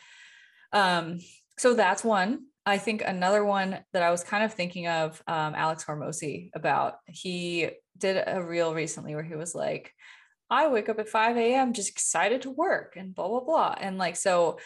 Right. 0.74 0.98
Um, 0.98 1.20
so 1.58 1.76
that's 1.76 2.04
one. 2.04 2.48
I 2.66 2.78
think 2.78 3.04
another 3.06 3.46
one 3.46 3.80
that 3.94 4.04
I 4.04 4.12
was 4.12 4.24
kind 4.24 4.44
of 4.44 4.54
thinking 4.54 4.88
of, 4.88 5.24
um, 5.28 5.56
Alex 5.56 5.86
Hormozi 5.86 6.50
about, 6.54 6.96
he 7.08 7.70
did 7.98 8.22
a 8.28 8.44
reel 8.44 8.74
recently 8.74 9.16
where 9.16 9.24
he 9.24 9.36
was 9.36 9.56
like, 9.56 9.94
I 10.50 10.68
wake 10.68 10.90
up 10.90 11.00
at 11.00 11.10
5 11.10 11.38
a.m. 11.38 11.74
just 11.74 11.90
excited 11.90 12.44
to 12.44 12.52
work 12.52 12.96
and 12.96 13.16
blah, 13.16 13.28
blah, 13.28 13.40
blah. 13.40 13.76
And 13.80 13.98
like, 13.98 14.16
so 14.16 14.60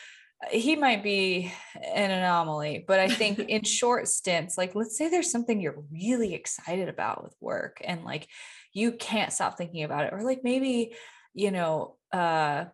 uh, 0.44 0.50
he 0.50 0.76
might 0.76 1.04
be 1.04 1.52
an 1.94 2.12
anomaly, 2.12 2.84
but 2.88 3.00
I 3.00 3.08
think 3.08 3.40
in 3.50 3.64
short 3.64 4.08
stints, 4.08 4.58
like, 4.58 4.76
let's 4.76 4.98
say 4.98 5.10
there's 5.10 5.32
something 5.32 5.62
you're 5.62 5.84
really 5.92 6.34
excited 6.34 6.90
about 6.90 7.24
with 7.24 7.36
work 7.40 7.82
and 7.84 8.04
like 8.04 8.28
you 8.74 8.92
can't 8.92 9.34
stop 9.34 9.58
thinking 9.58 9.84
about 9.84 10.06
it. 10.06 10.14
Or 10.14 10.24
like 10.24 10.44
maybe, 10.44 10.96
you 11.34 11.52
know, 11.52 11.96
uh, 12.12 12.66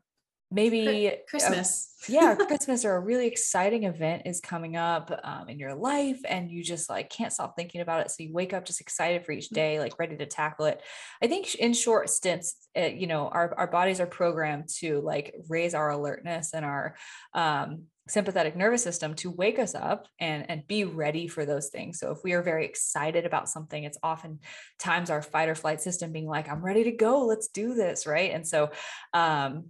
maybe 0.56 1.12
Christmas. 1.30 1.94
A, 2.08 2.12
yeah, 2.12 2.36
Christmas 2.48 2.86
or 2.86 2.96
a 2.96 3.00
really 3.00 3.28
exciting 3.28 3.84
event 3.84 4.24
is 4.26 4.40
coming 4.40 4.78
up 4.78 5.12
um, 5.24 5.50
in 5.50 5.60
your 5.60 5.76
life 5.76 6.20
and 6.28 6.50
you 6.50 6.64
just 6.64 6.90
like 6.90 7.10
can't 7.10 7.34
stop 7.34 7.56
thinking 7.56 7.82
about 7.82 8.02
it. 8.02 8.12
So 8.12 8.24
you 8.24 8.34
wake 8.34 8.54
up 8.54 8.66
just 8.66 8.82
excited 8.82 9.26
for 9.26 9.34
each 9.34 9.50
day, 9.50 9.80
like 9.80 10.00
ready 10.00 10.16
to 10.18 10.26
tackle 10.26 10.66
it. 10.66 10.82
I 11.22 11.28
think 11.28 11.54
in 11.56 11.74
short 11.74 12.10
stints, 12.10 12.56
it, 12.74 12.96
you 12.96 13.08
know, 13.08 13.28
our, 13.28 13.54
our 13.58 13.68
bodies 13.68 14.00
are 14.00 14.08
programmed 14.08 14.70
to 14.80 15.02
like 15.02 15.36
raise 15.50 15.74
our 15.74 15.90
alertness 15.90 16.54
and 16.54 16.64
our 16.64 16.96
um, 17.34 17.84
sympathetic 18.08 18.56
nervous 18.56 18.84
system 18.84 19.16
to 19.16 19.32
wake 19.32 19.58
us 19.58 19.74
up 19.74 20.08
and 20.20 20.46
and 20.50 20.68
be 20.68 20.84
ready 20.84 21.28
for 21.28 21.44
those 21.44 21.70
things 21.70 21.98
so 21.98 22.12
if 22.12 22.20
we 22.24 22.34
are 22.34 22.44
very 22.44 22.64
excited 22.64 23.26
about 23.26 23.50
something 23.50 23.84
it's 23.84 23.98
often 24.04 24.38
times 24.78 25.10
our 25.10 25.24
fight 25.24 25.50
or 25.50 25.56
flight 25.56 25.82
system 25.82 26.12
being 26.12 26.28
like 26.28 26.48
i'm 26.48 26.64
ready 26.64 26.84
to 26.84 26.92
go 26.92 27.26
let's 27.26 27.48
do 27.48 27.74
this 27.74 28.06
right 28.06 28.32
and 28.32 28.48
so 28.48 28.70
um 29.16 29.66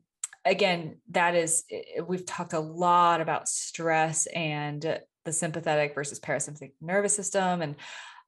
again, 0.45 0.97
that 1.11 1.35
is, 1.35 1.63
eh, 1.71 2.01
we've 2.01 2.25
talked 2.25 2.53
a 2.53 2.59
lot 2.59 3.19
about 3.19 3.49
stress 3.49 4.27
and 4.27 4.99
the 5.25 5.31
sympathetic 5.31 5.95
versus 5.95 6.19
parasympathetic 6.19 6.73
nervous 6.79 7.15
system 7.15 7.61
and 7.61 7.75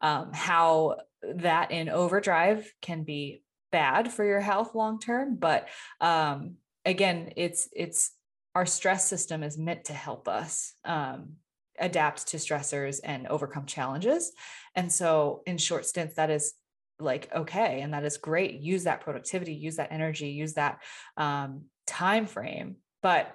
um, 0.01 0.31
how 0.33 0.97
that 1.35 1.71
in 1.71 1.89
overdrive 1.89 2.71
can 2.81 3.03
be 3.03 3.43
bad 3.71 4.11
for 4.11 4.25
your 4.25 4.41
health 4.41 4.73
long 4.75 4.99
term. 4.99 5.35
But 5.35 5.67
um, 6.01 6.55
again, 6.85 7.33
it's, 7.35 7.69
it's, 7.73 8.11
our 8.55 8.65
stress 8.65 9.07
system 9.07 9.43
is 9.43 9.55
meant 9.55 9.85
to 9.85 9.93
help 9.93 10.27
us 10.27 10.73
um, 10.83 11.33
adapt 11.77 12.29
to 12.29 12.37
stressors 12.37 12.99
and 13.03 13.27
overcome 13.27 13.67
challenges. 13.67 14.31
And 14.75 14.91
so, 14.91 15.43
in 15.45 15.59
short 15.59 15.85
stints, 15.85 16.15
that 16.15 16.31
is 16.31 16.55
like 16.99 17.29
okay 17.35 17.81
and 17.81 17.93
that 17.93 18.03
is 18.03 18.17
great 18.17 18.59
use 18.59 18.85
that 18.85 19.01
productivity 19.01 19.53
use 19.53 19.75
that 19.75 19.91
energy 19.91 20.29
use 20.29 20.53
that 20.53 20.79
um, 21.15 21.65
time 21.87 22.27
frame 22.27 22.75
but 23.01 23.33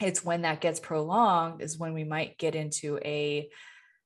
it's 0.00 0.24
when 0.24 0.42
that 0.42 0.60
gets 0.60 0.80
prolonged 0.80 1.62
is 1.62 1.78
when 1.78 1.94
we 1.94 2.04
might 2.04 2.38
get 2.38 2.54
into 2.54 2.98
a 3.04 3.48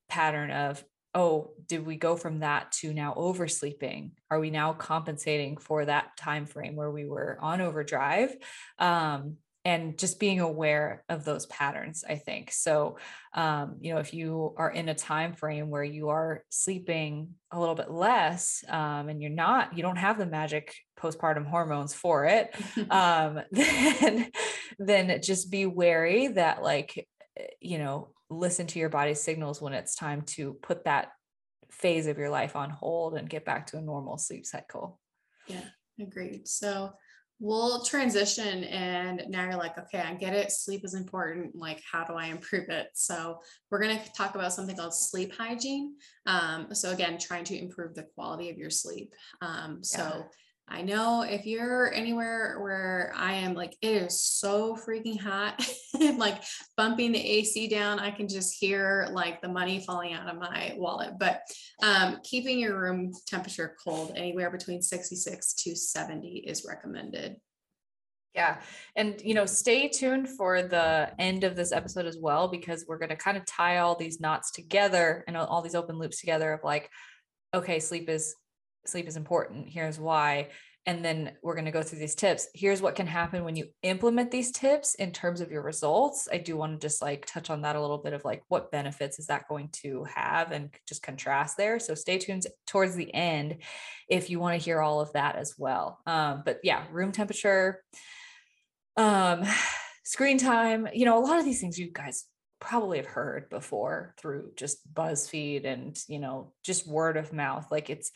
pattern 0.08 0.50
of 0.50 0.82
oh 1.14 1.52
did 1.66 1.85
we 1.85 1.96
go 1.96 2.16
from 2.16 2.40
that 2.40 2.72
to 2.72 2.92
now 2.92 3.14
oversleeping? 3.14 4.12
Are 4.30 4.40
we 4.40 4.50
now 4.50 4.72
compensating 4.72 5.56
for 5.56 5.85
that 5.85 6.16
time 6.16 6.46
frame 6.46 6.76
where 6.76 6.90
we 6.90 7.06
were 7.06 7.38
on 7.40 7.61
overdrive? 7.61 8.35
Um, 8.79 9.37
and 9.65 9.96
just 9.98 10.19
being 10.19 10.40
aware 10.40 11.04
of 11.08 11.25
those 11.25 11.46
patterns 11.46 12.04
i 12.08 12.17
think. 12.17 12.50
So 12.52 12.98
um, 13.35 13.77
you 13.81 13.94
know 13.94 14.00
if 14.00 14.13
you 14.13 14.54
are 14.56 14.71
in 14.71 14.88
a 14.88 14.94
time 14.94 15.35
frame 15.35 15.71
where 15.71 15.85
you 15.85 16.08
are 16.08 16.44
sleeping 16.50 17.35
a 17.50 17.58
little 17.58 17.75
bit 17.75 17.90
less 17.90 18.65
um, 18.69 19.08
and 19.08 19.21
you're 19.23 19.31
not 19.31 19.77
you 19.77 19.83
don't 19.83 19.96
have 19.96 20.19
the 20.19 20.27
magic 20.27 20.75
postpartum 20.98 21.46
hormones 21.46 21.94
for 21.94 22.27
it 22.27 22.54
um, 22.90 23.40
then 23.50 24.31
then 24.79 25.23
just 25.23 25.50
be 25.50 25.67
wary 25.67 26.29
that 26.29 26.63
like 26.63 27.08
eh, 27.38 27.46
you 27.60 27.79
know 27.79 28.10
listen 28.31 28.67
to 28.67 28.79
your 28.79 28.88
body's 28.88 29.23
signals 29.23 29.60
when 29.60 29.73
it's 29.73 29.94
time 29.94 30.23
to 30.23 30.54
put 30.63 30.85
that 30.85 31.08
phase 31.71 32.06
of 32.06 32.19
your 32.19 32.31
life 32.31 32.56
on 32.56 32.71
hold 32.71 33.15
and 33.15 33.29
get 33.29 33.44
back 33.44 33.67
to 33.67 33.79
a 33.79 33.83
normal 33.83 34.17
sleep 34.19 34.46
cycle. 34.46 34.98
Yeah 35.46 35.65
agreed. 36.00 36.48
So 36.48 36.92
we'll 37.43 37.83
transition 37.83 38.63
and 38.65 39.25
now 39.29 39.43
you're 39.43 39.57
like 39.57 39.77
okay 39.77 39.99
i 39.99 40.15
get 40.15 40.33
it 40.33 40.53
sleep 40.53 40.85
is 40.85 40.95
important 40.95 41.57
like 41.57 41.83
how 41.90 42.05
do 42.05 42.15
i 42.15 42.27
improve 42.27 42.69
it? 42.69 42.87
So 42.95 43.40
we're 43.69 43.83
going 43.83 43.99
to 43.99 44.13
talk 44.13 44.37
about 44.37 44.53
something 44.53 44.77
called 44.77 44.95
sleep 44.95 45.35
hygiene 45.37 45.97
um, 46.27 46.73
so 46.73 46.93
again 46.93 47.19
trying 47.19 47.43
to 47.45 47.59
improve 47.59 47.97
the 47.97 48.07
quality 48.15 48.49
of 48.49 48.59
your 48.59 48.71
sleep 48.71 49.13
um, 49.40 49.83
so 49.83 50.25
I 50.69 50.83
know 50.83 51.23
if 51.23 51.44
you're 51.44 51.92
anywhere 51.92 52.58
where 52.60 53.13
I 53.15 53.35
am, 53.35 53.54
like 53.54 53.77
it 53.83 53.88
is 53.88 54.23
so 54.23 54.75
freaking 54.77 55.21
hot, 55.21 55.63
like 56.17 56.42
bumping 56.77 57.13
the 57.13 57.21
AC 57.21 57.69
down, 57.69 57.98
I 57.98 58.10
can 58.10 58.29
just 58.29 58.54
hear 58.58 59.08
like 59.13 59.42
the 59.42 59.48
money 59.48 59.81
falling 59.81 60.15
out 60.15 60.29
of 60.29 60.38
my 60.40 60.75
wallet. 60.77 61.15
But 61.19 61.42
um, 61.83 62.19
keeping 62.25 62.58
your 62.58 62.81
room 62.81 63.13
temperature 63.27 63.77
cold, 63.83 64.13
anywhere 64.17 64.50
between 64.50 64.81
66 64.81 65.54
to 65.54 65.77
70 65.77 66.44
is 66.46 66.65
recommended. 66.67 67.37
Yeah. 68.35 68.63
And, 68.96 69.21
you 69.23 69.35
know, 69.35 69.44
stay 69.44 69.88
tuned 69.88 70.29
for 70.29 70.63
the 70.63 71.13
end 71.19 71.44
of 71.44 71.54
this 71.54 71.71
episode 71.71 72.06
as 72.06 72.17
well, 72.19 72.48
because 72.48 72.87
we're 72.88 72.98
going 72.98 73.10
to 73.10 73.17
kind 73.17 73.37
of 73.37 73.44
tie 73.44 73.79
all 73.79 73.94
these 73.94 74.21
knots 74.21 74.52
together 74.52 75.23
and 75.27 75.37
all 75.37 75.60
these 75.60 75.75
open 75.75 75.98
loops 75.98 76.19
together 76.19 76.52
of 76.52 76.60
like, 76.65 76.88
okay, 77.52 77.79
sleep 77.79 78.08
is 78.08 78.35
sleep 78.87 79.08
is 79.08 79.16
important. 79.16 79.68
Here's 79.68 79.98
why. 79.98 80.48
And 80.85 81.04
then 81.04 81.33
we're 81.42 81.54
going 81.54 81.66
to 81.66 81.70
go 81.70 81.83
through 81.83 82.00
these 82.00 82.16
tips. 82.16 82.48
Here's 82.54 82.83
what 82.83 82.96
can 82.96 83.06
happen 83.06 83.44
when 83.44 83.54
you 83.54 83.66
implement 83.85 84.33
these 84.33 84.50
tips 84.50 84.96
in 84.96 85.12
terms 85.12 85.40
of 85.40 85.50
your 85.52 85.62
results. 85.62 86.28
I 86.30 86.38
do 86.38 86.56
want 86.56 86.72
to 86.72 86.85
just 86.85 87.00
like 87.00 87.24
touch 87.24 87.50
on 87.50 87.62
that 87.62 87.76
a 87.76 87.80
little 87.80 87.98
bit 87.98 88.14
of 88.14 88.24
like 88.24 88.42
what 88.48 88.72
benefits 88.72 89.20
is 89.20 89.26
that 89.26 89.48
going 89.48 89.68
to 89.83 90.04
have 90.12 90.50
and 90.50 90.70
just 90.88 91.02
contrast 91.02 91.56
there. 91.56 91.78
So 91.78 91.94
stay 91.94 92.18
tuned 92.18 92.46
towards 92.66 92.96
the 92.96 93.14
end 93.14 93.58
if 94.08 94.28
you 94.28 94.40
want 94.40 94.58
to 94.58 94.64
hear 94.64 94.80
all 94.80 95.00
of 95.00 95.12
that 95.12 95.37
as 95.37 95.54
well. 95.56 96.00
Um, 96.04 96.42
but 96.44 96.58
yeah, 96.64 96.83
room 96.90 97.12
temperature, 97.12 97.80
um, 98.96 99.44
screen 100.04 100.37
time, 100.37 100.88
you 100.92 101.04
know, 101.04 101.16
a 101.16 101.24
lot 101.24 101.38
of 101.38 101.44
these 101.44 101.60
things 101.60 101.78
you 101.78 101.92
guys 101.92 102.24
probably 102.60 102.98
have 102.98 103.06
heard 103.06 103.48
before 103.50 104.14
through 104.18 104.50
just 104.56 104.78
BuzzFeed 104.92 105.64
and, 105.64 105.96
you 106.08 106.18
know, 106.18 106.52
just 106.64 106.88
word 106.88 107.16
of 107.16 107.33
mouth. 107.33 107.68
Like 107.70 107.88
it's, 107.88 108.10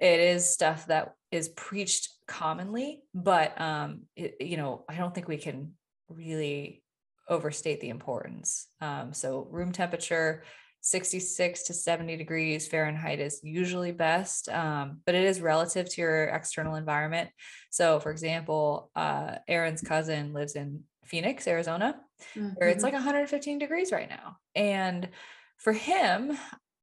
it 0.00 0.20
is 0.20 0.48
stuff 0.48 0.86
that 0.86 1.14
is 1.30 1.48
preached 1.50 2.08
commonly, 2.26 3.02
but 3.14 3.60
um, 3.60 4.02
it, 4.16 4.36
you 4.40 4.56
know, 4.56 4.84
I 4.88 4.96
don't 4.96 5.14
think 5.14 5.28
we 5.28 5.36
can 5.36 5.72
really 6.08 6.82
overstate 7.28 7.80
the 7.80 7.90
importance. 7.90 8.66
Um, 8.80 9.12
so 9.12 9.46
room 9.50 9.72
temperature, 9.72 10.42
66 10.82 11.64
to 11.64 11.74
70 11.74 12.16
degrees 12.16 12.66
Fahrenheit 12.66 13.20
is 13.20 13.40
usually 13.42 13.92
best, 13.92 14.48
um, 14.48 15.00
but 15.04 15.14
it 15.14 15.24
is 15.24 15.40
relative 15.40 15.88
to 15.90 16.00
your 16.00 16.24
external 16.24 16.74
environment. 16.74 17.28
So, 17.70 18.00
for 18.00 18.10
example, 18.10 18.90
uh, 18.96 19.36
Aaron's 19.46 19.82
cousin 19.82 20.32
lives 20.32 20.56
in 20.56 20.84
Phoenix, 21.04 21.46
Arizona, 21.46 22.00
mm-hmm. 22.34 22.48
where 22.54 22.70
it's 22.70 22.78
mm-hmm. 22.78 22.86
like 22.86 22.94
115 22.94 23.58
degrees 23.58 23.92
right 23.92 24.08
now. 24.08 24.38
And 24.54 25.10
for 25.58 25.72
him, 25.74 26.38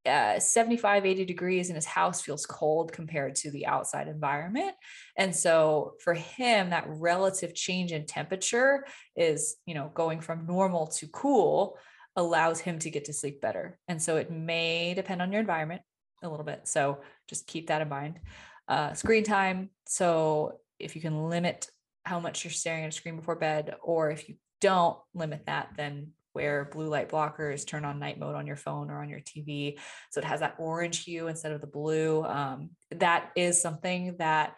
uh, 0.08 0.39
75 0.39 1.05
80 1.05 1.26
degrees 1.26 1.70
in 1.70 1.76
his 1.76 1.86
house 1.86 2.22
feels 2.22 2.45
cold 2.45 2.91
compared 2.91 3.36
to 3.36 3.51
the 3.51 3.66
outside 3.66 4.08
environment. 4.08 4.74
And 5.18 5.36
so 5.36 5.93
for 6.03 6.14
him 6.14 6.70
that 6.70 6.86
relative 6.88 7.53
change 7.53 7.91
in 7.91 8.05
temperature 8.05 8.86
is 9.16 9.58
you 9.66 9.76
know 9.76 9.91
going 9.93 10.22
from 10.22 10.45
normal 10.45 10.88
to 10.88 11.08
cool 11.08 11.78
allows 12.16 12.60
him 12.60 12.80
to 12.80 12.89
get 12.89 13.05
to 13.05 13.14
sleep 13.14 13.41
better. 13.41 13.78
And 13.88 14.01
so 14.01 14.18
it 14.18 14.32
may 14.32 14.93
depend 14.95 15.22
on 15.22 15.32
your 15.32 15.41
environment 15.41 15.82
a 16.24 16.30
little 16.30 16.45
bit. 16.45 16.68
So 16.68 16.99
just 17.28 17.45
keep 17.45 17.68
that 17.68 17.82
in 17.82 17.89
mind. 17.89 18.20
Uh, 18.68 18.93
screen 18.93 19.24
time. 19.24 19.70
So 19.88 20.60
if 20.80 20.95
you 20.95 21.01
can 21.01 21.30
limit 21.30 21.70
how 22.03 22.20
much 22.20 22.43
you're 22.43 22.51
staring 22.51 22.86
at 22.86 22.89
a 22.89 22.91
screen 22.91 23.18
before 23.18 23.36
bed 23.36 23.76
or 23.84 24.10
if 24.10 24.28
you 24.30 24.36
don't 24.62 24.97
limit 25.14 25.45
that 25.45 25.70
then 25.76 26.14
wear 26.38 26.70
blue 26.72 26.88
light 26.88 27.10
blockers, 27.10 27.66
turn 27.66 27.84
on 27.84 27.98
night 27.98 28.20
mode 28.20 28.36
on 28.36 28.46
your 28.46 28.56
phone 28.56 28.92
or 28.92 29.02
on 29.02 29.10
your 29.10 29.22
TV. 29.22 29.80
So 30.12 30.20
it 30.20 30.24
has 30.26 30.42
that 30.42 30.56
orange 30.60 31.04
hue 31.04 31.28
instead 31.28 31.52
of 31.52 31.62
the 31.62 31.68
blue. 31.68 32.24
Um, 32.24 32.70
that 32.92 33.32
is 33.36 33.60
something 33.60 34.16
that, 34.20 34.56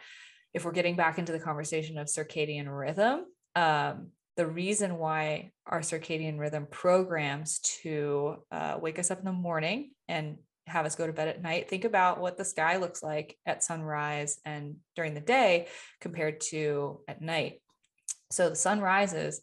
if 0.53 0.65
we're 0.65 0.73
getting 0.73 0.95
back 0.95 1.19
into 1.19 1.31
the 1.31 1.39
conversation 1.39 1.97
of 1.97 2.07
circadian 2.07 2.65
rhythm, 2.67 3.25
um, 3.55 4.07
the 4.35 4.47
reason 4.47 4.97
why 4.97 5.51
our 5.65 5.79
circadian 5.79 6.37
rhythm 6.37 6.67
programs 6.69 7.59
to 7.83 8.37
uh, 8.51 8.77
wake 8.81 8.99
us 8.99 9.11
up 9.11 9.19
in 9.19 9.25
the 9.25 9.31
morning 9.31 9.91
and 10.07 10.37
have 10.67 10.85
us 10.85 10.95
go 10.95 11.07
to 11.07 11.13
bed 11.13 11.29
at 11.29 11.41
night. 11.41 11.69
Think 11.69 11.85
about 11.85 12.19
what 12.19 12.37
the 12.37 12.43
sky 12.43 12.77
looks 12.77 13.01
like 13.01 13.37
at 13.45 13.63
sunrise 13.63 14.39
and 14.43 14.75
during 14.95 15.13
the 15.13 15.21
day 15.21 15.67
compared 16.01 16.41
to 16.51 16.99
at 17.07 17.21
night. 17.21 17.61
So 18.31 18.49
the 18.49 18.55
sun 18.55 18.81
rises 18.81 19.39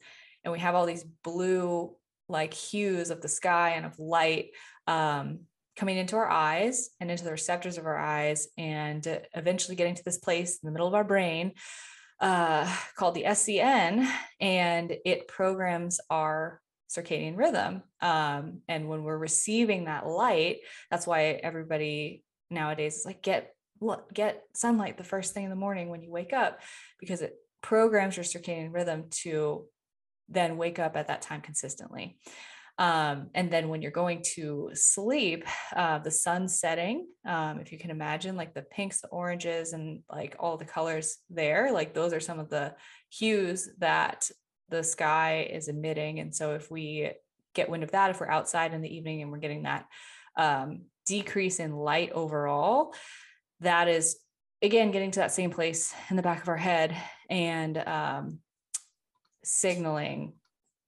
and 0.47 0.53
we 0.53 0.61
have 0.61 0.77
all 0.77 0.87
these 0.87 1.05
blue 1.25 1.97
like 2.29 2.55
hues 2.55 3.11
of 3.11 3.21
the 3.21 3.29
sky 3.29 3.71
and 3.71 3.87
of 3.87 3.99
light 3.99 4.51
um, 4.87 5.41
coming 5.77 5.97
into 5.97 6.17
our 6.17 6.29
eyes 6.29 6.91
and 7.01 7.11
into 7.11 7.25
the 7.25 7.31
receptors 7.31 7.79
of 7.79 7.87
our 7.87 7.99
eyes 7.99 8.49
and 8.57 9.07
eventually 9.35 9.77
getting 9.77 9.95
to 9.95 10.05
this 10.05 10.19
place 10.19 10.59
in 10.63 10.67
the 10.67 10.73
middle 10.73 10.89
of 10.89 10.95
our 10.95 11.05
brain 11.05 11.53
uh, 12.21 12.71
called 12.97 13.15
the 13.15 13.25
SCN, 13.25 14.09
and 14.41 14.97
it 15.05 15.29
programs 15.29 16.01
our 16.11 16.61
circadian 16.91 17.37
rhythm. 17.37 17.83
Um, 18.01 18.63
and 18.69 18.89
when 18.89 19.03
we're 19.03 19.19
receiving 19.19 19.85
that 19.85 20.07
light, 20.07 20.59
that's 20.91 21.07
why 21.07 21.25
everybody 21.43 22.23
nowadays 22.51 22.99
is 22.99 23.05
like 23.07 23.23
get 23.23 23.53
get 24.15 24.43
sunlight 24.55 24.97
the 24.97 25.05
first 25.05 25.35
thing 25.35 25.45
in 25.45 25.51
the 25.51 25.57
morning 25.57 25.91
when 25.91 26.01
you 26.01 26.11
wake 26.11 26.33
up 26.33 26.61
because 26.99 27.21
it 27.21 27.35
programs 27.61 28.17
your 28.17 28.25
circadian 28.25 28.73
rhythm 28.73 29.05
to 29.11 29.67
then 30.29 30.57
wake 30.57 30.79
up 30.79 30.97
at 30.97 31.09
that 31.09 31.23
time 31.23 31.41
consistently. 31.41 32.19
Um, 32.79 33.31
and 33.35 33.51
then 33.51 33.69
when 33.69 33.81
you're 33.81 33.91
going 33.91 34.23
to 34.35 34.71
sleep, 34.75 35.45
uh, 35.75 35.99
the 35.99 36.11
sun 36.11 36.47
setting, 36.47 37.07
um, 37.25 37.59
if 37.59 37.73
you 37.73 37.79
can 37.79 37.91
imagine, 37.91 38.37
like 38.37 38.53
the 38.53 38.63
pinks, 38.63 39.01
the 39.01 39.09
oranges, 39.09 39.73
and 39.73 40.01
like 40.11 40.37
all 40.39 40.59
the 40.59 40.67
colors 40.67 41.17
there, 41.31 41.73
like 41.73 41.95
those 41.95 42.13
are 42.13 42.21
some 42.21 42.39
of 42.39 42.51
the 42.51 42.75
hues 43.09 43.71
that 43.79 44.29
the 44.69 44.83
sky 44.83 45.49
is 45.51 45.69
emitting. 45.69 46.21
And 46.21 46.35
so 46.35 46.55
if 46.55 46.71
we 46.71 47.13
get 47.55 47.71
wind 47.71 47.83
of 47.83 47.93
that, 47.93 48.11
if 48.11 48.21
we're 48.21 48.29
outside 48.29 48.75
in 48.75 48.83
the 48.83 48.95
evening 48.95 49.23
and 49.23 49.33
we're 49.33 49.39
getting 49.39 49.63
that 49.63 49.87
um, 50.37 50.83
decrease 51.07 51.61
in 51.61 51.73
light 51.73 52.13
overall, 52.13 52.93
that 53.61 53.89
is 53.89 54.19
again 54.61 54.91
getting 54.91 55.11
to 55.13 55.21
that 55.21 55.33
same 55.33 55.51
place 55.51 55.95
in 56.11 56.17
the 56.17 56.23
back 56.23 56.43
of 56.43 56.49
our 56.49 56.57
head 56.57 56.95
and 57.31 57.79
um, 57.79 58.39
signaling 59.47 60.35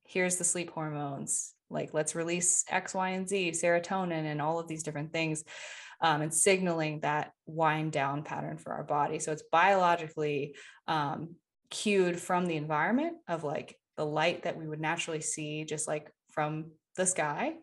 here's 0.04 0.36
the 0.36 0.44
sleep 0.44 0.70
hormones. 0.70 1.54
Like 1.70 1.92
let's 1.92 2.14
release 2.14 2.64
x 2.68 2.94
y 2.94 3.10
and 3.10 3.28
z 3.28 3.50
serotonin 3.50 4.24
and 4.24 4.40
all 4.40 4.58
of 4.58 4.68
these 4.68 4.82
different 4.82 5.12
things 5.12 5.44
um, 6.00 6.22
and 6.22 6.32
signaling 6.32 7.00
that 7.00 7.32
wind 7.46 7.92
down 7.92 8.22
pattern 8.22 8.56
for 8.56 8.72
our 8.72 8.84
body. 8.84 9.18
So 9.18 9.32
it's 9.32 9.44
biologically 9.52 10.54
um, 10.86 11.34
cued 11.70 12.18
from 12.18 12.46
the 12.46 12.56
environment 12.56 13.18
of 13.28 13.44
like 13.44 13.76
the 13.96 14.06
light 14.06 14.44
that 14.44 14.56
we 14.56 14.66
would 14.66 14.80
naturally 14.80 15.20
see 15.20 15.64
just 15.64 15.86
like 15.86 16.10
from 16.30 16.70
the 16.96 17.04
sky 17.04 17.54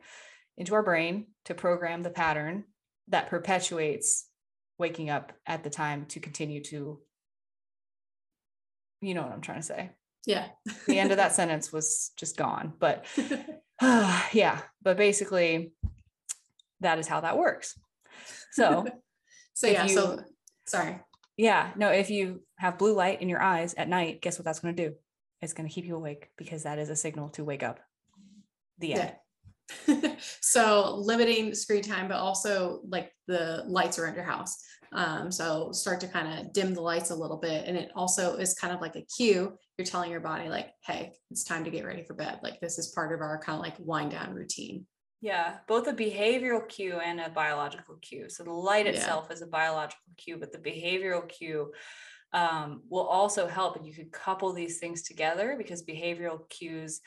into 0.57 0.75
our 0.75 0.83
brain 0.83 1.27
to 1.45 1.53
program 1.53 2.03
the 2.03 2.09
pattern 2.09 2.65
that 3.07 3.29
perpetuates 3.29 4.27
waking 4.77 5.09
up 5.09 5.33
at 5.45 5.63
the 5.63 5.69
time 5.69 6.05
to 6.05 6.19
continue 6.19 6.61
to 6.61 6.99
you 9.01 9.13
know 9.13 9.21
what 9.21 9.31
i'm 9.31 9.41
trying 9.41 9.59
to 9.59 9.65
say 9.65 9.89
yeah. 10.25 10.47
the 10.87 10.99
end 10.99 11.11
of 11.11 11.17
that 11.17 11.33
sentence 11.33 11.71
was 11.71 12.11
just 12.17 12.37
gone. 12.37 12.73
But 12.79 13.05
uh, 13.81 14.23
yeah, 14.33 14.61
but 14.81 14.97
basically, 14.97 15.71
that 16.81 16.99
is 16.99 17.07
how 17.07 17.21
that 17.21 17.37
works. 17.37 17.77
So, 18.51 18.85
so 19.53 19.67
yeah, 19.67 19.85
you, 19.85 19.95
so 19.95 20.19
sorry. 20.67 20.99
Yeah, 21.37 21.71
no, 21.75 21.89
if 21.89 22.09
you 22.09 22.43
have 22.57 22.77
blue 22.77 22.93
light 22.93 23.21
in 23.21 23.29
your 23.29 23.41
eyes 23.41 23.73
at 23.73 23.89
night, 23.89 24.21
guess 24.21 24.39
what 24.39 24.45
that's 24.45 24.59
going 24.59 24.75
to 24.75 24.89
do? 24.89 24.95
It's 25.41 25.53
going 25.53 25.67
to 25.67 25.73
keep 25.73 25.85
you 25.85 25.95
awake 25.95 26.29
because 26.37 26.63
that 26.63 26.79
is 26.79 26.89
a 26.89 26.95
signal 26.95 27.29
to 27.29 27.43
wake 27.43 27.63
up. 27.63 27.79
The 28.79 28.93
end. 28.93 29.11
Yeah. 29.11 29.15
so 30.41 30.95
limiting 30.95 31.53
screen 31.53 31.81
time, 31.81 32.07
but 32.07 32.17
also 32.17 32.81
like 32.87 33.11
the 33.27 33.63
lights 33.67 33.99
around 33.99 34.15
your 34.15 34.23
house. 34.23 34.55
Um, 34.93 35.31
so 35.31 35.71
start 35.71 35.99
to 36.01 36.07
kind 36.07 36.39
of 36.39 36.53
dim 36.53 36.73
the 36.73 36.81
lights 36.81 37.09
a 37.09 37.15
little 37.15 37.37
bit. 37.37 37.65
And 37.67 37.75
it 37.75 37.91
also 37.95 38.35
is 38.37 38.53
kind 38.53 38.73
of 38.73 38.81
like 38.81 38.95
a 38.95 39.05
cue. 39.17 39.57
You're 39.77 39.85
telling 39.85 40.11
your 40.11 40.21
body, 40.21 40.49
like, 40.49 40.71
hey, 40.85 41.13
it's 41.31 41.43
time 41.43 41.65
to 41.65 41.69
get 41.69 41.85
ready 41.85 42.03
for 42.03 42.13
bed. 42.13 42.39
Like, 42.41 42.59
this 42.61 42.79
is 42.79 42.87
part 42.89 43.13
of 43.13 43.21
our 43.21 43.37
kind 43.39 43.57
of 43.57 43.61
like 43.61 43.75
wind 43.79 44.11
down 44.11 44.33
routine. 44.33 44.85
Yeah, 45.21 45.55
both 45.67 45.87
a 45.87 45.93
behavioral 45.93 46.67
cue 46.67 46.99
and 46.99 47.19
a 47.19 47.29
biological 47.29 47.95
cue. 48.01 48.29
So 48.29 48.43
the 48.43 48.51
light 48.51 48.85
itself 48.85 49.27
yeah. 49.29 49.33
is 49.33 49.41
a 49.41 49.47
biological 49.47 50.13
cue, 50.17 50.37
but 50.37 50.51
the 50.51 50.59
behavioral 50.59 51.27
cue 51.27 51.71
um, 52.31 52.83
will 52.89 53.07
also 53.07 53.47
help. 53.47 53.75
And 53.75 53.87
you 53.87 53.93
could 53.93 54.11
couple 54.11 54.53
these 54.53 54.77
things 54.77 55.01
together 55.01 55.55
because 55.57 55.83
behavioral 55.83 56.47
cues 56.49 57.01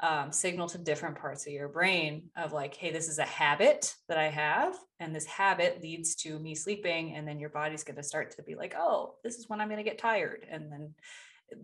um, 0.00 0.30
signal 0.30 0.68
to 0.68 0.78
different 0.78 1.18
parts 1.18 1.46
of 1.46 1.52
your 1.52 1.68
brain 1.68 2.28
of 2.36 2.52
like, 2.52 2.74
hey, 2.74 2.92
this 2.92 3.08
is 3.08 3.18
a 3.18 3.24
habit 3.24 3.94
that 4.08 4.18
I 4.18 4.28
have. 4.28 4.76
And 5.00 5.14
this 5.14 5.24
habit 5.24 5.82
leads 5.82 6.14
to 6.16 6.38
me 6.38 6.54
sleeping. 6.54 7.14
And 7.14 7.26
then 7.26 7.40
your 7.40 7.50
body's 7.50 7.84
going 7.84 7.96
to 7.96 8.02
start 8.02 8.32
to 8.32 8.42
be 8.42 8.54
like, 8.54 8.74
oh, 8.78 9.14
this 9.24 9.36
is 9.36 9.48
when 9.48 9.60
I'm 9.60 9.68
going 9.68 9.82
to 9.82 9.90
get 9.90 9.98
tired. 9.98 10.46
And 10.50 10.70
then 10.70 10.94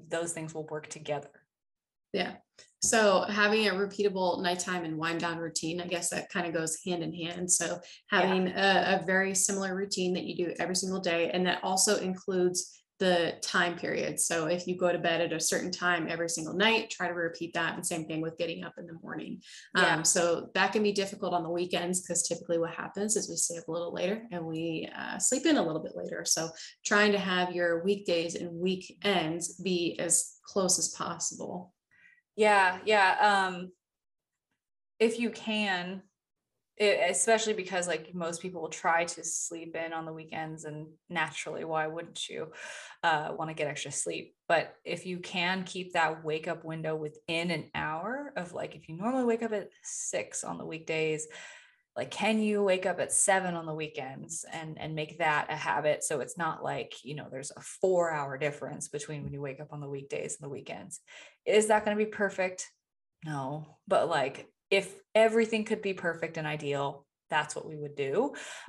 those 0.09 0.33
things 0.33 0.55
will 0.55 0.67
work 0.67 0.89
together. 0.89 1.31
Yeah. 2.13 2.35
So 2.83 3.23
having 3.23 3.69
a 3.69 3.73
repeatable 3.73 4.43
nighttime 4.43 4.85
and 4.85 4.99
wind 4.99 5.21
down 5.21 5.39
routine, 5.39 5.81
I 5.81 5.87
guess 5.87 6.11
that 6.11 6.31
kind 6.31 6.47
of 6.47 6.53
goes 6.53 6.79
hand 6.85 7.03
in 7.03 7.15
hand. 7.15 7.51
So 7.51 7.81
having 8.11 8.49
yeah. 8.49 8.97
a, 8.97 9.03
a 9.03 9.07
very 9.07 9.35
similar 9.35 9.75
routine 9.75 10.13
that 10.15 10.25
you 10.25 10.37
do 10.37 10.55
every 10.59 10.75
single 10.75 11.01
day, 11.01 11.31
and 11.31 11.47
that 11.47 11.63
also 11.63 11.97
includes 11.99 12.82
the 13.03 13.35
time 13.43 13.77
period. 13.77 14.21
So 14.21 14.47
if 14.47 14.69
you 14.69 14.77
go 14.77 14.93
to 14.93 14.99
bed 14.99 15.21
at 15.21 15.33
a 15.33 15.41
certain 15.41 15.73
time 15.73 16.07
every 16.09 16.29
single 16.29 16.55
night, 16.55 16.89
try 16.89 17.09
to 17.09 17.15
repeat 17.15 17.53
that. 17.55 17.75
And 17.75 17.85
same 17.85 18.05
thing 18.05 18.21
with 18.21 18.39
getting 18.39 18.63
up 18.63 18.75
in 18.79 18.87
the 18.87 18.97
morning. 19.03 19.43
Yeah. 19.77 19.97
Um, 19.97 20.05
so 20.05 20.51
that 20.55 20.73
can 20.73 20.85
be 20.85 20.93
difficult 20.93 21.35
on 21.35 21.43
the 21.43 21.51
weekends 21.51 22.01
because 22.01 22.23
typically 22.23 22.61
what 22.61 22.71
happens 22.71 23.17
is 23.17 23.29
we 23.29 23.35
stay 23.35 23.59
up 23.59 23.67
a 23.67 23.73
little 23.73 23.93
later 23.93 24.23
and 24.31 24.47
we 24.47 24.89
uh, 24.97 25.19
sleep 25.19 25.47
in 25.47 25.57
a 25.57 25.63
little 25.63 25.83
bit 25.83 25.97
later. 25.97 26.25
So 26.25 26.49
trying 26.87 27.11
to 27.11 27.19
have 27.19 27.53
your 27.53 27.83
weekdays 27.83 28.37
and 28.37 28.53
weekends 28.53 29.55
be 29.57 29.99
as 29.99 30.37
close 30.47 30.79
as 30.79 30.91
possible. 30.91 31.75
Yeah, 32.37 32.79
yeah. 32.85 33.17
Um, 33.51 33.73
if 35.01 35.19
you 35.19 35.31
can, 35.31 36.03
it, 36.83 37.11
especially 37.11 37.53
because 37.53 37.87
like 37.87 38.13
most 38.13 38.43
people 38.43 38.61
will 38.61 38.69
try 38.69 39.05
to 39.05 39.23
sleep 39.23 39.77
in 39.77 39.93
on 39.93 40.05
the 40.05 40.13
weekends 40.13 40.65
and 40.65 40.89
naturally 41.09 41.65
why 41.65 41.87
wouldn't 41.87 42.29
you 42.29 42.49
uh, 43.05 43.33
want 43.39 43.51
to 43.51 43.55
get 43.55 43.69
extra 43.69 43.93
sleep? 43.93 44.35
But 44.49 44.75
if 44.85 45.07
you 45.07 45.19
can 45.19 45.63
keep 45.63 45.93
that 45.93 46.25
wake 46.25 46.49
up 46.49 46.65
window 46.65 46.97
within 46.97 47.53
an 47.53 47.71
hour 47.75 48.33
of 48.37 48.53
like 48.53 48.75
if 48.75 48.89
you 48.89 48.97
normally 48.97 49.25
wake 49.25 49.43
up 49.43 49.53
at 49.53 49.71
six 49.83 50.43
on 50.43 50.59
the 50.59 50.67
weekdays 50.67 51.29
like 51.95 52.11
can 52.11 52.41
you 52.41 52.63
wake 52.63 52.87
up 52.87 53.01
at 53.01 53.13
seven 53.13 53.55
on 53.55 53.67
the 53.67 53.75
weekends 53.75 54.47
and 54.51 54.79
and 54.81 54.95
make 54.95 55.19
that 55.19 55.47
a 55.51 55.57
habit? 55.57 56.03
So 56.03 56.21
it's 56.21 56.39
not 56.39 56.65
like 56.65 56.95
you 57.05 57.15
know 57.15 57.29
there's 57.31 57.53
a 57.55 57.61
four 57.61 58.11
hour 58.11 58.39
difference 58.39 58.89
between 58.89 59.23
when 59.23 59.33
you 59.35 59.43
wake 59.43 59.61
up 59.61 59.75
on 59.75 59.81
the 59.81 59.89
weekdays 59.89 60.39
and 60.41 60.47
the 60.47 60.53
weekends. 60.53 61.01
Is 61.45 61.67
that 61.67 61.85
going 61.85 61.97
to 61.97 62.03
be 62.03 62.11
perfect? 62.11 62.71
No 63.27 63.77
but 63.87 64.09
like 64.09 64.49
if 64.73 64.97
everything 65.15 65.65
could 65.65 65.83
be 65.83 65.93
perfect 65.93 66.39
and 66.39 66.47
ideal 66.47 67.07
that's 67.29 67.55
what 67.55 67.67
we 67.67 67.77
would 67.77 67.95
do 67.95 68.25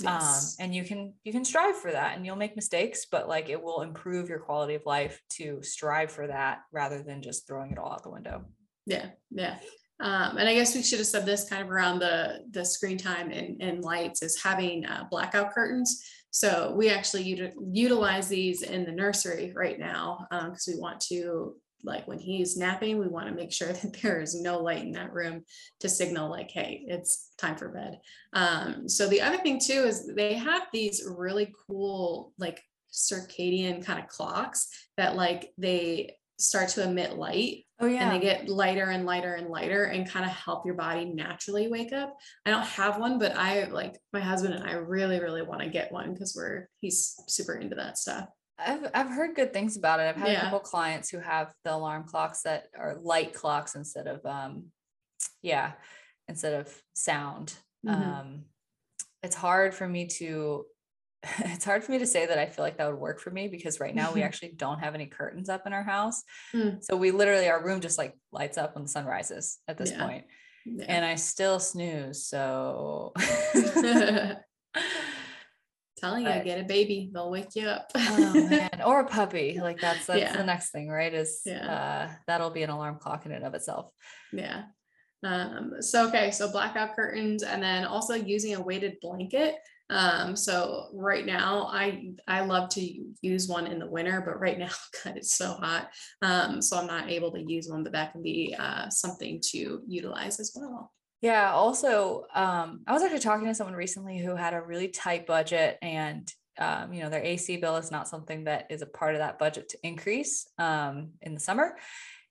um, 0.05 0.19
yes. 0.19 0.55
um, 0.59 0.65
and 0.65 0.75
you 0.75 0.83
can 0.83 1.13
you 1.23 1.31
can 1.31 1.43
strive 1.43 1.75
for 1.75 1.91
that 1.91 2.15
and 2.15 2.25
you'll 2.25 2.35
make 2.35 2.55
mistakes 2.55 3.05
but 3.11 3.27
like 3.27 3.49
it 3.49 3.61
will 3.61 3.81
improve 3.81 4.29
your 4.29 4.39
quality 4.39 4.75
of 4.75 4.85
life 4.85 5.19
to 5.29 5.61
strive 5.63 6.11
for 6.11 6.27
that 6.27 6.59
rather 6.71 7.01
than 7.01 7.21
just 7.21 7.47
throwing 7.47 7.71
it 7.71 7.77
all 7.77 7.91
out 7.91 8.03
the 8.03 8.09
window 8.09 8.43
yeah 8.85 9.07
yeah 9.31 9.57
um, 9.99 10.37
and 10.37 10.49
I 10.49 10.53
guess 10.53 10.75
we 10.75 10.83
should 10.83 10.99
have 10.99 11.07
said 11.07 11.25
this 11.25 11.47
kind 11.47 11.61
of 11.61 11.69
around 11.69 11.99
the 11.99 12.39
the 12.51 12.65
screen 12.65 12.97
time 12.97 13.31
and, 13.31 13.61
and 13.61 13.83
lights 13.83 14.21
is 14.21 14.41
having 14.41 14.85
uh, 14.85 15.05
blackout 15.09 15.53
curtains. 15.53 16.03
So 16.31 16.73
we 16.75 16.89
actually 16.89 17.23
util- 17.25 17.53
utilize 17.71 18.27
these 18.27 18.63
in 18.63 18.85
the 18.85 18.91
nursery 18.91 19.53
right 19.55 19.79
now 19.79 20.25
because 20.29 20.67
um, 20.67 20.73
we 20.73 20.79
want 20.79 20.99
to 21.01 21.55
like 21.83 22.07
when 22.07 22.19
he's 22.19 22.57
napping, 22.57 22.97
we 22.97 23.07
want 23.07 23.27
to 23.27 23.33
make 23.33 23.51
sure 23.51 23.67
that 23.73 24.01
there 24.01 24.21
is 24.21 24.39
no 24.39 24.59
light 24.59 24.83
in 24.83 24.91
that 24.93 25.13
room 25.13 25.43
to 25.81 25.89
signal 25.89 26.29
like, 26.29 26.51
hey, 26.51 26.83
it's 26.87 27.31
time 27.37 27.55
for 27.55 27.69
bed. 27.69 27.99
Um, 28.33 28.87
so 28.87 29.07
the 29.07 29.21
other 29.21 29.37
thing 29.37 29.59
too 29.59 29.83
is 29.83 30.07
they 30.15 30.35
have 30.35 30.63
these 30.71 31.03
really 31.17 31.53
cool 31.67 32.33
like 32.37 32.61
circadian 32.91 33.83
kind 33.83 33.99
of 33.99 34.07
clocks 34.07 34.69
that 34.97 35.15
like 35.15 35.51
they 35.57 36.15
start 36.37 36.69
to 36.69 36.83
emit 36.83 37.17
light. 37.17 37.65
Oh 37.79 37.87
yeah. 37.87 38.03
And 38.03 38.11
they 38.11 38.19
get 38.19 38.47
lighter 38.47 38.89
and 38.89 39.05
lighter 39.05 39.33
and 39.33 39.49
lighter 39.49 39.85
and 39.85 40.09
kind 40.09 40.25
of 40.25 40.31
help 40.31 40.65
your 40.65 40.75
body 40.75 41.05
naturally 41.05 41.67
wake 41.67 41.93
up. 41.93 42.15
I 42.45 42.51
don't 42.51 42.65
have 42.65 42.99
one, 42.99 43.19
but 43.19 43.35
I 43.35 43.65
like 43.65 43.97
my 44.13 44.19
husband 44.19 44.53
and 44.53 44.63
I 44.63 44.73
really, 44.73 45.19
really 45.19 45.41
want 45.41 45.61
to 45.61 45.69
get 45.69 45.91
one 45.91 46.13
because 46.13 46.33
we're 46.35 46.69
he's 46.79 47.15
super 47.27 47.55
into 47.55 47.75
that 47.75 47.97
stuff. 47.97 48.27
I've 48.57 48.89
I've 48.93 49.09
heard 49.09 49.35
good 49.35 49.53
things 49.53 49.77
about 49.77 49.99
it. 49.99 50.03
I've 50.03 50.15
had 50.15 50.29
yeah. 50.29 50.37
a 50.39 50.41
couple 50.43 50.59
clients 50.59 51.09
who 51.09 51.19
have 51.19 51.53
the 51.63 51.73
alarm 51.73 52.03
clocks 52.03 52.43
that 52.43 52.67
are 52.77 52.97
light 53.01 53.33
clocks 53.33 53.75
instead 53.75 54.07
of 54.07 54.25
um 54.25 54.65
yeah, 55.41 55.73
instead 56.27 56.53
of 56.53 56.81
sound. 56.93 57.53
Mm-hmm. 57.85 58.01
Um 58.01 58.43
it's 59.23 59.35
hard 59.35 59.73
for 59.73 59.87
me 59.87 60.07
to 60.07 60.65
it's 61.39 61.65
hard 61.65 61.83
for 61.83 61.91
me 61.91 61.99
to 61.99 62.05
say 62.05 62.25
that 62.25 62.37
I 62.37 62.45
feel 62.45 62.63
like 62.63 62.77
that 62.77 62.89
would 62.89 62.99
work 62.99 63.19
for 63.19 63.31
me 63.31 63.47
because 63.47 63.79
right 63.79 63.95
now 63.95 64.13
we 64.13 64.21
actually 64.23 64.53
don't 64.55 64.79
have 64.79 64.95
any 64.95 65.05
curtains 65.05 65.49
up 65.49 65.65
in 65.65 65.73
our 65.73 65.83
house. 65.83 66.23
Mm. 66.53 66.83
So 66.83 66.95
we 66.95 67.11
literally 67.11 67.47
our 67.47 67.63
room 67.63 67.81
just 67.81 67.97
like 67.97 68.15
lights 68.31 68.57
up 68.57 68.75
when 68.75 68.83
the 68.83 68.89
sun 68.89 69.05
rises 69.05 69.59
at 69.67 69.77
this 69.77 69.91
yeah. 69.91 70.05
point. 70.05 70.25
Yeah. 70.65 70.85
And 70.87 71.05
I 71.05 71.15
still 71.15 71.59
snooze. 71.59 72.25
So 72.25 73.13
telling 76.03 76.25
you, 76.25 76.43
get 76.43 76.59
a 76.59 76.63
baby, 76.63 77.09
they'll 77.13 77.31
wake 77.31 77.55
you 77.55 77.67
up. 77.67 77.91
oh 77.95 78.33
man, 78.49 78.81
or 78.85 79.01
a 79.01 79.07
puppy. 79.07 79.59
Like 79.61 79.79
that's 79.79 80.05
that's 80.05 80.19
yeah. 80.19 80.35
the 80.35 80.43
next 80.43 80.71
thing, 80.71 80.89
right? 80.89 81.13
Is 81.13 81.41
yeah. 81.45 82.09
uh 82.09 82.13
that'll 82.27 82.49
be 82.49 82.63
an 82.63 82.69
alarm 82.69 82.97
clock 82.99 83.25
in 83.25 83.31
and 83.31 83.45
of 83.45 83.53
itself. 83.53 83.91
Yeah. 84.31 84.63
Um, 85.23 85.75
so 85.79 86.07
okay, 86.09 86.31
so 86.31 86.51
blackout 86.51 86.95
curtains 86.95 87.43
and 87.43 87.63
then 87.63 87.85
also 87.85 88.13
using 88.13 88.55
a 88.55 88.61
weighted 88.61 88.97
blanket. 89.01 89.55
Um, 89.89 90.35
so 90.35 90.89
right 90.93 91.25
now 91.25 91.67
I 91.71 92.13
I 92.27 92.41
love 92.41 92.69
to 92.71 93.13
use 93.21 93.47
one 93.47 93.67
in 93.67 93.79
the 93.79 93.87
winter, 93.87 94.21
but 94.25 94.39
right 94.39 94.59
now, 94.59 94.71
God, 95.03 95.17
it's 95.17 95.37
so 95.37 95.53
hot. 95.53 95.89
Um, 96.21 96.61
so 96.61 96.77
I'm 96.77 96.87
not 96.87 97.09
able 97.09 97.31
to 97.31 97.41
use 97.41 97.69
one, 97.69 97.83
but 97.83 97.93
that 97.93 98.11
can 98.11 98.21
be 98.21 98.55
uh, 98.59 98.89
something 98.89 99.39
to 99.51 99.81
utilize 99.87 100.39
as 100.39 100.51
well. 100.55 100.91
Yeah. 101.23 101.53
Also, 101.53 102.25
um, 102.35 102.81
I 102.85 102.91
was 102.91 103.01
actually 103.01 103.19
talking 103.19 103.47
to 103.47 103.55
someone 103.55 103.77
recently 103.77 104.19
who 104.19 104.35
had 104.35 104.53
a 104.53 104.61
really 104.61 104.89
tight 104.89 105.25
budget 105.25 105.77
and 105.81 106.29
um, 106.59 106.93
you 106.93 107.01
know, 107.01 107.09
their 107.09 107.23
AC 107.23 107.57
bill 107.57 107.77
is 107.77 107.91
not 107.91 108.09
something 108.09 108.43
that 108.43 108.67
is 108.69 108.81
a 108.81 108.85
part 108.85 109.15
of 109.15 109.19
that 109.19 109.39
budget 109.39 109.69
to 109.69 109.77
increase 109.83 110.45
um, 110.59 111.11
in 111.21 111.33
the 111.33 111.39
summer. 111.39 111.77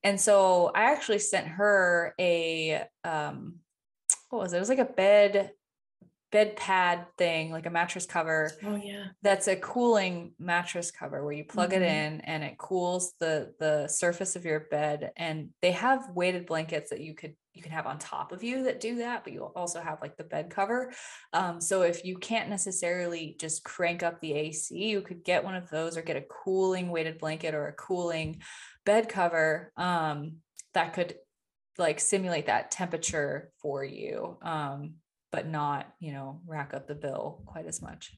And 0.05 0.21
so 0.21 0.71
I 0.75 0.93
actually 0.93 1.21
sent 1.21 1.49
her 1.49 2.15
a 2.21 2.85
um, 3.03 3.57
what 4.29 4.43
was 4.43 4.53
it? 4.53 4.59
It 4.59 4.61
was 4.61 4.69
like 4.69 4.79
a 4.79 4.85
bed 4.85 5.53
bed 6.31 6.57
pad 6.57 7.07
thing, 7.17 7.51
like 7.51 7.67
a 7.67 7.71
mattress 7.71 8.05
cover. 8.05 8.53
Oh 8.63 8.77
yeah. 8.77 9.07
That's 9.23 9.49
a 9.49 9.57
cooling 9.57 10.33
mattress 10.39 10.91
cover 10.91 11.25
where 11.25 11.33
you 11.33 11.45
plug 11.45 11.71
mm-hmm. 11.71 11.83
it 11.83 11.87
in 11.87 12.21
and 12.23 12.45
it 12.45 12.59
cools 12.59 13.15
the 13.21 13.55
the 13.59 13.89
surface 13.89 14.37
of 14.37 14.45
your 14.45 14.61
bed. 14.61 15.13
And 15.17 15.49
they 15.63 15.73
have 15.73 16.11
weighted 16.15 16.47
blankets 16.47 16.91
that 16.91 17.01
you 17.01 17.15
could 17.15 17.35
you 17.55 17.63
can 17.63 17.73
have 17.73 17.87
on 17.87 17.99
top 17.99 18.33
of 18.33 18.43
you 18.43 18.65
that 18.65 18.81
do 18.81 18.97
that, 18.97 19.25
but 19.25 19.33
you 19.33 19.45
also 19.45 19.81
have 19.81 20.01
like 20.01 20.17
the 20.17 20.25
bed 20.25 20.51
cover. 20.51 20.93
Um, 21.33 21.61
so 21.61 21.83
if 21.83 22.05
you 22.05 22.17
can't 22.17 22.49
necessarily 22.49 23.37
just 23.39 23.65
crank 23.65 24.03
up 24.03 24.21
the 24.21 24.33
AC, 24.33 24.75
you 24.75 25.03
could 25.03 25.25
get 25.25 25.45
one 25.45 25.55
of 25.55 25.69
those 25.69 25.97
or 25.97 26.03
get 26.03 26.17
a 26.17 26.23
cooling 26.23 26.91
weighted 26.91 27.19
blanket 27.19 27.55
or 27.55 27.69
a 27.69 27.75
cooling 27.75 28.41
bed 28.87 29.09
cover 29.09 29.73
um, 29.77 30.37
that 30.75 30.95
could 30.95 31.15
like 31.79 32.01
simulate 32.01 32.47
that 32.47 32.71
temperature 32.71 33.51
for 33.61 33.85
you. 33.85 34.39
Um, 34.43 34.95
but 35.31 35.49
not, 35.49 35.87
you 35.99 36.13
know, 36.13 36.41
rack 36.47 36.75
up 36.75 36.87
the 36.87 36.95
bill 36.95 37.43
quite 37.47 37.67
as 37.67 37.81
much. 37.81 38.13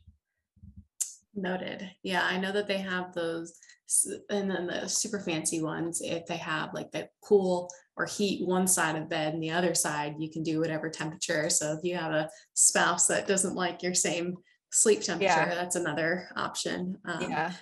Noted. 1.36 1.90
Yeah, 2.02 2.22
I 2.22 2.38
know 2.38 2.52
that 2.52 2.68
they 2.68 2.78
have 2.78 3.12
those, 3.12 3.58
and 4.30 4.50
then 4.50 4.66
the 4.66 4.88
super 4.88 5.18
fancy 5.18 5.62
ones, 5.62 6.00
if 6.00 6.26
they 6.26 6.36
have 6.36 6.72
like 6.74 6.90
the 6.92 7.08
cool 7.22 7.70
or 7.96 8.06
heat 8.06 8.46
one 8.46 8.66
side 8.66 8.96
of 8.96 9.08
bed 9.08 9.34
and 9.34 9.42
the 9.42 9.50
other 9.50 9.74
side, 9.74 10.16
you 10.18 10.30
can 10.30 10.42
do 10.42 10.60
whatever 10.60 10.88
temperature. 10.88 11.50
So 11.50 11.72
if 11.72 11.84
you 11.84 11.96
have 11.96 12.12
a 12.12 12.30
spouse 12.54 13.06
that 13.08 13.26
doesn't 13.26 13.54
like 13.54 13.82
your 13.82 13.94
same 13.94 14.36
sleep 14.72 15.02
temperature, 15.02 15.26
yeah. 15.28 15.54
that's 15.54 15.76
another 15.76 16.28
option. 16.36 16.98
Um, 17.04 17.30
yeah. 17.30 17.52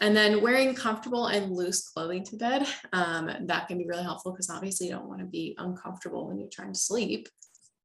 And 0.00 0.16
then 0.16 0.42
wearing 0.42 0.74
comfortable 0.74 1.28
and 1.28 1.52
loose 1.52 1.88
clothing 1.88 2.24
to 2.24 2.36
bed, 2.36 2.66
um, 2.92 3.30
that 3.46 3.68
can 3.68 3.78
be 3.78 3.86
really 3.86 4.02
helpful 4.02 4.32
because 4.32 4.50
obviously 4.50 4.88
you 4.88 4.92
don't 4.92 5.08
want 5.08 5.20
to 5.20 5.26
be 5.26 5.54
uncomfortable 5.58 6.26
when 6.26 6.38
you're 6.38 6.48
trying 6.52 6.72
to 6.72 6.78
sleep. 6.78 7.28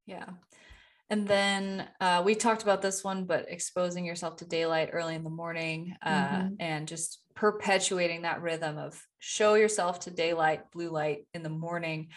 Yeah. 0.06 0.26
And 1.12 1.28
then 1.28 1.88
uh, 2.00 2.22
we 2.24 2.36
talked 2.36 2.64
about 2.64 2.82
this 2.82 3.04
one, 3.04 3.26
but 3.26 3.46
exposing 3.50 4.06
yourself 4.06 4.38
to 4.38 4.46
daylight 4.46 4.92
early 4.94 5.14
in 5.14 5.26
the 5.26 5.30
morning 5.30 5.94
uh, 6.02 6.10
mm-hmm. 6.10 6.54
and 6.62 6.88
just 6.88 7.20
perpetuating 7.36 8.22
that 8.22 8.42
rhythm 8.42 8.78
of 8.78 8.98
show 9.20 9.56
yourself 9.56 10.00
to 10.02 10.10
daylight, 10.10 10.72
blue 10.72 10.90
light 10.90 11.28
in 11.34 11.44
the 11.44 11.50
morning 11.50 12.08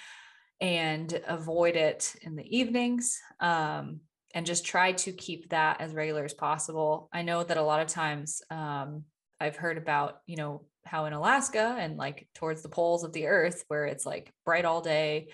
and 0.60 1.20
avoid 1.26 1.74
it 1.74 2.14
in 2.22 2.36
the 2.36 2.56
evenings. 2.56 3.18
Um, 3.40 4.00
and 4.32 4.46
just 4.46 4.64
try 4.64 4.92
to 4.92 5.12
keep 5.12 5.50
that 5.50 5.80
as 5.80 5.92
regular 5.92 6.24
as 6.24 6.34
possible. 6.34 7.08
I 7.12 7.22
know 7.22 7.42
that 7.42 7.56
a 7.56 7.62
lot 7.62 7.80
of 7.80 7.88
times 7.88 8.42
um, 8.50 9.04
I've 9.40 9.56
heard 9.56 9.78
about, 9.78 10.18
you 10.26 10.36
know, 10.36 10.66
how 10.84 11.06
in 11.06 11.12
Alaska 11.12 11.76
and 11.78 11.96
like 11.96 12.28
towards 12.34 12.62
the 12.62 12.68
poles 12.68 13.04
of 13.04 13.12
the 13.12 13.26
earth, 13.26 13.64
where 13.68 13.86
it's 13.86 14.06
like 14.06 14.32
bright 14.44 14.64
all 14.64 14.80
day 14.80 15.28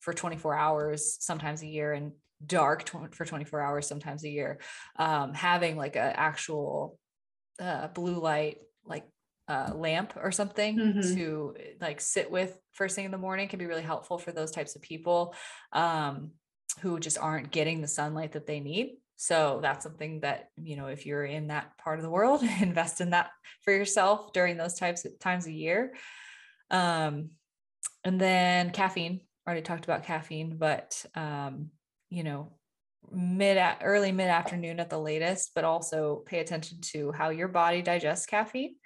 for 0.00 0.12
24 0.12 0.56
hours, 0.56 1.16
sometimes 1.20 1.62
a 1.62 1.66
year, 1.66 1.92
and 1.92 2.12
dark 2.44 2.84
tw- 2.84 3.14
for 3.14 3.24
24 3.24 3.60
hours 3.60 3.86
sometimes 3.86 4.24
a 4.24 4.28
year 4.28 4.60
um, 4.98 5.34
having 5.34 5.76
like 5.76 5.96
an 5.96 6.12
actual 6.14 6.98
uh, 7.60 7.88
blue 7.88 8.20
light 8.20 8.58
like 8.84 9.04
uh, 9.48 9.70
lamp 9.74 10.14
or 10.16 10.32
something 10.32 10.78
mm-hmm. 10.78 11.14
to 11.14 11.54
like 11.80 12.00
sit 12.00 12.30
with 12.30 12.56
first 12.72 12.96
thing 12.96 13.04
in 13.04 13.10
the 13.10 13.18
morning 13.18 13.48
can 13.48 13.58
be 13.58 13.66
really 13.66 13.82
helpful 13.82 14.18
for 14.18 14.32
those 14.32 14.50
types 14.50 14.74
of 14.74 14.82
people 14.82 15.34
um, 15.72 16.30
who 16.80 16.98
just 16.98 17.18
aren't 17.18 17.50
getting 17.50 17.80
the 17.80 17.88
sunlight 17.88 18.32
that 18.32 18.46
they 18.46 18.60
need 18.60 18.96
so 19.16 19.60
that's 19.62 19.84
something 19.84 20.20
that 20.20 20.48
you 20.56 20.76
know 20.76 20.86
if 20.86 21.06
you're 21.06 21.24
in 21.24 21.48
that 21.48 21.76
part 21.78 21.98
of 21.98 22.02
the 22.02 22.10
world 22.10 22.42
invest 22.60 23.00
in 23.00 23.10
that 23.10 23.30
for 23.62 23.72
yourself 23.72 24.32
during 24.32 24.56
those 24.56 24.74
types 24.74 25.04
of 25.04 25.18
times 25.18 25.46
a 25.46 25.52
year 25.52 25.94
um, 26.70 27.30
and 28.02 28.20
then 28.20 28.70
caffeine 28.70 29.20
already 29.46 29.62
talked 29.62 29.84
about 29.84 30.04
caffeine 30.04 30.56
but 30.56 31.04
um, 31.14 31.70
you 32.10 32.24
know 32.24 32.52
mid 33.10 33.58
early 33.82 34.12
mid 34.12 34.28
afternoon 34.28 34.80
at 34.80 34.90
the 34.90 34.98
latest 34.98 35.52
but 35.54 35.64
also 35.64 36.22
pay 36.26 36.40
attention 36.40 36.78
to 36.80 37.12
how 37.12 37.30
your 37.30 37.48
body 37.48 37.82
digests 37.82 38.26
caffeine 38.26 38.76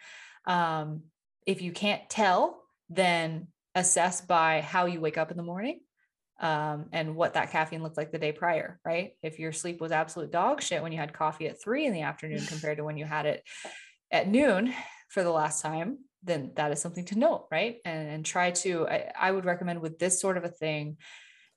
Um, 0.47 1.03
if 1.47 1.63
you 1.63 1.73
can't 1.73 2.09
tell, 2.11 2.63
then 2.91 3.49
assess 3.75 4.21
by 4.21 4.61
how 4.61 4.85
you 4.85 5.01
wake 5.01 5.17
up 5.17 5.31
in 5.31 5.39
the 5.39 5.43
morning 5.43 5.81
um, 6.41 6.87
and 6.93 7.17
what 7.17 7.35
that 7.35 7.51
caffeine 7.51 7.83
looked 7.83 7.97
like 7.97 8.13
the 8.13 8.19
day 8.19 8.33
prior, 8.33 8.79
right? 8.85 9.13
If 9.23 9.39
your 9.39 9.53
sleep 9.53 9.81
was 9.81 9.91
absolute 9.91 10.31
dog 10.31 10.63
shit 10.63 10.83
when 10.83 10.93
you 10.93 10.99
had 10.99 11.15
coffee 11.15 11.49
at 11.49 11.61
three 11.63 11.87
in 11.87 11.95
the 11.95 12.03
afternoon 12.03 12.45
compared 12.47 12.77
to 12.77 12.85
when 12.85 12.99
you 12.99 13.07
had 13.07 13.25
it 13.25 13.43
at 14.11 14.29
noon 14.29 14.75
for 15.09 15.23
the 15.23 15.31
last 15.31 15.63
time, 15.63 15.99
then 16.23 16.53
that 16.57 16.71
is 16.71 16.83
something 16.83 17.07
to 17.07 17.19
note, 17.19 17.47
right? 17.51 17.79
And, 17.85 18.11
and 18.11 18.27
try 18.27 18.51
to, 18.51 18.87
I, 18.87 19.11
I 19.19 19.31
would 19.31 19.47
recommend 19.47 19.81
with 19.81 19.99
this 19.99 20.21
sort 20.21 20.37
of 20.37 20.45
a 20.45 20.49
thing, 20.49 20.99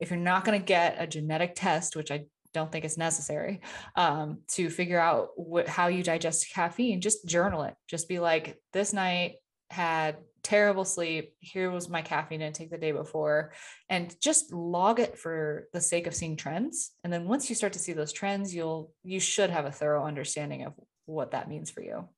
if 0.02 0.10
you're 0.10 0.20
not 0.20 0.44
going 0.44 0.60
to 0.60 0.66
get 0.66 0.98
a 1.00 1.08
genetic 1.08 1.54
test, 1.56 1.96
which 1.96 2.12
I 2.12 2.26
don't 2.54 2.72
think 2.72 2.84
it's 2.84 2.98
necessary 2.98 3.62
um, 3.96 4.40
to 4.50 4.70
figure 4.70 5.00
out 5.00 5.30
what, 5.36 5.68
how 5.68 5.88
you 5.88 6.04
digest 6.04 6.52
caffeine, 6.54 7.00
just 7.00 7.26
journal 7.26 7.64
it. 7.64 7.76
Just 7.88 8.10
be 8.10 8.20
like, 8.20 8.58
this 8.74 8.92
night 8.92 9.36
had 9.70 10.18
terrible 10.44 10.84
sleep. 10.84 11.34
Here 11.40 11.72
was 11.72 11.88
my 11.88 12.02
caffeine 12.02 12.42
intake 12.42 12.72
the 12.72 12.78
day 12.78 12.92
before, 12.92 13.54
and 13.90 14.14
just 14.22 14.52
log 14.52 15.00
it 15.00 15.18
for 15.18 15.68
the 15.72 15.80
sake 15.80 16.08
of 16.08 16.16
seeing 16.16 16.36
trends. 16.36 16.92
And 17.04 17.14
then 17.14 17.28
once 17.28 17.50
you 17.50 17.56
start 17.56 17.74
to 17.74 17.80
see 17.80 17.94
those 17.94 18.12
trends, 18.12 18.54
you'll 18.54 18.92
you 19.04 19.20
should 19.20 19.50
have 19.50 19.66
a 19.66 19.72
thorough 19.72 20.06
understanding 20.06 20.66
of 20.66 20.74
what 21.06 21.32
that 21.32 21.48
means 21.48 21.70
for 21.70 21.82
you. 21.82 22.10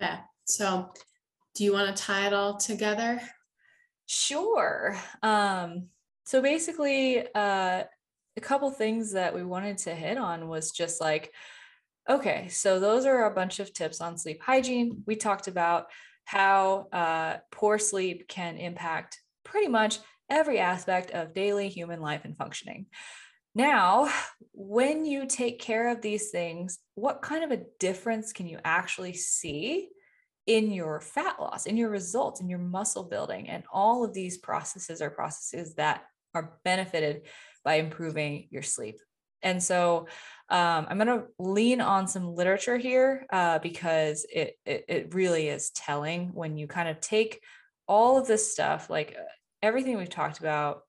Yeah. 0.00 0.20
So, 0.44 0.90
do 1.54 1.64
you 1.64 1.72
want 1.72 1.94
to 1.94 2.02
tie 2.02 2.26
it 2.26 2.32
all 2.32 2.56
together? 2.56 3.20
Sure. 4.06 4.96
Um, 5.22 5.88
so 6.24 6.40
basically, 6.42 7.26
uh, 7.34 7.84
a 8.36 8.40
couple 8.40 8.70
things 8.70 9.12
that 9.12 9.34
we 9.34 9.44
wanted 9.44 9.78
to 9.78 9.94
hit 9.94 10.16
on 10.16 10.48
was 10.48 10.70
just 10.70 11.00
like, 11.00 11.32
okay, 12.08 12.48
so 12.48 12.80
those 12.80 13.04
are 13.04 13.26
a 13.26 13.34
bunch 13.34 13.60
of 13.60 13.72
tips 13.72 14.00
on 14.00 14.18
sleep 14.18 14.42
hygiene. 14.42 15.02
We 15.06 15.16
talked 15.16 15.48
about 15.48 15.86
how 16.24 16.86
uh, 16.92 17.38
poor 17.50 17.78
sleep 17.78 18.28
can 18.28 18.56
impact 18.56 19.20
pretty 19.44 19.68
much 19.68 19.98
every 20.30 20.58
aspect 20.58 21.10
of 21.10 21.34
daily 21.34 21.68
human 21.68 22.00
life 22.00 22.22
and 22.24 22.36
functioning. 22.36 22.86
Now, 23.54 24.10
when 24.52 25.04
you 25.04 25.26
take 25.26 25.60
care 25.60 25.90
of 25.90 26.00
these 26.00 26.30
things, 26.30 26.78
what 26.94 27.20
kind 27.20 27.44
of 27.44 27.50
a 27.50 27.64
difference 27.78 28.32
can 28.32 28.48
you 28.48 28.58
actually 28.64 29.12
see 29.12 29.90
in 30.46 30.72
your 30.72 31.00
fat 31.00 31.36
loss, 31.38 31.66
in 31.66 31.76
your 31.76 31.90
results, 31.90 32.40
in 32.40 32.48
your 32.48 32.58
muscle 32.58 33.04
building? 33.04 33.50
And 33.50 33.62
all 33.70 34.04
of 34.04 34.14
these 34.14 34.38
processes 34.38 35.02
are 35.02 35.10
processes 35.10 35.74
that 35.74 36.04
are 36.34 36.58
benefited 36.64 37.22
by 37.64 37.74
improving 37.74 38.48
your 38.50 38.62
sleep. 38.62 38.98
And 39.42 39.62
so 39.62 40.06
um, 40.48 40.86
I'm 40.88 40.98
going 40.98 41.08
to 41.08 41.26
lean 41.38 41.80
on 41.80 42.06
some 42.06 42.34
literature 42.34 42.76
here 42.76 43.26
uh, 43.32 43.58
because 43.58 44.26
it, 44.32 44.56
it, 44.64 44.84
it 44.88 45.14
really 45.14 45.48
is 45.48 45.70
telling 45.70 46.30
when 46.34 46.56
you 46.56 46.66
kind 46.66 46.88
of 46.88 47.00
take 47.00 47.40
all 47.88 48.18
of 48.18 48.26
this 48.26 48.52
stuff, 48.52 48.88
like 48.88 49.16
uh, 49.18 49.22
everything 49.62 49.96
we've 49.96 50.08
talked 50.08 50.38
about. 50.38 50.82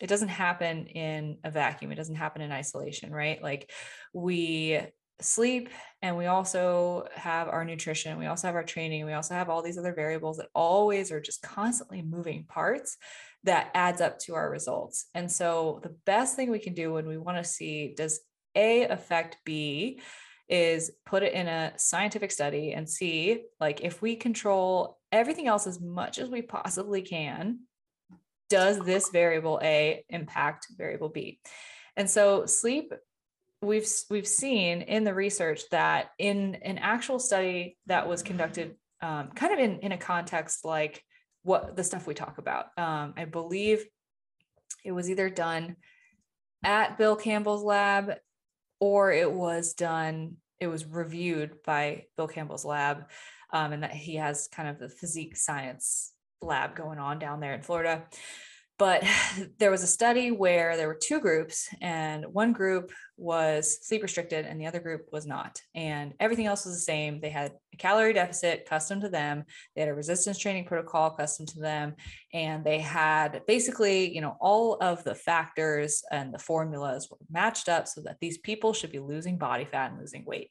It 0.00 0.08
doesn't 0.08 0.28
happen 0.28 0.86
in 0.86 1.36
a 1.44 1.50
vacuum. 1.50 1.92
It 1.92 1.96
doesn't 1.96 2.14
happen 2.14 2.40
in 2.40 2.50
isolation, 2.50 3.12
right? 3.12 3.42
Like 3.42 3.70
we 4.14 4.80
sleep 5.22 5.68
and 6.00 6.16
we 6.16 6.26
also 6.26 7.06
have 7.14 7.48
our 7.48 7.64
nutrition 7.64 8.18
we 8.18 8.26
also 8.26 8.46
have 8.46 8.54
our 8.54 8.64
training 8.64 9.04
we 9.04 9.12
also 9.12 9.34
have 9.34 9.50
all 9.50 9.62
these 9.62 9.76
other 9.76 9.92
variables 9.92 10.38
that 10.38 10.48
always 10.54 11.12
are 11.12 11.20
just 11.20 11.42
constantly 11.42 12.02
moving 12.02 12.44
parts 12.44 12.96
that 13.44 13.70
adds 13.74 14.00
up 14.00 14.18
to 14.20 14.34
our 14.34 14.50
results. 14.50 15.06
And 15.14 15.30
so 15.30 15.80
the 15.82 15.94
best 16.06 16.36
thing 16.36 16.50
we 16.50 16.58
can 16.58 16.74
do 16.74 16.92
when 16.92 17.06
we 17.06 17.16
want 17.16 17.38
to 17.38 17.44
see 17.44 17.94
does 17.96 18.20
A 18.54 18.84
affect 18.84 19.38
B 19.44 20.00
is 20.48 20.90
put 21.06 21.22
it 21.22 21.32
in 21.32 21.46
a 21.46 21.72
scientific 21.76 22.32
study 22.32 22.72
and 22.72 22.88
see 22.88 23.44
like 23.60 23.82
if 23.82 24.02
we 24.02 24.16
control 24.16 24.98
everything 25.12 25.46
else 25.46 25.66
as 25.66 25.80
much 25.80 26.18
as 26.18 26.28
we 26.28 26.42
possibly 26.42 27.02
can, 27.02 27.60
does 28.48 28.78
this 28.80 29.10
variable 29.10 29.60
A 29.62 30.04
impact 30.08 30.66
variable 30.76 31.08
B? 31.08 31.38
And 31.96 32.10
so 32.10 32.46
sleep 32.46 32.92
we've 33.62 33.88
we've 34.08 34.26
seen 34.26 34.82
in 34.82 35.04
the 35.04 35.14
research 35.14 35.62
that 35.70 36.10
in 36.18 36.56
an 36.56 36.78
actual 36.78 37.18
study 37.18 37.76
that 37.86 38.08
was 38.08 38.22
conducted 38.22 38.74
um, 39.02 39.28
kind 39.34 39.52
of 39.52 39.58
in 39.58 39.78
in 39.80 39.92
a 39.92 39.98
context 39.98 40.64
like 40.64 41.02
what 41.42 41.76
the 41.76 41.84
stuff 41.84 42.06
we 42.06 42.14
talk 42.14 42.38
about. 42.38 42.66
Um, 42.76 43.14
I 43.16 43.24
believe 43.24 43.84
it 44.84 44.92
was 44.92 45.10
either 45.10 45.30
done 45.30 45.76
at 46.62 46.98
Bill 46.98 47.16
Campbell's 47.16 47.62
lab 47.62 48.14
or 48.80 49.12
it 49.12 49.30
was 49.30 49.74
done, 49.74 50.36
it 50.58 50.66
was 50.66 50.86
reviewed 50.86 51.62
by 51.64 52.04
Bill 52.16 52.28
Campbell's 52.28 52.64
lab. 52.64 53.04
Um, 53.52 53.72
and 53.72 53.82
that 53.82 53.92
he 53.92 54.14
has 54.14 54.46
kind 54.46 54.68
of 54.68 54.78
the 54.78 54.88
physique 54.88 55.36
science 55.36 56.12
lab 56.40 56.76
going 56.76 56.98
on 56.98 57.18
down 57.18 57.40
there 57.40 57.52
in 57.52 57.62
Florida. 57.62 58.04
But 58.80 59.04
there 59.58 59.70
was 59.70 59.82
a 59.82 59.86
study 59.86 60.30
where 60.30 60.76
there 60.76 60.88
were 60.88 60.98
two 61.00 61.20
groups, 61.20 61.68
and 61.82 62.24
one 62.32 62.52
group 62.52 62.90
was 63.18 63.86
sleep 63.86 64.02
restricted 64.02 64.46
and 64.46 64.58
the 64.58 64.64
other 64.64 64.80
group 64.80 65.02
was 65.12 65.26
not. 65.26 65.60
And 65.74 66.14
everything 66.18 66.46
else 66.46 66.64
was 66.64 66.74
the 66.74 66.80
same. 66.80 67.20
They 67.20 67.28
had 67.28 67.52
a 67.74 67.76
calorie 67.76 68.14
deficit 68.14 68.64
custom 68.66 69.02
to 69.02 69.10
them, 69.10 69.44
they 69.76 69.82
had 69.82 69.90
a 69.90 69.94
resistance 69.94 70.38
training 70.38 70.64
protocol 70.64 71.10
custom 71.10 71.44
to 71.46 71.60
them, 71.60 71.94
and 72.32 72.64
they 72.64 72.78
had 72.78 73.42
basically, 73.46 74.12
you 74.12 74.22
know, 74.22 74.36
all 74.40 74.78
of 74.80 75.04
the 75.04 75.14
factors 75.14 76.02
and 76.10 76.32
the 76.32 76.38
formulas 76.38 77.08
were 77.10 77.18
matched 77.30 77.68
up 77.68 77.86
so 77.86 78.00
that 78.00 78.16
these 78.20 78.38
people 78.38 78.72
should 78.72 78.90
be 78.90 78.98
losing 78.98 79.36
body 79.36 79.66
fat 79.66 79.90
and 79.90 80.00
losing 80.00 80.24
weight. 80.24 80.50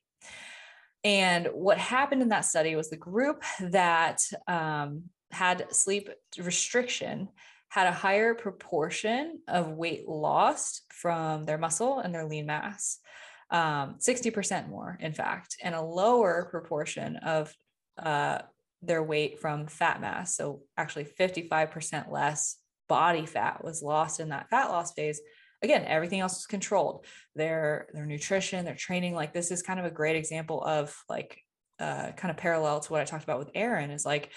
And 1.04 1.48
what 1.54 1.80
happened 1.80 2.22
in 2.22 2.30
that 2.30 2.46
study 2.46 2.76
was 2.76 2.92
the 2.92 2.98
group 2.98 3.44
that 3.60 4.20
um, 4.48 5.06
had 5.32 5.74
sleep 5.74 6.10
restriction 6.38 7.30
had 7.70 7.88
a 7.88 7.92
higher 7.92 8.34
proportion 8.34 9.40
of 9.48 9.70
weight 9.70 10.08
lost 10.08 10.82
from 10.92 11.44
their 11.44 11.58
muscle 11.58 12.00
and 12.00 12.14
their 12.14 12.26
lean 12.26 12.48
mass, 12.48 13.00
um, 13.52 13.96
60% 14.00 14.70
more, 14.70 14.98
in 15.00 15.14
fact, 15.14 15.56
and 15.64 15.76
a 15.76 15.82
lower 15.82 16.48
proportion 16.50 17.18
of 17.18 17.54
uh, 17.98 18.40
their 18.82 19.04
weight 19.04 19.40
from 19.40 19.68
fat 19.68 20.02
mass. 20.02 20.36
So 20.36 20.62
actually, 20.78 21.06
55% 21.06 22.12
less 22.12 22.58
body 22.88 23.26
fat 23.26 23.64
was 23.64 23.84
lost 23.84 24.20
in 24.20 24.30
that 24.30 24.50
fat 24.50 24.70
loss 24.70 24.94
phase. 24.94 25.22
Again, 25.62 25.86
everything 25.86 26.22
else 26.22 26.38
was 26.38 26.46
controlled. 26.46 27.06
Their 27.36 27.88
their 27.94 28.06
nutrition, 28.06 28.66
their 28.66 28.76
training, 28.76 29.14
like 29.14 29.34
this 29.34 29.52
is 29.52 29.62
kind 29.62 29.80
of 29.80 29.86
a 29.86 29.92
great 29.92 30.16
example 30.16 30.64
of 30.64 30.96
like 31.10 31.44
uh, 31.80 32.12
kind 32.14 32.32
of 32.32 32.38
parallel 32.38 32.80
to 32.80 32.92
what 32.92 33.02
I 33.02 33.06
talked 33.06 33.24
about 33.24 33.40
with 33.40 33.52
Aaron 33.56 33.92
is 33.92 34.06
like 34.06 34.30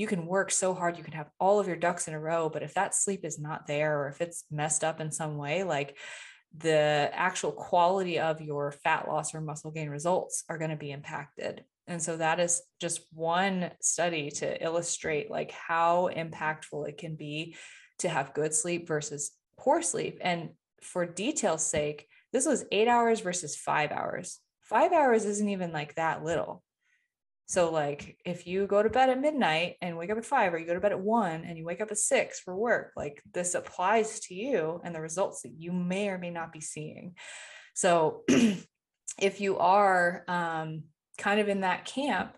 you 0.00 0.06
can 0.06 0.24
work 0.24 0.50
so 0.50 0.72
hard, 0.72 0.96
you 0.96 1.04
can 1.04 1.12
have 1.12 1.28
all 1.38 1.60
of 1.60 1.66
your 1.66 1.76
ducks 1.76 2.08
in 2.08 2.14
a 2.14 2.18
row, 2.18 2.48
but 2.48 2.62
if 2.62 2.72
that 2.72 2.94
sleep 2.94 3.22
is 3.22 3.38
not 3.38 3.66
there 3.66 4.00
or 4.00 4.08
if 4.08 4.22
it's 4.22 4.44
messed 4.50 4.82
up 4.82 4.98
in 4.98 5.12
some 5.12 5.36
way, 5.36 5.62
like 5.62 5.98
the 6.56 7.10
actual 7.12 7.52
quality 7.52 8.18
of 8.18 8.40
your 8.40 8.72
fat 8.72 9.06
loss 9.06 9.34
or 9.34 9.42
muscle 9.42 9.70
gain 9.70 9.90
results 9.90 10.42
are 10.48 10.56
going 10.56 10.70
to 10.70 10.76
be 10.76 10.90
impacted. 10.90 11.64
And 11.86 12.02
so 12.02 12.16
that 12.16 12.40
is 12.40 12.62
just 12.80 13.02
one 13.12 13.72
study 13.82 14.30
to 14.36 14.64
illustrate 14.64 15.30
like 15.30 15.50
how 15.50 16.08
impactful 16.16 16.88
it 16.88 16.96
can 16.96 17.14
be 17.14 17.56
to 17.98 18.08
have 18.08 18.32
good 18.32 18.54
sleep 18.54 18.88
versus 18.88 19.32
poor 19.58 19.82
sleep. 19.82 20.16
And 20.22 20.52
for 20.82 21.04
detail's 21.04 21.66
sake, 21.66 22.06
this 22.32 22.46
was 22.46 22.64
eight 22.72 22.88
hours 22.88 23.20
versus 23.20 23.54
five 23.54 23.92
hours. 23.92 24.38
Five 24.62 24.94
hours 24.94 25.26
isn't 25.26 25.50
even 25.50 25.72
like 25.72 25.96
that 25.96 26.24
little. 26.24 26.62
So, 27.50 27.72
like, 27.72 28.16
if 28.24 28.46
you 28.46 28.68
go 28.68 28.80
to 28.80 28.88
bed 28.88 29.08
at 29.08 29.20
midnight 29.20 29.74
and 29.82 29.98
wake 29.98 30.08
up 30.10 30.18
at 30.18 30.24
five, 30.24 30.54
or 30.54 30.58
you 30.58 30.66
go 30.66 30.74
to 30.74 30.78
bed 30.78 30.92
at 30.92 31.00
one 31.00 31.44
and 31.44 31.58
you 31.58 31.64
wake 31.64 31.80
up 31.80 31.90
at 31.90 31.98
six 31.98 32.38
for 32.38 32.54
work, 32.54 32.92
like 32.94 33.20
this 33.34 33.56
applies 33.56 34.20
to 34.20 34.34
you 34.36 34.80
and 34.84 34.94
the 34.94 35.00
results 35.00 35.42
that 35.42 35.54
you 35.58 35.72
may 35.72 36.10
or 36.10 36.16
may 36.16 36.30
not 36.30 36.52
be 36.52 36.60
seeing. 36.60 37.16
So, 37.74 38.22
if 39.18 39.40
you 39.40 39.58
are 39.58 40.22
um, 40.28 40.84
kind 41.18 41.40
of 41.40 41.48
in 41.48 41.62
that 41.62 41.86
camp, 41.86 42.36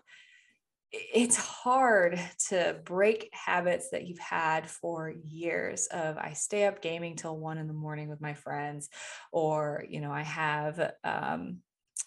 it's 0.91 1.37
hard 1.37 2.19
to 2.49 2.79
break 2.83 3.29
habits 3.33 3.91
that 3.91 4.07
you've 4.07 4.17
had 4.17 4.69
for 4.69 5.11
years 5.25 5.87
of 5.87 6.19
i 6.19 6.33
stay 6.33 6.65
up 6.67 6.83
gaming 6.83 7.15
till 7.15 7.35
one 7.35 7.57
in 7.57 7.65
the 7.65 7.73
morning 7.73 8.09
with 8.09 8.21
my 8.21 8.35
friends 8.35 8.89
or 9.31 9.83
you 9.89 9.99
know 9.99 10.11
i 10.11 10.21
have 10.21 10.93
um, 11.03 11.57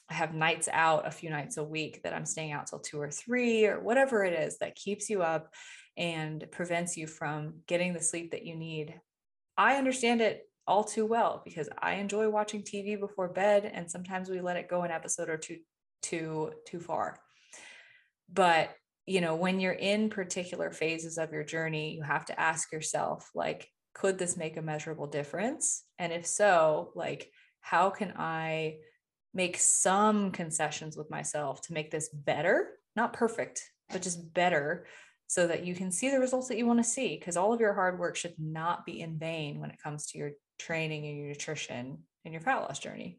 I 0.09 0.15
have 0.15 0.35
nights 0.35 0.69
out 0.73 1.07
a 1.07 1.11
few 1.11 1.31
nights 1.31 1.57
a 1.57 1.65
week 1.65 2.03
that 2.03 2.15
I'm 2.15 2.27
staying 2.27 2.53
out 2.53 2.69
till 2.69 2.79
two 2.79 3.01
or 3.01 3.11
three 3.11 3.67
or 3.67 3.81
whatever 3.81 4.25
it 4.25 4.33
is 4.33 4.59
that 4.59 4.77
keeps 4.77 5.11
you 5.11 5.23
up 5.23 5.53
and 5.97 6.45
prevents 6.51 6.97
you 6.97 7.07
from 7.07 7.55
getting 7.67 7.93
the 7.93 8.03
sleep 8.03 8.31
that 8.31 8.45
you 8.45 8.55
need. 8.55 9.01
I 9.57 9.77
understand 9.77 10.21
it 10.21 10.49
all 10.67 10.85
too 10.85 11.07
well 11.07 11.43
because 11.45 11.69
I 11.79 11.95
enjoy 11.95 12.29
watching 12.29 12.63
TV 12.63 12.99
before 12.99 13.29
bed 13.29 13.71
and 13.73 13.91
sometimes 13.91 14.29
we 14.29 14.41
let 14.41 14.57
it 14.57 14.69
go 14.69 14.83
an 14.83 14.91
episode 14.91 15.29
or 15.29 15.37
two 15.37 15.59
too 16.03 16.53
too 16.67 16.81
far. 16.81 17.19
But 18.33 18.71
you 19.07 19.21
know, 19.21 19.37
when 19.37 19.61
you're 19.61 19.73
in 19.73 20.11
particular 20.11 20.73
phases 20.73 21.17
of 21.17 21.33
your 21.33 21.45
journey, 21.45 21.95
you 21.95 22.03
have 22.03 22.25
to 22.27 22.39
ask 22.39 22.73
yourself 22.73 23.31
like 23.35 23.69
could 23.95 24.19
this 24.19 24.37
make 24.37 24.57
a 24.57 24.63
measurable 24.63 25.07
difference? 25.07 25.85
And 25.99 26.13
if 26.13 26.27
so, 26.27 26.93
like 26.95 27.31
how 27.61 27.91
can 27.91 28.13
I 28.17 28.77
make 29.37 29.59
some 29.59 30.31
concessions 30.31 30.97
with 30.97 31.11
myself 31.11 31.61
to 31.61 31.75
make 31.75 31.91
this 31.91 32.09
better, 32.09 32.71
not 32.97 33.13
perfect, 33.13 33.63
but 33.91 34.01
just 34.01 34.33
better 34.33 34.87
so 35.27 35.47
that 35.47 35.67
you 35.67 35.75
can 35.75 35.93
see 35.93 36.11
the 36.11 36.19
results 36.19 36.49
that 36.49 36.57
you 36.57 36.67
want 36.67 36.79
to 36.79 36.85
see 36.85 37.19
because 37.19 37.37
all 37.37 37.53
of 37.53 37.61
your 37.61 37.75
hard 37.75 37.99
work 37.99 38.17
should 38.17 38.35
not 38.39 38.87
be 38.87 39.03
in 39.03 39.19
vain 39.19 39.61
when 39.61 39.71
it 39.71 39.83
comes 39.83 40.07
to 40.07 40.19
your 40.19 40.31
training 40.59 41.07
and 41.07 41.19
your 41.19 41.29
nutrition 41.29 41.99
and 42.25 42.33
your 42.33 42.41
fat 42.41 42.61
loss 42.61 42.79
journey. 42.79 43.19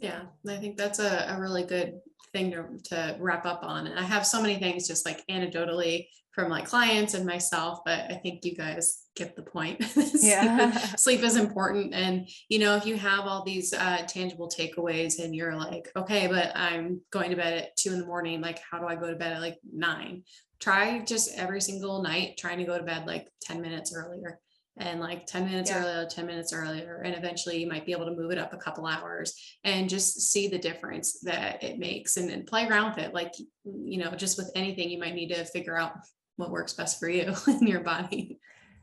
Yeah, 0.00 0.22
I 0.46 0.56
think 0.56 0.76
that's 0.76 0.98
a, 0.98 1.26
a 1.28 1.40
really 1.40 1.64
good 1.64 2.00
thing 2.32 2.50
to, 2.50 2.66
to 2.86 3.16
wrap 3.20 3.46
up 3.46 3.60
on. 3.62 3.86
And 3.86 3.98
I 3.98 4.02
have 4.02 4.26
so 4.26 4.42
many 4.42 4.56
things 4.56 4.88
just 4.88 5.06
like 5.06 5.24
anecdotally 5.30 6.08
from 6.38 6.50
like 6.50 6.66
clients 6.66 7.14
and 7.14 7.26
myself, 7.26 7.80
but 7.84 8.12
I 8.12 8.14
think 8.14 8.44
you 8.44 8.54
guys 8.54 9.02
get 9.16 9.34
the 9.34 9.42
point. 9.42 9.84
Yeah. 10.20 10.70
Sleep 10.96 11.22
is 11.22 11.36
important. 11.36 11.94
And, 11.94 12.28
you 12.48 12.60
know, 12.60 12.76
if 12.76 12.86
you 12.86 12.96
have 12.96 13.26
all 13.26 13.44
these 13.44 13.72
uh, 13.72 14.04
tangible 14.06 14.48
takeaways 14.48 15.22
and 15.22 15.34
you're 15.34 15.56
like, 15.56 15.90
okay, 15.96 16.28
but 16.28 16.52
I'm 16.56 17.00
going 17.10 17.30
to 17.30 17.36
bed 17.36 17.54
at 17.54 17.76
two 17.76 17.92
in 17.92 17.98
the 17.98 18.06
morning, 18.06 18.40
like, 18.40 18.60
how 18.70 18.78
do 18.78 18.86
I 18.86 18.94
go 18.94 19.10
to 19.10 19.16
bed 19.16 19.32
at 19.32 19.40
like 19.40 19.58
nine? 19.72 20.22
Try 20.60 21.00
just 21.00 21.36
every 21.36 21.60
single 21.60 22.02
night 22.02 22.36
trying 22.38 22.58
to 22.58 22.64
go 22.64 22.78
to 22.78 22.84
bed 22.84 23.06
like 23.06 23.28
10 23.42 23.60
minutes 23.60 23.92
earlier 23.94 24.38
and 24.76 25.00
like 25.00 25.26
10 25.26 25.44
minutes 25.44 25.70
yeah. 25.70 25.82
earlier 25.82 26.08
10 26.08 26.24
minutes 26.26 26.52
earlier 26.52 27.02
and 27.04 27.16
eventually 27.16 27.58
you 27.58 27.66
might 27.66 27.84
be 27.84 27.90
able 27.90 28.04
to 28.04 28.14
move 28.14 28.30
it 28.30 28.38
up 28.38 28.52
a 28.52 28.56
couple 28.58 28.86
hours 28.86 29.34
and 29.64 29.88
just 29.88 30.30
see 30.30 30.46
the 30.46 30.58
difference 30.58 31.18
that 31.20 31.62
it 31.64 31.80
makes 31.80 32.16
and, 32.16 32.30
and 32.30 32.46
play 32.46 32.64
around 32.64 32.90
with 32.90 33.04
it 33.04 33.12
like 33.12 33.34
you 33.64 33.98
know 33.98 34.12
just 34.12 34.38
with 34.38 34.52
anything 34.54 34.88
you 34.88 34.98
might 34.98 35.16
need 35.16 35.30
to 35.30 35.44
figure 35.46 35.76
out 35.76 35.94
what 36.38 36.50
works 36.50 36.72
best 36.72 36.98
for 36.98 37.08
you 37.08 37.34
in 37.46 37.66
your 37.66 37.80
body 37.80 38.38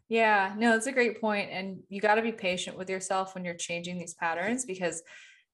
yeah 0.08 0.54
no 0.58 0.72
that's 0.72 0.88
a 0.88 0.92
great 0.92 1.20
point 1.20 1.50
and 1.52 1.80
you 1.90 2.00
got 2.00 2.16
to 2.16 2.22
be 2.22 2.32
patient 2.32 2.78
with 2.78 2.90
yourself 2.90 3.34
when 3.34 3.44
you're 3.44 3.56
changing 3.56 3.98
these 3.98 4.14
patterns 4.14 4.66
because 4.66 5.02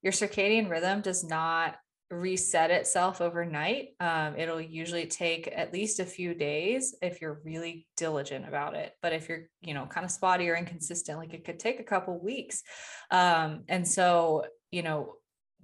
your 0.02 0.12
circadian 0.12 0.68
rhythm 0.68 1.00
does 1.00 1.24
not 1.24 1.76
reset 2.12 2.70
itself 2.70 3.20
overnight. 3.20 3.90
Um, 3.98 4.36
it'll 4.36 4.60
usually 4.60 5.06
take 5.06 5.50
at 5.54 5.72
least 5.72 5.98
a 5.98 6.04
few 6.04 6.34
days 6.34 6.94
if 7.00 7.20
you're 7.20 7.40
really 7.44 7.86
diligent 7.96 8.46
about 8.46 8.74
it. 8.74 8.92
But 9.00 9.14
if 9.14 9.28
you're, 9.28 9.44
you 9.62 9.74
know, 9.74 9.86
kind 9.86 10.04
of 10.04 10.10
spotty 10.10 10.48
or 10.48 10.56
inconsistent, 10.56 11.18
like 11.18 11.32
it 11.32 11.44
could 11.44 11.58
take 11.58 11.80
a 11.80 11.84
couple 11.84 12.22
weeks. 12.22 12.62
Um, 13.10 13.64
and 13.68 13.88
so, 13.88 14.44
you 14.70 14.82
know, 14.82 15.14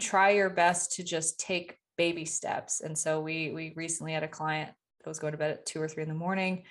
try 0.01 0.31
your 0.31 0.51
best 0.51 0.93
to 0.95 1.05
just 1.05 1.39
take 1.39 1.77
baby 1.99 2.25
steps. 2.25 2.81
And 2.81 2.97
so 2.97 3.21
we 3.21 3.51
we 3.51 3.75
recently 3.77 4.13
had 4.13 4.23
a 4.23 4.29
client 4.29 4.71
was 5.09 5.19
going 5.19 5.33
to 5.33 5.39
bed 5.39 5.51
at 5.51 5.67
two 5.67 5.81
or 5.81 5.89
three 5.89 6.03
in 6.03 6.09
the 6.09 6.15
morning. 6.15 6.65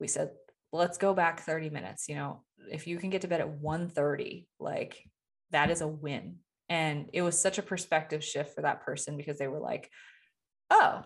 We 0.00 0.08
said, 0.08 0.30
let's 0.72 0.98
go 0.98 1.14
back 1.14 1.40
30 1.40 1.70
minutes. 1.70 2.08
You 2.08 2.16
know, 2.16 2.42
if 2.70 2.86
you 2.86 2.98
can 2.98 3.10
get 3.10 3.22
to 3.22 3.28
bed 3.28 3.40
at 3.40 3.48
1 3.48 3.88
30, 3.88 4.46
like 4.58 5.02
that 5.50 5.70
is 5.70 5.80
a 5.80 5.88
win 5.88 6.36
and 6.68 7.10
it 7.12 7.22
was 7.22 7.38
such 7.38 7.58
a 7.58 7.62
perspective 7.62 8.24
shift 8.24 8.54
for 8.54 8.62
that 8.62 8.84
person 8.84 9.16
because 9.16 9.38
they 9.38 9.48
were 9.48 9.60
like, 9.60 9.90
oh, 10.70 11.02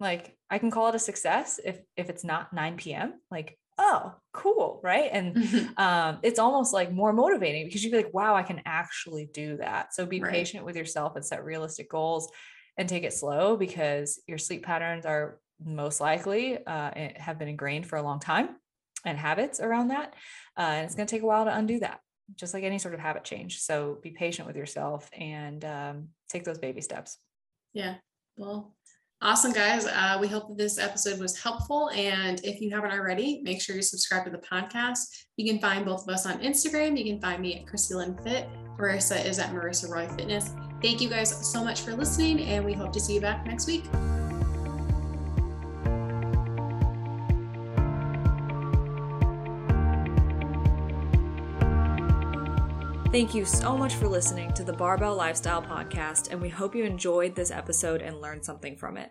like 0.00 0.36
I 0.50 0.58
can 0.58 0.70
call 0.70 0.88
it 0.88 0.94
a 0.94 0.98
success 0.98 1.60
if 1.64 1.80
if 1.96 2.10
it's 2.10 2.24
not 2.24 2.52
9 2.52 2.76
p.m. 2.76 3.14
Like, 3.30 3.58
oh, 3.78 4.14
cool, 4.32 4.80
right? 4.82 5.08
And 5.12 5.36
mm-hmm. 5.36 5.80
um, 5.80 6.18
it's 6.22 6.38
almost 6.38 6.72
like 6.72 6.92
more 6.92 7.12
motivating 7.12 7.66
because 7.66 7.84
you'd 7.84 7.92
be 7.92 7.98
like, 7.98 8.14
wow, 8.14 8.34
I 8.34 8.42
can 8.42 8.62
actually 8.64 9.28
do 9.32 9.58
that. 9.58 9.94
So 9.94 10.06
be 10.06 10.20
right. 10.20 10.32
patient 10.32 10.64
with 10.64 10.76
yourself 10.76 11.16
and 11.16 11.24
set 11.24 11.44
realistic 11.44 11.90
goals 11.90 12.30
and 12.78 12.88
take 12.88 13.04
it 13.04 13.12
slow 13.12 13.56
because 13.56 14.20
your 14.26 14.38
sleep 14.38 14.64
patterns 14.64 15.06
are 15.06 15.38
most 15.64 16.00
likely 16.00 16.64
uh, 16.66 16.90
have 17.16 17.38
been 17.38 17.48
ingrained 17.48 17.86
for 17.86 17.96
a 17.96 18.02
long 18.02 18.20
time 18.20 18.50
and 19.04 19.18
habits 19.18 19.60
around 19.60 19.88
that. 19.88 20.14
Uh, 20.58 20.62
and 20.62 20.84
it's 20.84 20.94
going 20.94 21.06
to 21.06 21.10
take 21.10 21.22
a 21.22 21.26
while 21.26 21.44
to 21.44 21.56
undo 21.56 21.78
that 21.80 22.00
just 22.34 22.54
like 22.54 22.64
any 22.64 22.78
sort 22.78 22.94
of 22.94 23.00
habit 23.00 23.24
change. 23.24 23.60
So 23.60 23.98
be 24.02 24.10
patient 24.10 24.46
with 24.46 24.56
yourself 24.56 25.08
and 25.16 25.64
um, 25.64 26.08
take 26.28 26.44
those 26.44 26.58
baby 26.58 26.80
steps. 26.80 27.18
Yeah. 27.72 27.94
Well, 28.36 28.74
awesome, 29.22 29.52
guys. 29.52 29.86
Uh, 29.86 30.18
we 30.20 30.28
hope 30.28 30.48
that 30.48 30.58
this 30.58 30.78
episode 30.78 31.20
was 31.20 31.40
helpful. 31.40 31.90
And 31.90 32.44
if 32.44 32.60
you 32.60 32.70
haven't 32.74 32.92
already, 32.92 33.40
make 33.42 33.62
sure 33.62 33.76
you 33.76 33.82
subscribe 33.82 34.24
to 34.24 34.30
the 34.30 34.38
podcast. 34.38 35.04
You 35.36 35.50
can 35.50 35.60
find 35.60 35.84
both 35.84 36.02
of 36.02 36.08
us 36.08 36.26
on 36.26 36.40
Instagram. 36.40 36.98
You 36.98 37.04
can 37.04 37.20
find 37.20 37.40
me 37.40 37.60
at 37.60 37.66
Christi 37.66 37.94
Lynn 37.94 38.18
Fit. 38.24 38.48
Marissa 38.78 39.24
is 39.24 39.38
at 39.38 39.50
Marissa 39.50 39.88
Roy 39.88 40.08
Fitness. 40.08 40.50
Thank 40.82 41.00
you 41.00 41.08
guys 41.08 41.50
so 41.50 41.64
much 41.64 41.80
for 41.80 41.94
listening, 41.94 42.40
and 42.40 42.62
we 42.64 42.74
hope 42.74 42.92
to 42.92 43.00
see 43.00 43.14
you 43.14 43.20
back 43.22 43.46
next 43.46 43.66
week. 43.66 43.84
Thank 53.16 53.34
you 53.34 53.46
so 53.46 53.78
much 53.78 53.94
for 53.94 54.08
listening 54.08 54.52
to 54.52 54.62
the 54.62 54.74
Barbell 54.74 55.16
Lifestyle 55.16 55.62
Podcast, 55.62 56.30
and 56.30 56.38
we 56.38 56.50
hope 56.50 56.74
you 56.74 56.84
enjoyed 56.84 57.34
this 57.34 57.50
episode 57.50 58.02
and 58.02 58.20
learned 58.20 58.44
something 58.44 58.76
from 58.76 58.98
it. 58.98 59.10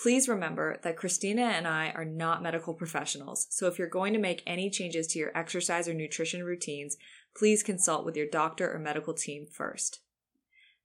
Please 0.00 0.28
remember 0.28 0.78
that 0.84 0.96
Christina 0.96 1.42
and 1.42 1.66
I 1.66 1.90
are 1.96 2.04
not 2.04 2.44
medical 2.44 2.74
professionals, 2.74 3.48
so 3.50 3.66
if 3.66 3.76
you're 3.76 3.88
going 3.88 4.12
to 4.12 4.20
make 4.20 4.44
any 4.46 4.70
changes 4.70 5.08
to 5.08 5.18
your 5.18 5.36
exercise 5.36 5.88
or 5.88 5.94
nutrition 5.94 6.44
routines, 6.44 6.96
please 7.36 7.64
consult 7.64 8.04
with 8.04 8.16
your 8.16 8.28
doctor 8.28 8.72
or 8.72 8.78
medical 8.78 9.14
team 9.14 9.48
first. 9.50 9.98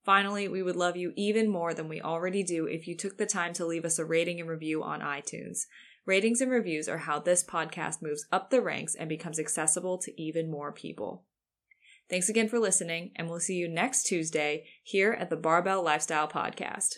Finally, 0.03 0.47
we 0.47 0.63
would 0.63 0.75
love 0.75 0.97
you 0.97 1.13
even 1.15 1.51
more 1.51 1.75
than 1.75 1.87
we 1.87 2.01
already 2.01 2.41
do 2.41 2.65
if 2.65 2.87
you 2.87 2.97
took 2.97 3.19
the 3.19 3.27
time 3.27 3.53
to 3.53 3.65
leave 3.67 3.85
us 3.85 3.99
a 3.99 4.05
rating 4.05 4.39
and 4.39 4.49
review 4.49 4.81
on 4.81 5.01
iTunes. 5.01 5.67
Ratings 6.03 6.41
and 6.41 6.49
reviews 6.49 6.89
are 6.89 6.97
how 6.97 7.19
this 7.19 7.43
podcast 7.43 8.01
moves 8.01 8.25
up 8.31 8.49
the 8.49 8.59
ranks 8.59 8.95
and 8.95 9.07
becomes 9.07 9.37
accessible 9.37 9.99
to 9.99 10.19
even 10.19 10.49
more 10.49 10.71
people. 10.71 11.25
Thanks 12.09 12.27
again 12.27 12.49
for 12.49 12.57
listening, 12.59 13.11
and 13.15 13.29
we'll 13.29 13.39
see 13.39 13.53
you 13.53 13.67
next 13.67 14.03
Tuesday 14.03 14.65
here 14.81 15.13
at 15.13 15.29
the 15.29 15.35
Barbell 15.35 15.83
Lifestyle 15.83 16.27
Podcast. 16.27 16.97